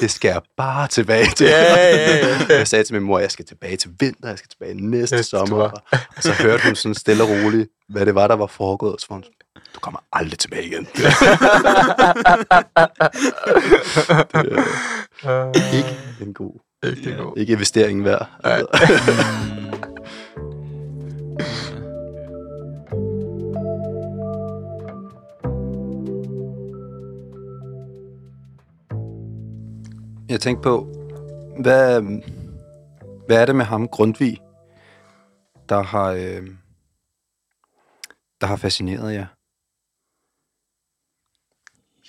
det 0.00 0.10
skal 0.10 0.28
jeg 0.28 0.40
bare 0.56 0.88
tilbage 0.88 1.26
til. 1.36 1.46
Ja, 1.46 1.74
ja, 1.74 2.16
ja. 2.48 2.56
Jeg 2.58 2.68
sagde 2.68 2.84
til 2.84 2.94
min 2.94 3.02
mor, 3.02 3.18
jeg 3.18 3.30
skal 3.30 3.44
tilbage 3.44 3.76
til 3.76 3.90
vinter, 4.00 4.28
jeg 4.28 4.38
skal 4.38 4.48
tilbage 4.48 4.74
næste 4.74 5.16
Næste 5.16 5.22
sommer. 5.30 5.56
Og, 5.56 5.72
så 6.20 6.32
hørte 6.32 6.62
hun 6.66 6.74
sådan 6.74 6.94
stille 6.94 7.22
og 7.22 7.28
roligt, 7.30 7.68
hvad 7.88 8.06
det 8.06 8.14
var, 8.14 8.28
der 8.28 8.36
var 8.36 8.46
foregået. 8.46 9.00
Så 9.00 9.06
var 9.10 9.14
hun 9.16 9.22
sådan, 9.22 9.34
du 9.74 9.80
kommer 9.80 10.00
aldrig 10.12 10.38
tilbage 10.38 10.66
igen. 10.66 10.84
det 10.94 11.04
er 15.62 15.76
ikke 15.76 15.96
en 16.20 16.34
god, 16.34 16.60
Ikke 16.84 17.10
det 17.10 17.18
god. 17.18 17.36
ikke 17.36 17.52
investeringen 17.52 18.04
værd. 18.04 18.30
Altså. 18.44 18.68
Jeg 30.28 30.40
tænkte 30.40 30.62
på, 30.62 30.86
hvad, 31.60 32.02
hvad 33.26 33.40
er 33.42 33.46
det 33.46 33.56
med 33.56 33.64
ham, 33.64 33.88
Grundtvig, 33.88 34.38
der 35.68 35.82
har, 35.82 36.10
øh, 36.10 36.48
der 38.40 38.46
har 38.46 38.56
fascineret 38.56 39.14
jer? 39.14 39.26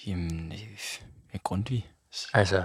Jamen, 0.07 0.51
øh, 0.51 0.59
ja, 1.33 1.37
Grundtvig. 1.43 1.91
Altså, 2.33 2.63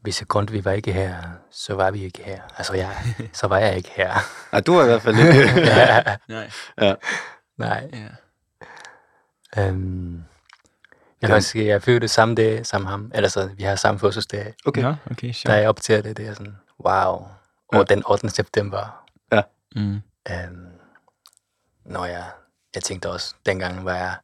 hvis 0.00 0.24
Grundtvig 0.28 0.64
var 0.64 0.72
ikke 0.72 0.92
her, 0.92 1.22
så 1.50 1.74
var 1.74 1.90
vi 1.90 2.04
ikke 2.04 2.22
her. 2.24 2.42
Altså, 2.58 2.74
jeg, 2.74 2.96
så 3.32 3.46
var 3.46 3.58
jeg 3.58 3.76
ikke 3.76 3.90
her. 3.96 4.14
Nej, 4.52 4.60
du 4.66 4.72
har 4.72 4.82
i 4.82 4.86
hvert 4.86 5.02
fald 5.02 5.16
lidt. 5.16 5.36
ja, 5.66 6.16
Nej. 6.28 6.50
ja. 6.80 6.94
nej. 7.56 7.90
Ja. 7.92 8.08
Øhm, 9.68 10.14
jeg 11.22 11.28
Ja. 11.28 11.34
kan 11.34 11.42
sige, 11.42 11.66
jeg 11.66 11.82
følte 11.82 12.00
det 12.00 12.10
samme 12.10 12.34
dag 12.34 12.66
som 12.66 12.86
ham. 12.86 13.10
Eller 13.14 13.28
så, 13.28 13.46
vi 13.56 13.62
har 13.62 13.76
samme 13.76 13.98
fødselsdag. 14.00 14.54
Okay. 14.66 14.82
Nå, 14.82 14.94
okay, 15.10 15.26
Da 15.28 15.32
sjovt. 15.32 15.56
jeg 15.56 15.68
optager 15.68 16.02
det, 16.02 16.16
det 16.16 16.26
er 16.28 16.34
sådan, 16.34 16.56
wow. 16.86 17.26
Og 17.68 17.76
Ja. 17.78 17.82
den 17.82 18.02
8. 18.06 18.30
september. 18.30 19.06
Mm. 19.76 20.00
Øhm, 20.30 20.66
når 21.84 22.04
jeg, 22.04 22.24
jeg 22.74 22.82
tænkte 22.82 23.10
også, 23.10 23.34
dengang 23.46 23.84
var 23.84 23.94
jeg, 23.94 24.14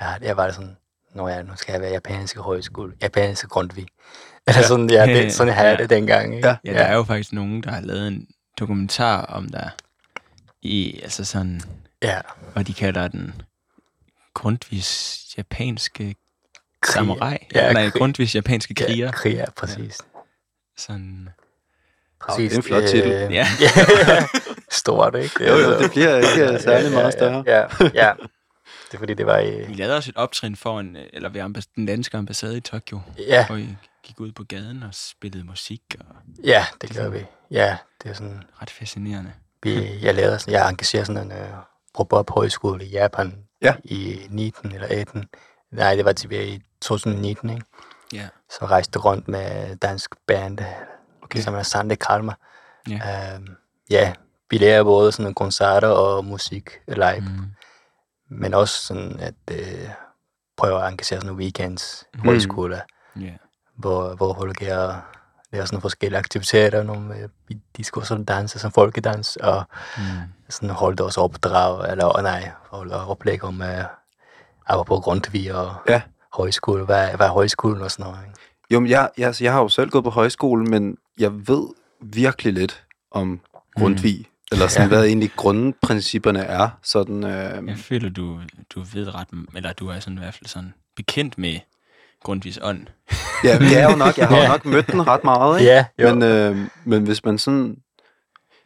jeg, 0.00 0.18
jeg 0.22 0.36
var 0.36 0.50
sådan, 0.50 0.76
når 1.16 1.28
jeg, 1.28 1.42
nu 1.42 1.56
skal 1.56 1.72
jeg 1.72 1.80
være 1.80 1.90
japansk 1.90 2.36
højskole, 2.36 2.92
japansk 3.02 3.48
Grundtvig. 3.48 3.86
Eller 4.48 4.60
Ja. 4.60 4.66
sådan, 4.66 4.90
ja, 4.90 5.06
det, 5.06 5.32
sådan 5.32 5.52
havde 5.52 5.68
jeg 5.68 5.76
Ja. 5.78 5.82
det 5.82 5.90
dengang. 5.90 6.36
Ikke? 6.36 6.48
Ja. 6.48 6.56
Ja, 6.64 6.72
der 6.72 6.80
er 6.84 6.94
jo 6.94 7.04
faktisk 7.04 7.32
nogen, 7.32 7.62
der 7.62 7.70
har 7.70 7.80
lavet 7.80 8.08
en 8.08 8.26
dokumentar 8.58 9.22
om 9.22 9.48
der 9.48 9.68
i, 10.62 11.00
altså 11.02 11.24
sådan, 11.24 11.60
ja. 12.02 12.20
og 12.54 12.66
de 12.66 12.74
kalder 12.74 13.08
den 13.08 13.34
Grundtvigs 14.34 15.24
japanske 15.38 16.14
Krig- 16.86 16.92
samurai. 16.92 17.36
Ja, 17.54 17.72
Nej, 17.72 17.82
krig- 17.88 17.98
Grundtvigs 17.98 18.34
japanske 18.34 18.74
kriger. 18.74 19.06
Ja, 19.06 19.10
kriger, 19.12 19.46
præcis. 19.56 19.98
Sådan, 20.78 21.28
Præcis. 22.20 22.50
det 22.50 22.56
er 22.56 22.60
en 22.60 22.62
flot 22.62 22.82
titel. 22.82 23.12
Øh, 23.12 23.32
Ja. 23.34 23.46
ja. 23.60 24.26
Stort, 24.70 25.14
ikke? 25.14 25.48
Jo, 25.48 25.54
jo, 25.56 25.78
det 25.78 25.90
bliver 25.90 26.16
ikke 26.16 26.62
særlig 26.62 26.92
meget 26.92 27.12
større. 27.12 27.44
Ja, 27.46 27.60
ja, 27.80 27.90
ja. 27.94 28.12
Det 28.96 29.00
fordi, 29.00 29.14
det 29.14 29.26
var 29.26 29.38
i... 29.38 29.66
vi 29.66 29.74
lavede 29.74 29.96
også 29.96 30.10
et 30.10 30.16
optrin 30.16 30.56
foran, 30.56 30.96
øh, 30.96 31.06
eller 31.12 31.28
ved 31.28 31.40
ambas- 31.40 31.72
den 31.76 31.86
danske 31.86 32.16
ambassade 32.16 32.56
i 32.56 32.60
Tokyo, 32.60 33.00
Ja, 33.18 33.46
hvor 33.46 33.56
vi 33.56 33.76
gik 34.02 34.20
ud 34.20 34.32
på 34.32 34.44
gaden 34.44 34.82
og 34.82 34.88
spillede 34.92 35.44
musik, 35.44 35.80
og 36.00 36.06
ja, 36.44 36.66
det 36.80 36.96
gør 36.96 37.08
vi. 37.08 37.24
Ja, 37.50 37.76
det 38.02 38.10
er 38.10 38.14
sådan... 38.14 38.42
ret 38.62 38.70
fascinerende. 38.70 39.32
Vi, 39.62 39.98
jeg 40.02 40.14
lavede 40.14 40.38
sådan, 40.38 40.54
jeg 40.54 40.68
engagerer 40.68 41.04
sådan 41.04 41.22
en 41.22 41.32
uh, 41.32 41.58
pop-up 41.94 42.30
højskole 42.30 42.84
i 42.84 42.90
Japan 42.90 43.38
Ja. 43.62 43.74
i 43.84 44.20
19 44.30 44.72
eller 44.72 44.86
18. 44.90 45.24
Nej, 45.70 45.94
det 45.94 46.04
var 46.04 46.12
tilbage 46.12 46.48
i 46.48 46.62
2019, 46.80 47.50
ikke? 47.50 47.62
Ja. 48.12 48.28
Så 48.50 48.66
rejste 48.66 48.98
rundt 48.98 49.28
med 49.28 49.76
dansk 49.76 50.10
band, 50.26 50.58
Okay. 51.22 51.40
som 51.40 51.54
er 51.54 51.62
Sande 51.62 51.96
Kalmar. 51.96 52.38
Ja. 52.90 53.36
Um, 53.36 53.48
ja, 53.90 54.12
vi 54.50 54.58
lærer 54.58 54.82
både 54.82 55.12
sådan 55.12 55.34
koncerter 55.34 55.88
og 55.88 56.24
musik 56.24 56.70
live, 56.88 57.20
mm. 57.20 57.44
Men 58.28 58.54
også 58.54 58.82
sådan 58.86 59.20
at 59.20 59.34
øh, 59.50 59.88
prøve 60.56 60.82
at 60.82 60.88
engagere 60.92 61.20
sådan 61.20 61.26
nogle 61.26 61.42
weekends, 61.42 62.04
Mm. 62.14 62.20
højskoler, 62.20 62.80
Ja. 63.20 63.32
hvor, 63.76 64.14
hvor 64.14 64.32
Holger 64.32 65.00
laver 65.52 65.64
sådan 65.64 65.74
nogle 65.74 65.80
forskellige 65.80 66.18
aktiviteter, 66.18 66.82
nogle 66.82 67.16
øh, 67.16 67.84
skulle 67.84 68.06
sådan 68.06 68.24
danse 68.24 68.58
som 68.58 68.72
folkedans, 68.72 69.36
og 69.36 69.64
Mm. 69.96 70.02
sådan 70.48 70.70
holdt 70.70 71.00
også 71.00 71.20
opdrag, 71.20 71.90
eller 71.90 72.16
oh, 72.18 72.22
nej, 72.22 72.50
holdt 72.70 72.92
oplæg 72.92 73.44
om 73.44 73.60
uh, 73.60 73.84
apropos 74.66 75.04
Grundtvig 75.04 75.54
og 75.54 75.74
Ja. 75.88 76.02
højskole, 76.32 76.84
hvad, 76.84 77.16
hvad 77.16 77.26
er 77.26 77.30
højskolen 77.32 77.82
og 77.82 77.90
sådan 77.90 78.10
noget. 78.10 78.26
Ikke? 78.26 78.38
Jo, 78.70 78.80
men 78.80 78.90
jeg, 78.90 79.10
jeg, 79.18 79.26
altså, 79.26 79.44
jeg 79.44 79.52
har 79.52 79.60
jo 79.60 79.68
selv 79.68 79.90
gået 79.90 80.04
på 80.04 80.10
højskole, 80.10 80.64
men 80.64 80.96
jeg 81.18 81.48
ved 81.48 81.68
virkelig 82.02 82.52
lidt 82.52 82.84
om 83.10 83.40
Grundtvig. 83.78 84.18
Mm. 84.18 84.35
Eller 84.52 84.68
sådan, 84.68 84.88
Ja. 84.90 84.96
hvad 84.96 85.06
egentlig 85.06 85.30
grundprincipperne 85.36 86.40
er. 86.40 86.68
Sådan, 86.82 87.24
øh, 87.24 87.68
Jeg 87.68 87.76
føler, 87.78 88.10
du, 88.10 88.40
du 88.74 88.80
ved 88.94 89.14
ret, 89.14 89.28
eller 89.56 89.72
du 89.72 89.88
er 89.88 90.00
sådan 90.00 90.16
i 90.18 90.20
hvert 90.20 90.34
fald 90.34 90.46
sådan 90.46 90.74
bekendt 90.96 91.38
med 91.38 91.58
Grundtvigs 92.22 92.58
ånd. 92.62 92.86
ja, 93.44 93.58
det 93.58 93.78
er 93.78 93.90
jo 93.90 93.96
nok, 93.96 94.18
jeg 94.18 94.28
har 94.28 94.36
Ja. 94.36 94.48
nok 94.48 94.64
mødt 94.64 94.86
den 94.86 95.06
ret 95.06 95.24
meget, 95.24 95.60
ikke? 95.60 95.72
Ja, 95.72 95.84
jo. 95.98 96.14
Men, 96.14 96.22
øh, 96.22 96.68
men 96.84 97.04
hvis 97.04 97.24
man 97.24 97.38
sådan... 97.38 97.76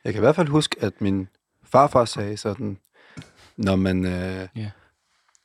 Jeg 0.05 0.12
kan 0.12 0.21
i 0.21 0.25
hvert 0.25 0.37
fald 0.37 0.49
huske, 0.49 0.77
at 0.81 1.01
min 1.01 1.29
farfar 1.64 2.05
sagde 2.05 2.37
sådan, 2.37 2.79
når 3.57 3.77
man... 3.77 4.05
Øh, 4.05 4.49
Ja. 4.57 4.71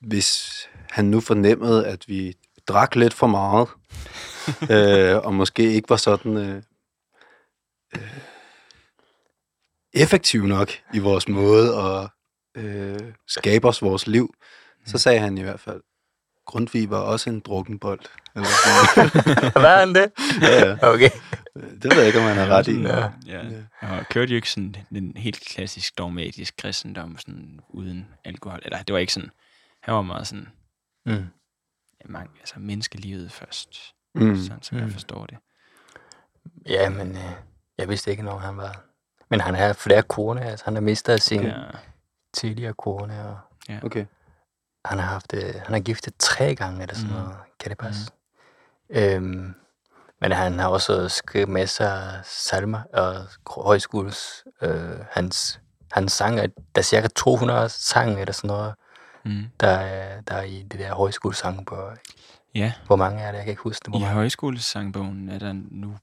Hvis 0.02 0.52
han 0.91 1.06
nu 1.06 1.19
fornemmede, 1.21 1.88
at 1.88 2.04
vi 2.08 2.34
drak 2.67 2.95
lidt 2.95 3.13
for 3.13 3.28
meget, 3.28 3.67
øh, 5.15 5.17
og 5.26 5.34
måske 5.34 5.74
ikke 5.74 5.89
var 5.89 5.95
sådan 5.95 6.38
øh, 6.38 6.62
øh, 7.95 8.02
effektiv 9.95 10.43
nok 10.45 10.69
i 10.93 10.99
vores 10.99 11.27
måde 11.27 11.77
at 11.77 12.10
øh, 12.63 12.99
skabe 13.27 13.67
os 13.67 13.81
vores 13.81 14.08
liv, 14.08 14.34
så 14.86 14.97
sagde 14.97 15.19
han 15.19 15.38
i 15.38 15.41
hvert 15.41 15.60
fald, 15.60 15.81
Grundtvig 16.45 16.89
var 16.89 16.97
også 16.99 17.29
en 17.29 17.39
drukkenbold. 17.39 17.99
Eller 18.36 18.47
er 19.69 19.79
han 19.79 19.95
det? 19.95 20.12
ja, 20.41 20.65
ja. 20.69 20.77
Okay. 20.93 21.10
det 21.55 21.84
ved 21.84 21.97
jeg 21.97 22.08
ikke, 22.08 22.19
om 22.19 22.25
han 22.25 22.38
har 22.38 22.47
ret 22.47 22.67
i. 22.67 22.81
Ja. 22.81 23.10
Ja. 23.25 23.41
Og 23.81 24.05
kørte 24.10 24.31
jo 24.31 24.36
ikke 24.36 24.49
sådan 24.49 24.75
den 24.89 25.13
helt 25.17 25.39
klassisk 25.39 25.97
dogmatisk 25.97 26.58
kristendom 26.58 27.17
sådan 27.17 27.60
uden 27.69 28.08
alkohol. 28.25 28.60
Eller 28.65 28.84
det 28.84 28.93
var 28.93 28.99
ikke 28.99 29.13
sådan, 29.13 29.29
han 29.81 29.93
var 29.93 30.01
meget 30.01 30.27
sådan, 30.27 30.47
Mm. 31.05 31.12
ja, 31.13 32.05
mange, 32.10 32.29
altså 32.39 32.55
menneskelivet 32.60 33.31
først, 33.31 33.77
Mm. 34.15 34.21
mm. 34.25 34.36
sådan 34.38 34.63
som 34.63 34.75
mm. 34.75 34.79
jeg 34.79 34.88
Mm. 34.88 34.93
forstår 34.93 35.25
det. 35.25 35.38
Ja, 36.69 36.89
men 36.89 37.12
øh, 37.12 37.31
jeg 37.77 37.89
vidste 37.89 38.12
ikke, 38.12 38.23
når 38.23 38.38
han 38.38 38.58
var... 38.58 38.86
Men 39.36 39.41
han 39.41 39.56
har 39.56 39.74
flere 39.74 40.02
kone, 40.02 40.41
altså 40.41 40.65
han 40.65 40.74
har 40.76 40.82
mistet 40.82 41.21
sin 41.21 41.41
ja. 41.41 41.48
Ja, 41.48 41.56
tidligere 42.34 42.74
kone, 42.74 43.28
og 43.30 43.38
Okay. 43.84 44.06
han 44.86 45.00
har 45.00 45.06
haft, 45.08 45.34
øh, 45.34 45.54
han 45.65 45.74
har 45.74 45.80
giftet 45.80 46.13
tre 46.19 46.56
gange, 46.56 46.82
eller 46.82 46.95
sådan 46.95 47.10
Mm. 47.10 47.15
noget. 47.21 47.36
Kan 47.60 47.69
det 47.69 47.78
passe? 47.78 48.12
Mm. 48.89 48.95
Øhm, 48.95 49.54
men 50.21 50.32
han 50.32 50.60
har 50.60 50.67
også 50.67 51.10
skrevet 51.10 51.50
masser 51.50 51.89
af 51.89 52.20
salmer 52.26 52.80
og 52.93 53.16
højskoles, 53.64 54.43
øh, 54.62 54.99
hans, 55.12 55.59
hans 55.91 56.12
sang, 56.14 56.39
er- 56.39 56.47
der 56.47 56.82
er 56.82 56.82
cirka 56.82 57.07
200 57.07 57.70
sange 57.70 58.20
eller 58.22 58.34
sådan 58.34 58.47
noget, 58.47 58.74
mm. 59.26 59.43
der, 59.59 59.68
er- 59.68 60.22
der 60.22 60.36
er 60.36 60.43
i 60.43 60.64
det 60.72 60.80
der 60.80 60.93
højskolesang. 60.95 61.68
ja. 62.55 62.74
Hvor 62.86 62.95
mange 62.95 63.22
er 63.22 63.32
det? 63.32 63.38
Jeg 63.38 63.45
kan 63.45 63.51
ikke 63.51 63.62
huske 63.62 63.84
det. 63.84 63.91
Hvor 63.91 63.99
I 63.99 64.01
mange. 64.01 64.14
højskolesangbogen 64.16 65.30
er 65.30 65.39
der 65.39 65.53
nu 65.72 65.97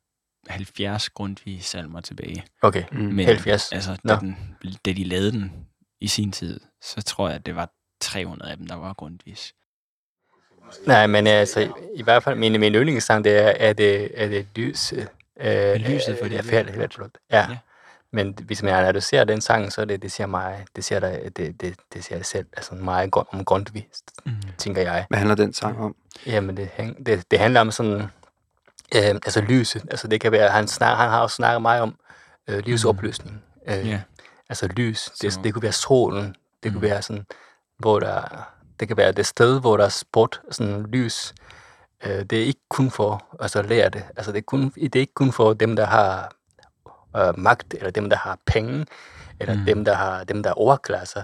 70 0.49 1.11
Grundtvig 1.11 1.65
salmer 1.65 2.01
tilbage. 2.01 2.45
Okay, 2.63 2.85
Mm. 2.93 2.99
Men 2.99 3.27
70. 3.27 3.73
altså, 3.73 3.97
da, 4.09 4.17
den, 4.17 4.57
da 4.87 4.93
de 4.93 5.05
lavede 5.05 5.33
den 5.33 5.53
i 6.01 6.07
sin 6.09 6.33
tid, 6.33 6.61
så 6.83 7.03
tror 7.03 7.29
jeg, 7.29 7.35
at 7.37 7.47
det 7.47 7.57
var 7.57 7.71
300 8.01 8.51
af 8.51 8.57
dem, 8.57 8.67
der 8.67 8.75
var 8.77 8.93
Grundtvigs. 8.93 9.55
Nej, 10.87 11.07
men 11.07 11.27
altså, 11.27 11.61
i, 11.61 11.69
i 11.97 12.03
hvert 12.03 12.23
fald, 12.23 12.39
min, 12.39 12.61
min 12.61 12.75
yndlingssang, 12.75 13.25
det 13.25 13.33
er, 13.39 13.53
er 13.69 13.73
det, 13.73 14.11
er 14.23 14.29
det 14.29 14.47
lys. 14.57 14.93
Øh, 15.41 15.75
Lyset 15.75 16.19
for 16.23 16.29
det 16.29 16.39
er 16.39 16.43
færdigt, 16.43 16.77
helt 16.77 16.95
flot. 16.95 17.11
Ja. 17.31 17.39
Ja. 17.51 17.59
Men 18.13 18.35
hvis 18.47 18.63
man 18.63 18.75
analyserer 18.75 19.25
den 19.25 19.41
sang, 19.41 19.73
så 19.73 19.81
er 19.81 19.85
det, 19.85 20.03
det 20.03 20.13
siger 20.13 20.27
mig, 20.27 20.65
det 20.77 20.85
siger, 20.85 21.01
det, 21.01 21.37
det, 21.37 21.61
det, 21.61 21.75
det 21.95 22.05
siger 22.05 22.19
det 22.19 22.27
selv, 22.27 22.47
altså 22.57 22.75
meget 22.75 23.11
grund- 23.11 23.27
om 23.33 23.45
Grundtvig, 23.45 23.89
Mm. 24.25 24.33
tænker 24.59 24.83
jeg. 24.83 25.07
Hvad 25.09 25.19
handler 25.19 25.35
den 25.37 25.53
sang 25.53 25.79
om? 25.79 25.97
Jamen, 26.27 26.57
det, 26.57 26.71
det, 27.07 27.31
det 27.31 27.39
handler 27.39 27.61
om 27.61 27.71
sådan, 27.71 28.03
øh, 28.95 29.03
altså 29.15 29.41
lyset, 29.41 29.83
altså 29.91 30.09
det 30.09 30.21
kan 30.21 30.33
være, 30.33 30.49
han, 30.51 30.69
snak, 30.69 30.97
han 30.97 31.11
har 31.11 31.21
også 31.21 31.37
snakket 31.37 31.63
meget 31.63 31.83
om 31.83 31.97
øh, 32.49 32.59
livsopløsning, 32.59 33.43
Øh, 33.69 33.89
Ja. 33.89 34.01
Altså 34.49 34.67
lys. 34.67 35.11
Det, 35.23 35.41
det 35.45 35.53
kunne 35.53 35.63
være 35.63 35.73
solen. 35.73 36.35
Det 36.63 36.73
kunne 36.73 36.81
Mm. 36.81 36.91
være 36.91 37.03
sådan, 37.03 37.27
hvor 37.79 38.01
der... 38.01 38.49
Det 38.81 38.89
kan 38.89 38.97
være 38.97 39.13
det 39.13 39.27
sted, 39.27 39.61
hvor 39.61 39.77
der 39.77 39.85
er 39.85 39.89
sport, 39.89 40.41
sådan 40.51 40.83
lys. 40.83 41.35
Øh, 42.05 42.23
det 42.25 42.33
er 42.33 42.45
ikke 42.45 42.61
kun 42.71 42.91
for 42.91 43.25
altså, 43.41 43.59
at 43.59 43.67
lære 43.67 43.89
det. 43.89 44.05
Altså, 44.17 44.33
det, 44.33 44.39
er 44.39 44.43
kun, 44.43 44.71
det 44.71 44.97
er 44.97 45.01
ikke 45.01 45.15
kun 45.15 45.33
for 45.33 45.53
dem, 45.53 45.77
der 45.77 45.87
har 45.87 46.33
øh, 47.17 47.39
magt, 47.39 47.75
eller 47.75 47.91
dem, 47.91 48.11
der 48.11 48.17
har 48.17 48.39
penge, 48.47 48.87
eller 49.41 49.55
Mm. 49.55 49.61
mm. 49.61 49.67
dem, 49.67 49.85
der 49.85 49.95
har 49.95 50.25
dem, 50.25 50.43
der 50.43 50.51
er 50.51 50.55
overklasser. 50.55 51.23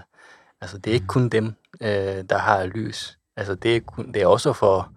Altså, 0.60 0.78
det 0.78 0.90
er 0.90 0.94
ikke 0.94 1.06
kun 1.06 1.28
dem, 1.28 1.54
øh, 1.80 2.24
der 2.30 2.38
har 2.38 2.66
lys. 2.66 3.18
Altså, 3.36 3.54
det 3.54 3.76
er, 3.76 3.80
kun, 3.80 4.12
det 4.12 4.22
er 4.22 4.26
også 4.26 4.52
for 4.52 4.92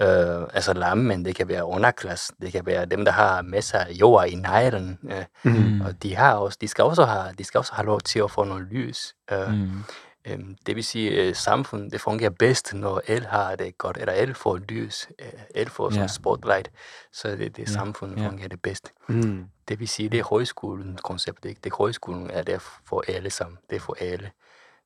øh, 0.00 0.42
altså 0.54 0.72
lamme, 0.72 1.04
men 1.04 1.24
det 1.24 1.34
kan 1.36 1.48
være 1.48 1.64
underklasse. 1.64 2.32
Det 2.42 2.52
kan 2.52 2.66
være 2.66 2.86
dem, 2.86 3.04
der 3.04 3.12
har 3.12 3.42
masser 3.42 3.78
af 3.78 3.90
jord 3.92 4.26
i 4.28 4.34
nejlen. 4.34 4.98
Øh, 5.10 5.24
Mm. 5.42 5.80
og 5.80 6.02
de 6.02 6.16
har 6.16 6.34
også, 6.34 6.58
de 6.60 6.68
skal 6.68 6.84
også 6.84 7.04
have, 7.04 7.32
de 7.38 7.44
skal 7.44 7.58
også 7.58 7.72
have 7.74 7.86
lov 7.86 8.00
til 8.00 8.18
at 8.18 8.30
få 8.30 8.44
noget 8.44 8.62
lys. 8.70 9.14
Øh, 9.32 9.48
mm. 9.54 9.84
Øhm, 10.26 10.56
det 10.66 10.76
vil 10.76 10.84
sige, 10.84 11.22
at 11.22 11.36
samfundet 11.36 11.92
det 11.92 12.00
fungerer 12.00 12.30
bedst, 12.30 12.74
når 12.74 13.00
el 13.06 13.26
har 13.26 13.56
det 13.56 13.78
godt, 13.78 13.96
eller 13.96 14.12
el 14.12 14.34
får 14.34 14.56
lys, 14.56 15.08
øh, 15.18 15.26
el 15.54 15.70
får 15.70 15.92
yeah. 15.92 16.08
spotlight, 16.08 16.70
så 17.12 17.28
det, 17.28 17.56
det 17.56 17.58
Ja, 17.58 17.64
samfundet 17.66 18.22
ja. 18.22 18.28
fungerer 18.28 18.48
det 18.48 18.62
bedst. 18.62 18.92
Mm. 19.08 19.44
Det 19.68 19.80
vil 19.80 19.88
sige, 19.88 20.08
det 20.08 20.20
er 20.20 20.24
højskolen 20.24 20.98
koncept, 21.04 21.44
ikke? 21.44 21.60
Det 21.64 21.72
er 21.72 21.76
højskolen 21.76 22.30
er 22.30 22.42
der 22.42 22.58
for 22.88 23.04
alle 23.08 23.30
sammen, 23.30 23.58
det 23.70 23.76
er 23.76 23.80
for 23.80 23.96
alle. 24.00 24.30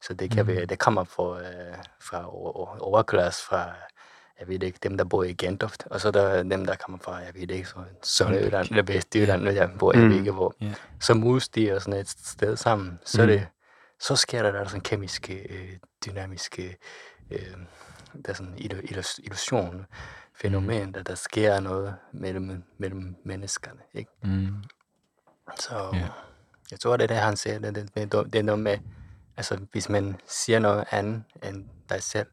Så 0.02 0.14
det 0.14 0.30
kan 0.30 0.46
Mm. 0.46 0.52
være, 0.52 0.66
det 0.66 0.78
kommer 0.78 1.04
fra, 1.04 1.40
øh, 1.40 1.76
fra 2.00 2.34
over- 2.34 2.78
overklasse, 2.80 3.44
fra 3.44 3.64
jeg 4.40 4.48
ved 4.48 4.62
ikke, 4.62 4.78
dem 4.82 4.96
der 4.98 5.04
bor 5.04 5.22
i 5.24 5.32
Gentofte, 5.32 5.84
og 5.90 6.00
så 6.00 6.08
er 6.08 6.12
der 6.12 6.42
dem, 6.42 6.66
der 6.66 6.76
kommer 6.76 6.98
fra, 6.98 7.16
jeg 7.16 7.34
ved 7.34 7.50
ikke, 7.50 7.68
så 7.68 7.74
Sønderjylland 8.02 8.68
eller 8.70 8.82
Vestjylland, 8.82 9.42
yeah. 9.42 9.54
der 9.56 9.78
bor, 9.78 9.92
jeg 9.96 10.04
Mm. 10.08 10.12
ikke 10.12 10.30
hvor 10.32 10.54
Ja. 10.60 10.74
så 11.00 11.12
og 11.74 11.82
sådan 11.82 12.00
et 12.00 12.08
sted 12.08 12.56
sammen, 12.56 12.98
så, 13.04 13.22
mm. 13.22 13.28
det, 13.28 13.46
så 14.00 14.16
sker 14.16 14.42
der, 14.42 14.52
der 14.52 14.60
er 14.60 14.64
sådan 14.64 14.80
kemiske, 14.80 15.34
øh, 15.52 15.76
dynamiske, 16.06 16.76
øh, 17.30 17.38
der 18.24 18.30
er 18.30 18.32
sådan 18.32 18.54
illu- 18.54 18.90
illus- 18.92 19.18
illusion, 19.24 19.86
fænomen, 20.34 20.94
der, 20.94 21.02
der 21.02 21.14
sker 21.14 21.60
noget 21.60 21.94
mellem, 22.12 22.62
mellem 22.78 23.16
menneskerne. 23.24 23.80
Ikke? 23.94 24.10
Mm. 24.22 24.48
Så 25.58 25.90
Ja. 25.94 26.08
jeg 26.70 26.80
tror, 26.80 26.96
det 26.96 27.04
er 27.04 27.08
det, 27.08 27.16
han 27.16 27.36
siger. 27.36 27.58
Det, 27.58 27.74
det, 27.74 27.94
det, 27.94 28.12
det 28.32 28.38
er 28.38 28.42
noget 28.42 28.58
med, 28.60 28.78
altså 29.36 29.58
hvis 29.72 29.88
man 29.88 30.16
siger 30.26 30.58
noget 30.58 30.84
andet 30.90 31.24
end 31.42 31.64
dig 31.88 32.02
selv, 32.02 32.26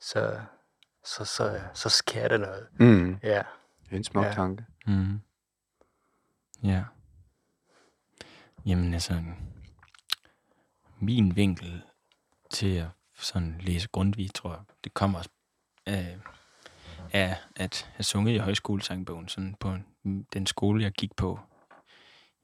så, 0.00 0.36
så, 1.04 1.24
så, 1.24 1.60
så 1.74 1.88
sker 1.88 2.28
der 2.28 2.36
noget. 2.38 2.66
Mm. 2.80 3.18
Ja. 3.22 3.42
Det 3.84 3.92
er 3.92 3.96
en 3.96 4.04
smuk 4.04 4.24
Ja. 4.24 4.32
tanke. 4.32 4.64
Mm. 4.86 5.20
Ja. 6.62 6.84
Jamen 8.66 8.94
altså, 8.94 9.22
min 11.00 11.36
vinkel 11.36 11.82
til 12.50 12.76
at 12.76 12.88
sådan 13.14 13.60
læse 13.60 13.88
Grundtvig, 13.88 14.34
tror 14.34 14.50
jeg, 14.50 14.60
det 14.84 14.94
kommer 14.94 15.18
også 15.18 15.30
af, 15.86 16.18
af 17.12 17.36
at 17.56 17.90
have 17.94 18.04
sunget 18.04 18.34
i 18.34 18.38
højskolesangbogen, 18.38 19.28
sådan 19.28 19.54
på 19.60 19.76
den 20.32 20.46
skole, 20.46 20.82
jeg 20.82 20.92
gik 20.92 21.16
på 21.16 21.40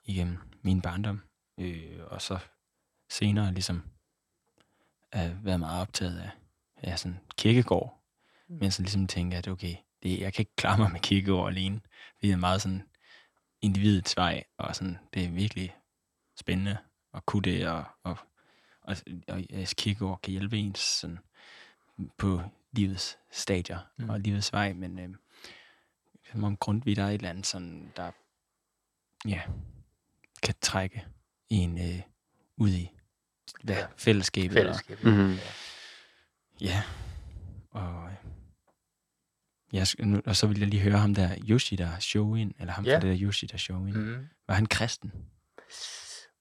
igennem 0.05 0.39
min 0.63 0.83
barndom, 0.83 1.23
øh, 1.59 1.99
og 2.07 2.23
så 2.23 2.39
senere 3.11 3.53
ligesom 3.53 3.83
at 5.13 5.45
været 5.45 5.61
meget 5.61 5.81
optaget 5.81 6.19
af, 6.21 6.31
af 6.77 6.99
sådan 6.99 7.21
kirkegård, 7.37 8.00
men 8.51 8.71
så 8.71 8.83
ligesom 8.83 9.07
tænker 9.07 9.39
at 9.39 9.49
okay, 9.49 9.75
det, 10.03 10.21
jeg 10.21 10.33
kan 10.35 10.43
ikke 10.43 10.57
klare 10.57 10.79
mig 10.79 10.93
med 10.93 11.01
kirkegård 11.01 11.49
alene. 11.49 11.81
Vi 12.21 12.31
er 12.31 12.37
meget 12.37 12.63
sådan 12.63 12.83
individets 13.63 14.17
vej, 14.17 14.45
og 14.59 14.77
sådan, 14.77 14.99
det 15.15 15.25
er 15.25 15.31
virkelig 15.31 15.77
spændende 16.41 16.77
at 17.15 17.27
kunne 17.27 17.43
det, 17.43 17.69
og, 17.69 17.85
og, 18.03 18.17
og, 18.83 18.97
og 19.29 19.45
jeres 19.51 19.75
kirkegård 19.75 20.21
kan 20.23 20.31
hjælpe 20.33 20.59
ens 20.59 20.79
sådan, 20.79 21.19
på 22.19 22.43
livets 22.73 23.19
stadier 23.31 23.79
mm. 23.99 24.11
Og 24.11 24.21
livets 24.21 24.53
vej, 24.53 24.73
men 24.73 24.99
øh, 24.99 25.09
som 26.33 26.45
om 26.45 26.57
Grundtvig, 26.57 26.97
der 26.97 27.03
er 27.03 27.09
et 27.09 27.15
eller 27.15 27.31
andet 27.31 27.47
sådan, 27.47 27.93
der 27.97 28.11
ja, 29.29 29.43
kan 30.43 30.55
trække 30.61 31.07
en 31.49 31.79
øh, 31.79 32.03
ud 32.57 32.71
i 32.71 32.91
hvad, 33.63 33.77
Ja. 33.77 33.87
fællesskabet. 33.97 34.53
Fællesskab. 34.53 34.99
Ja. 35.05 35.11
Og, 35.11 35.37
ja, 36.61 36.83
og 37.71 38.11
øh, 38.11 38.30
jeg, 39.73 39.87
og 40.27 40.37
så 40.37 40.47
vil 40.47 40.59
jeg 40.59 40.69
lige 40.69 40.83
høre 40.83 40.99
ham 40.99 41.15
der, 41.15 41.29
Yoshida 41.49 41.91
Shoin, 42.01 42.53
eller 42.61 42.73
ham 42.73 42.85
Ja. 42.85 42.97
fra 42.97 43.01
det 43.01 43.11
der 43.21 43.27
Yoshida 43.27 43.57
Shoin. 43.57 43.93
Mm. 43.99 44.17
Var 44.49 44.55
han 44.55 44.67
kristen? 44.67 45.13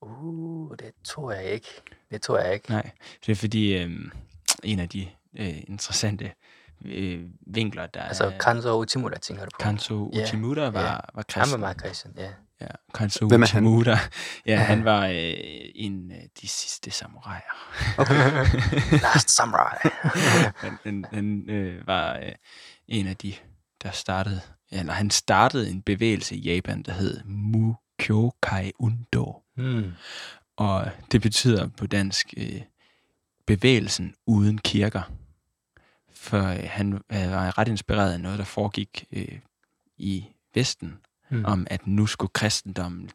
Uh, 0.02 0.76
det 0.80 0.92
tror 1.04 1.32
jeg 1.32 1.44
ikke. 1.46 1.68
Det 2.12 2.22
tror 2.22 2.40
jeg 2.40 2.54
ikke. 2.54 2.70
Nej, 2.70 2.92
det 3.26 3.32
er 3.32 3.36
fordi 3.36 3.78
øh, 3.78 3.92
en 4.64 4.80
af 4.80 4.90
de 4.90 5.08
øh, 5.40 5.58
interessante 5.68 6.32
øh, 6.86 7.26
vinkler, 7.48 7.88
der 7.88 8.02
Altså, 8.02 8.26
er... 8.26 8.38
Kanzo 8.38 8.80
Uchimura 8.82 9.18
tænker 9.18 9.46
du 9.46 9.50
på? 9.54 9.58
Kanto 9.64 10.12
Ja, 10.16 10.24
Uchimura 10.24 10.70
var, 10.70 10.82
ja. 10.82 10.86
var 10.86 10.92
Han 10.94 11.02
var 11.16 11.24
kristen. 11.24 11.60
meget 11.60 11.78
kristen, 11.78 12.14
ja. 12.18 12.30
Ja, 12.62 12.68
Kanto 12.94 13.28
Hvem 13.28 13.42
er 13.44 13.48
han? 13.48 13.66
Uchimura. 13.66 13.98
Ja, 14.46 14.58
han 14.58 14.86
var 14.86 15.08
øh, 15.08 15.34
en 15.76 16.12
af 16.12 16.30
de 16.42 16.48
sidste 16.48 16.92
samuraier. 16.92 17.72
Last 19.04 19.30
Samurai. 19.30 19.90
han 20.64 20.78
han, 20.84 21.06
han 21.14 21.50
øh, 21.50 21.88
var 21.88 22.18
øh, 22.18 22.32
en 22.88 23.08
af 23.08 23.18
de, 23.18 23.34
der 23.84 23.92
startede, 23.92 24.42
eller 24.72 24.94
han 24.94 25.10
startede 25.10 25.70
en 25.70 25.82
bevægelse 25.82 26.36
i 26.36 26.40
Japan, 26.40 26.84
der 26.84 26.92
hed 26.92 27.24
Mukyokai 27.26 28.72
Undo. 28.80 29.44
mm. 29.58 29.92
Og 30.58 30.92
det 31.12 31.22
betyder 31.22 31.68
på 31.68 31.88
dansk 31.88 32.34
øh, 32.38 32.62
bevægelsen 33.48 34.16
uden 34.26 34.58
kirker. 34.58 35.02
For 36.14 36.44
øh, 36.44 36.64
han 36.64 36.94
øh, 36.94 37.32
var 37.32 37.58
ret 37.58 37.68
inspireret 37.68 38.14
af 38.14 38.20
noget, 38.20 38.40
der 38.40 38.46
foregik 38.46 39.06
øh, 39.12 39.40
i 39.98 40.26
Vesten, 40.54 41.00
Mm. 41.32 41.46
om 41.46 41.68
at 41.70 41.88
nu 41.88 42.06
skulle 42.08 42.32
kristendommen 42.34 43.10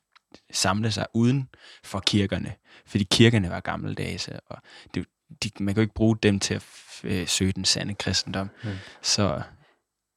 samle 0.53 0.91
sig 0.93 1.07
uden 1.15 1.49
for 1.85 2.01
kirkerne. 2.01 2.55
Fordi 2.87 3.05
kirkerne 3.11 3.51
var 3.51 3.61
gammeldags, 3.61 4.29
og 4.47 4.59
det, 4.95 5.07
de, 5.43 5.51
man 5.61 5.75
kan 5.75 5.81
jo 5.81 5.85
ikke 5.85 5.95
bruge 5.95 6.17
dem 6.23 6.41
til 6.41 6.55
at 6.55 6.65
øh, 7.05 7.29
søge 7.29 7.53
den 7.53 7.65
sande 7.65 7.95
kristendom. 7.95 8.51
Mm. 8.65 8.71
Så 9.03 9.43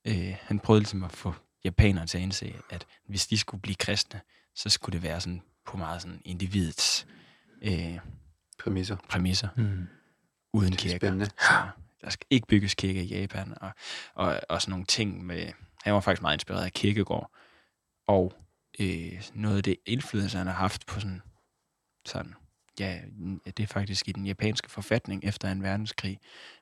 øh, 0.08 0.36
han 0.42 0.60
prøvede 0.60 0.82
ligesom 0.82 1.04
at 1.04 1.12
få 1.12 1.34
japanerne 1.64 2.08
til 2.08 2.18
at 2.18 2.22
indse, 2.22 2.56
at 2.70 2.86
hvis 3.10 3.28
de 3.28 3.38
skulle 3.38 3.62
blive 3.62 3.76
kristne, 3.76 4.22
så 4.56 4.70
skulle 4.70 4.94
det 4.94 5.04
være 5.04 5.22
sådan 5.22 5.42
på 5.66 5.78
meget 5.78 6.02
sådan 6.02 6.22
individets 6.26 7.08
øh, 7.62 8.00
Præmisser. 8.60 8.98
præmisser, 9.10 9.48
Mm. 9.56 9.88
uden 10.54 10.74
er 10.74 10.78
kirker. 10.78 10.98
spændende. 10.98 11.26
Så 11.26 11.54
der 12.02 12.10
skal 12.10 12.28
ikke 12.30 12.48
bygges 12.48 12.76
kirker 12.76 13.02
i 13.02 13.06
Japan, 13.06 13.54
og, 13.62 13.72
og, 14.16 14.40
og 14.50 14.62
sådan 14.62 14.72
nogle 14.72 14.86
ting 14.86 15.26
med... 15.26 15.52
Han 15.84 15.94
var 15.94 16.00
faktisk 16.00 16.22
meget 16.22 16.36
inspireret 16.36 16.66
af 16.66 16.72
kirkegård, 16.74 17.32
og 18.08 18.34
øh, 18.80 19.24
noget 19.34 19.58
af 19.58 19.64
det 19.64 19.76
indflydelse, 19.86 20.38
han 20.38 20.48
har 20.48 20.54
haft 20.54 20.86
på 20.86 21.00
sådan, 21.00 21.22
sådan 22.06 22.34
ja, 22.80 23.00
det 23.46 23.60
er 23.60 23.68
faktisk 23.68 24.08
i 24.08 24.12
den 24.12 24.26
japanske 24.26 24.72
forfatning 24.72 25.24
efter 25.24 25.52
en 25.52 25.64
verdenskrig, 25.64 26.20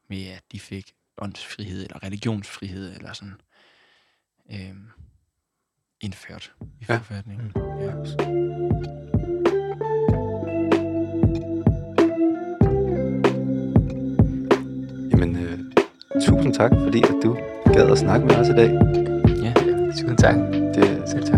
med 0.09 0.27
at 0.27 0.43
de 0.51 0.59
fik 0.59 0.93
åndsfrihed 1.17 1.83
eller 1.83 2.03
religionsfrihed 2.03 2.95
eller 2.95 3.13
sådan 3.13 3.41
øh, 4.51 4.75
indført 6.01 6.53
i 6.81 6.85
Ja. 6.89 6.97
forfatningen. 6.97 7.51
Mm. 7.55 7.61
Ja. 7.79 7.93
Jamen, 15.11 15.35
øh, 15.35 15.59
tusind 16.21 16.53
tak, 16.53 16.71
fordi 16.83 17.01
at 17.03 17.15
du 17.23 17.37
gad 17.73 17.91
at 17.91 17.97
snakke 17.97 18.25
med 18.25 18.35
os 18.35 18.47
i 18.47 18.51
dag. 18.51 18.69
ja. 19.43 19.53
Tusind 19.91 20.17
tak. 20.17 20.35
Det 20.75 20.77
er 20.89 21.05
Selv 21.05 21.23
tak. 21.25 21.34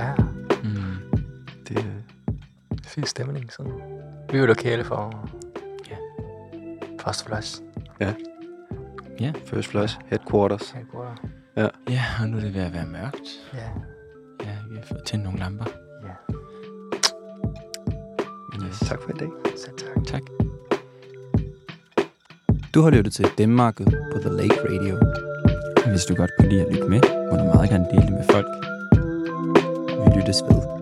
Her. 0.00 0.14
Mm. 0.62 1.20
Det, 1.68 1.78
øh, 1.78 1.84
Fin 2.84 3.04
stemning, 3.04 3.52
sådan. 3.52 3.72
Vi 4.30 4.36
er 4.36 4.40
jo 4.40 4.46
lokale 4.46 4.84
for... 4.84 5.30
Ja. 5.90 5.96
First 7.06 7.26
Flash. 7.26 7.60
First 9.46 9.68
Flush 9.68 9.98
Headquarters. 10.06 10.70
Her 10.70 10.80
går 10.92 11.16
Ja, 11.88 12.04
og 12.20 12.28
nu 12.28 12.36
er 12.36 12.40
det 12.40 12.54
ved 12.54 12.62
at 12.62 12.72
være 12.72 12.86
mørkt. 12.86 13.28
Ja. 13.54 13.58
Ja, 14.44 14.56
vi 14.70 14.76
har 14.76 14.84
fået 14.88 15.02
tændt 15.04 15.24
nogle 15.24 15.38
lamper. 15.38 15.64
Ja. 16.02 16.34
Yes. 18.66 18.78
Tak 18.78 19.02
for 19.02 19.10
i 19.10 19.18
dag. 19.18 19.28
Selv 19.56 19.74
tak. 19.76 20.04
Tak. 20.06 20.22
Du 22.74 22.82
har 22.82 22.90
lyttet 22.90 23.12
til 23.12 23.26
Denmarket 23.38 23.86
på 24.12 24.18
The 24.18 24.30
Lake 24.30 24.60
Radio. 24.64 24.98
Hvis 25.90 26.04
du 26.04 26.14
godt 26.14 26.30
kunne 26.38 26.48
lide 26.48 26.66
at 26.66 26.72
lytte 26.72 26.88
med, 26.88 27.00
må 27.30 27.36
du 27.38 27.44
meget 27.44 27.70
gerne 27.70 27.86
dele 27.90 28.02
det 28.02 28.12
med 28.12 28.24
folk. 28.30 28.63
Vi 30.04 30.10
lyttes 30.10 30.42
ved. 30.42 30.73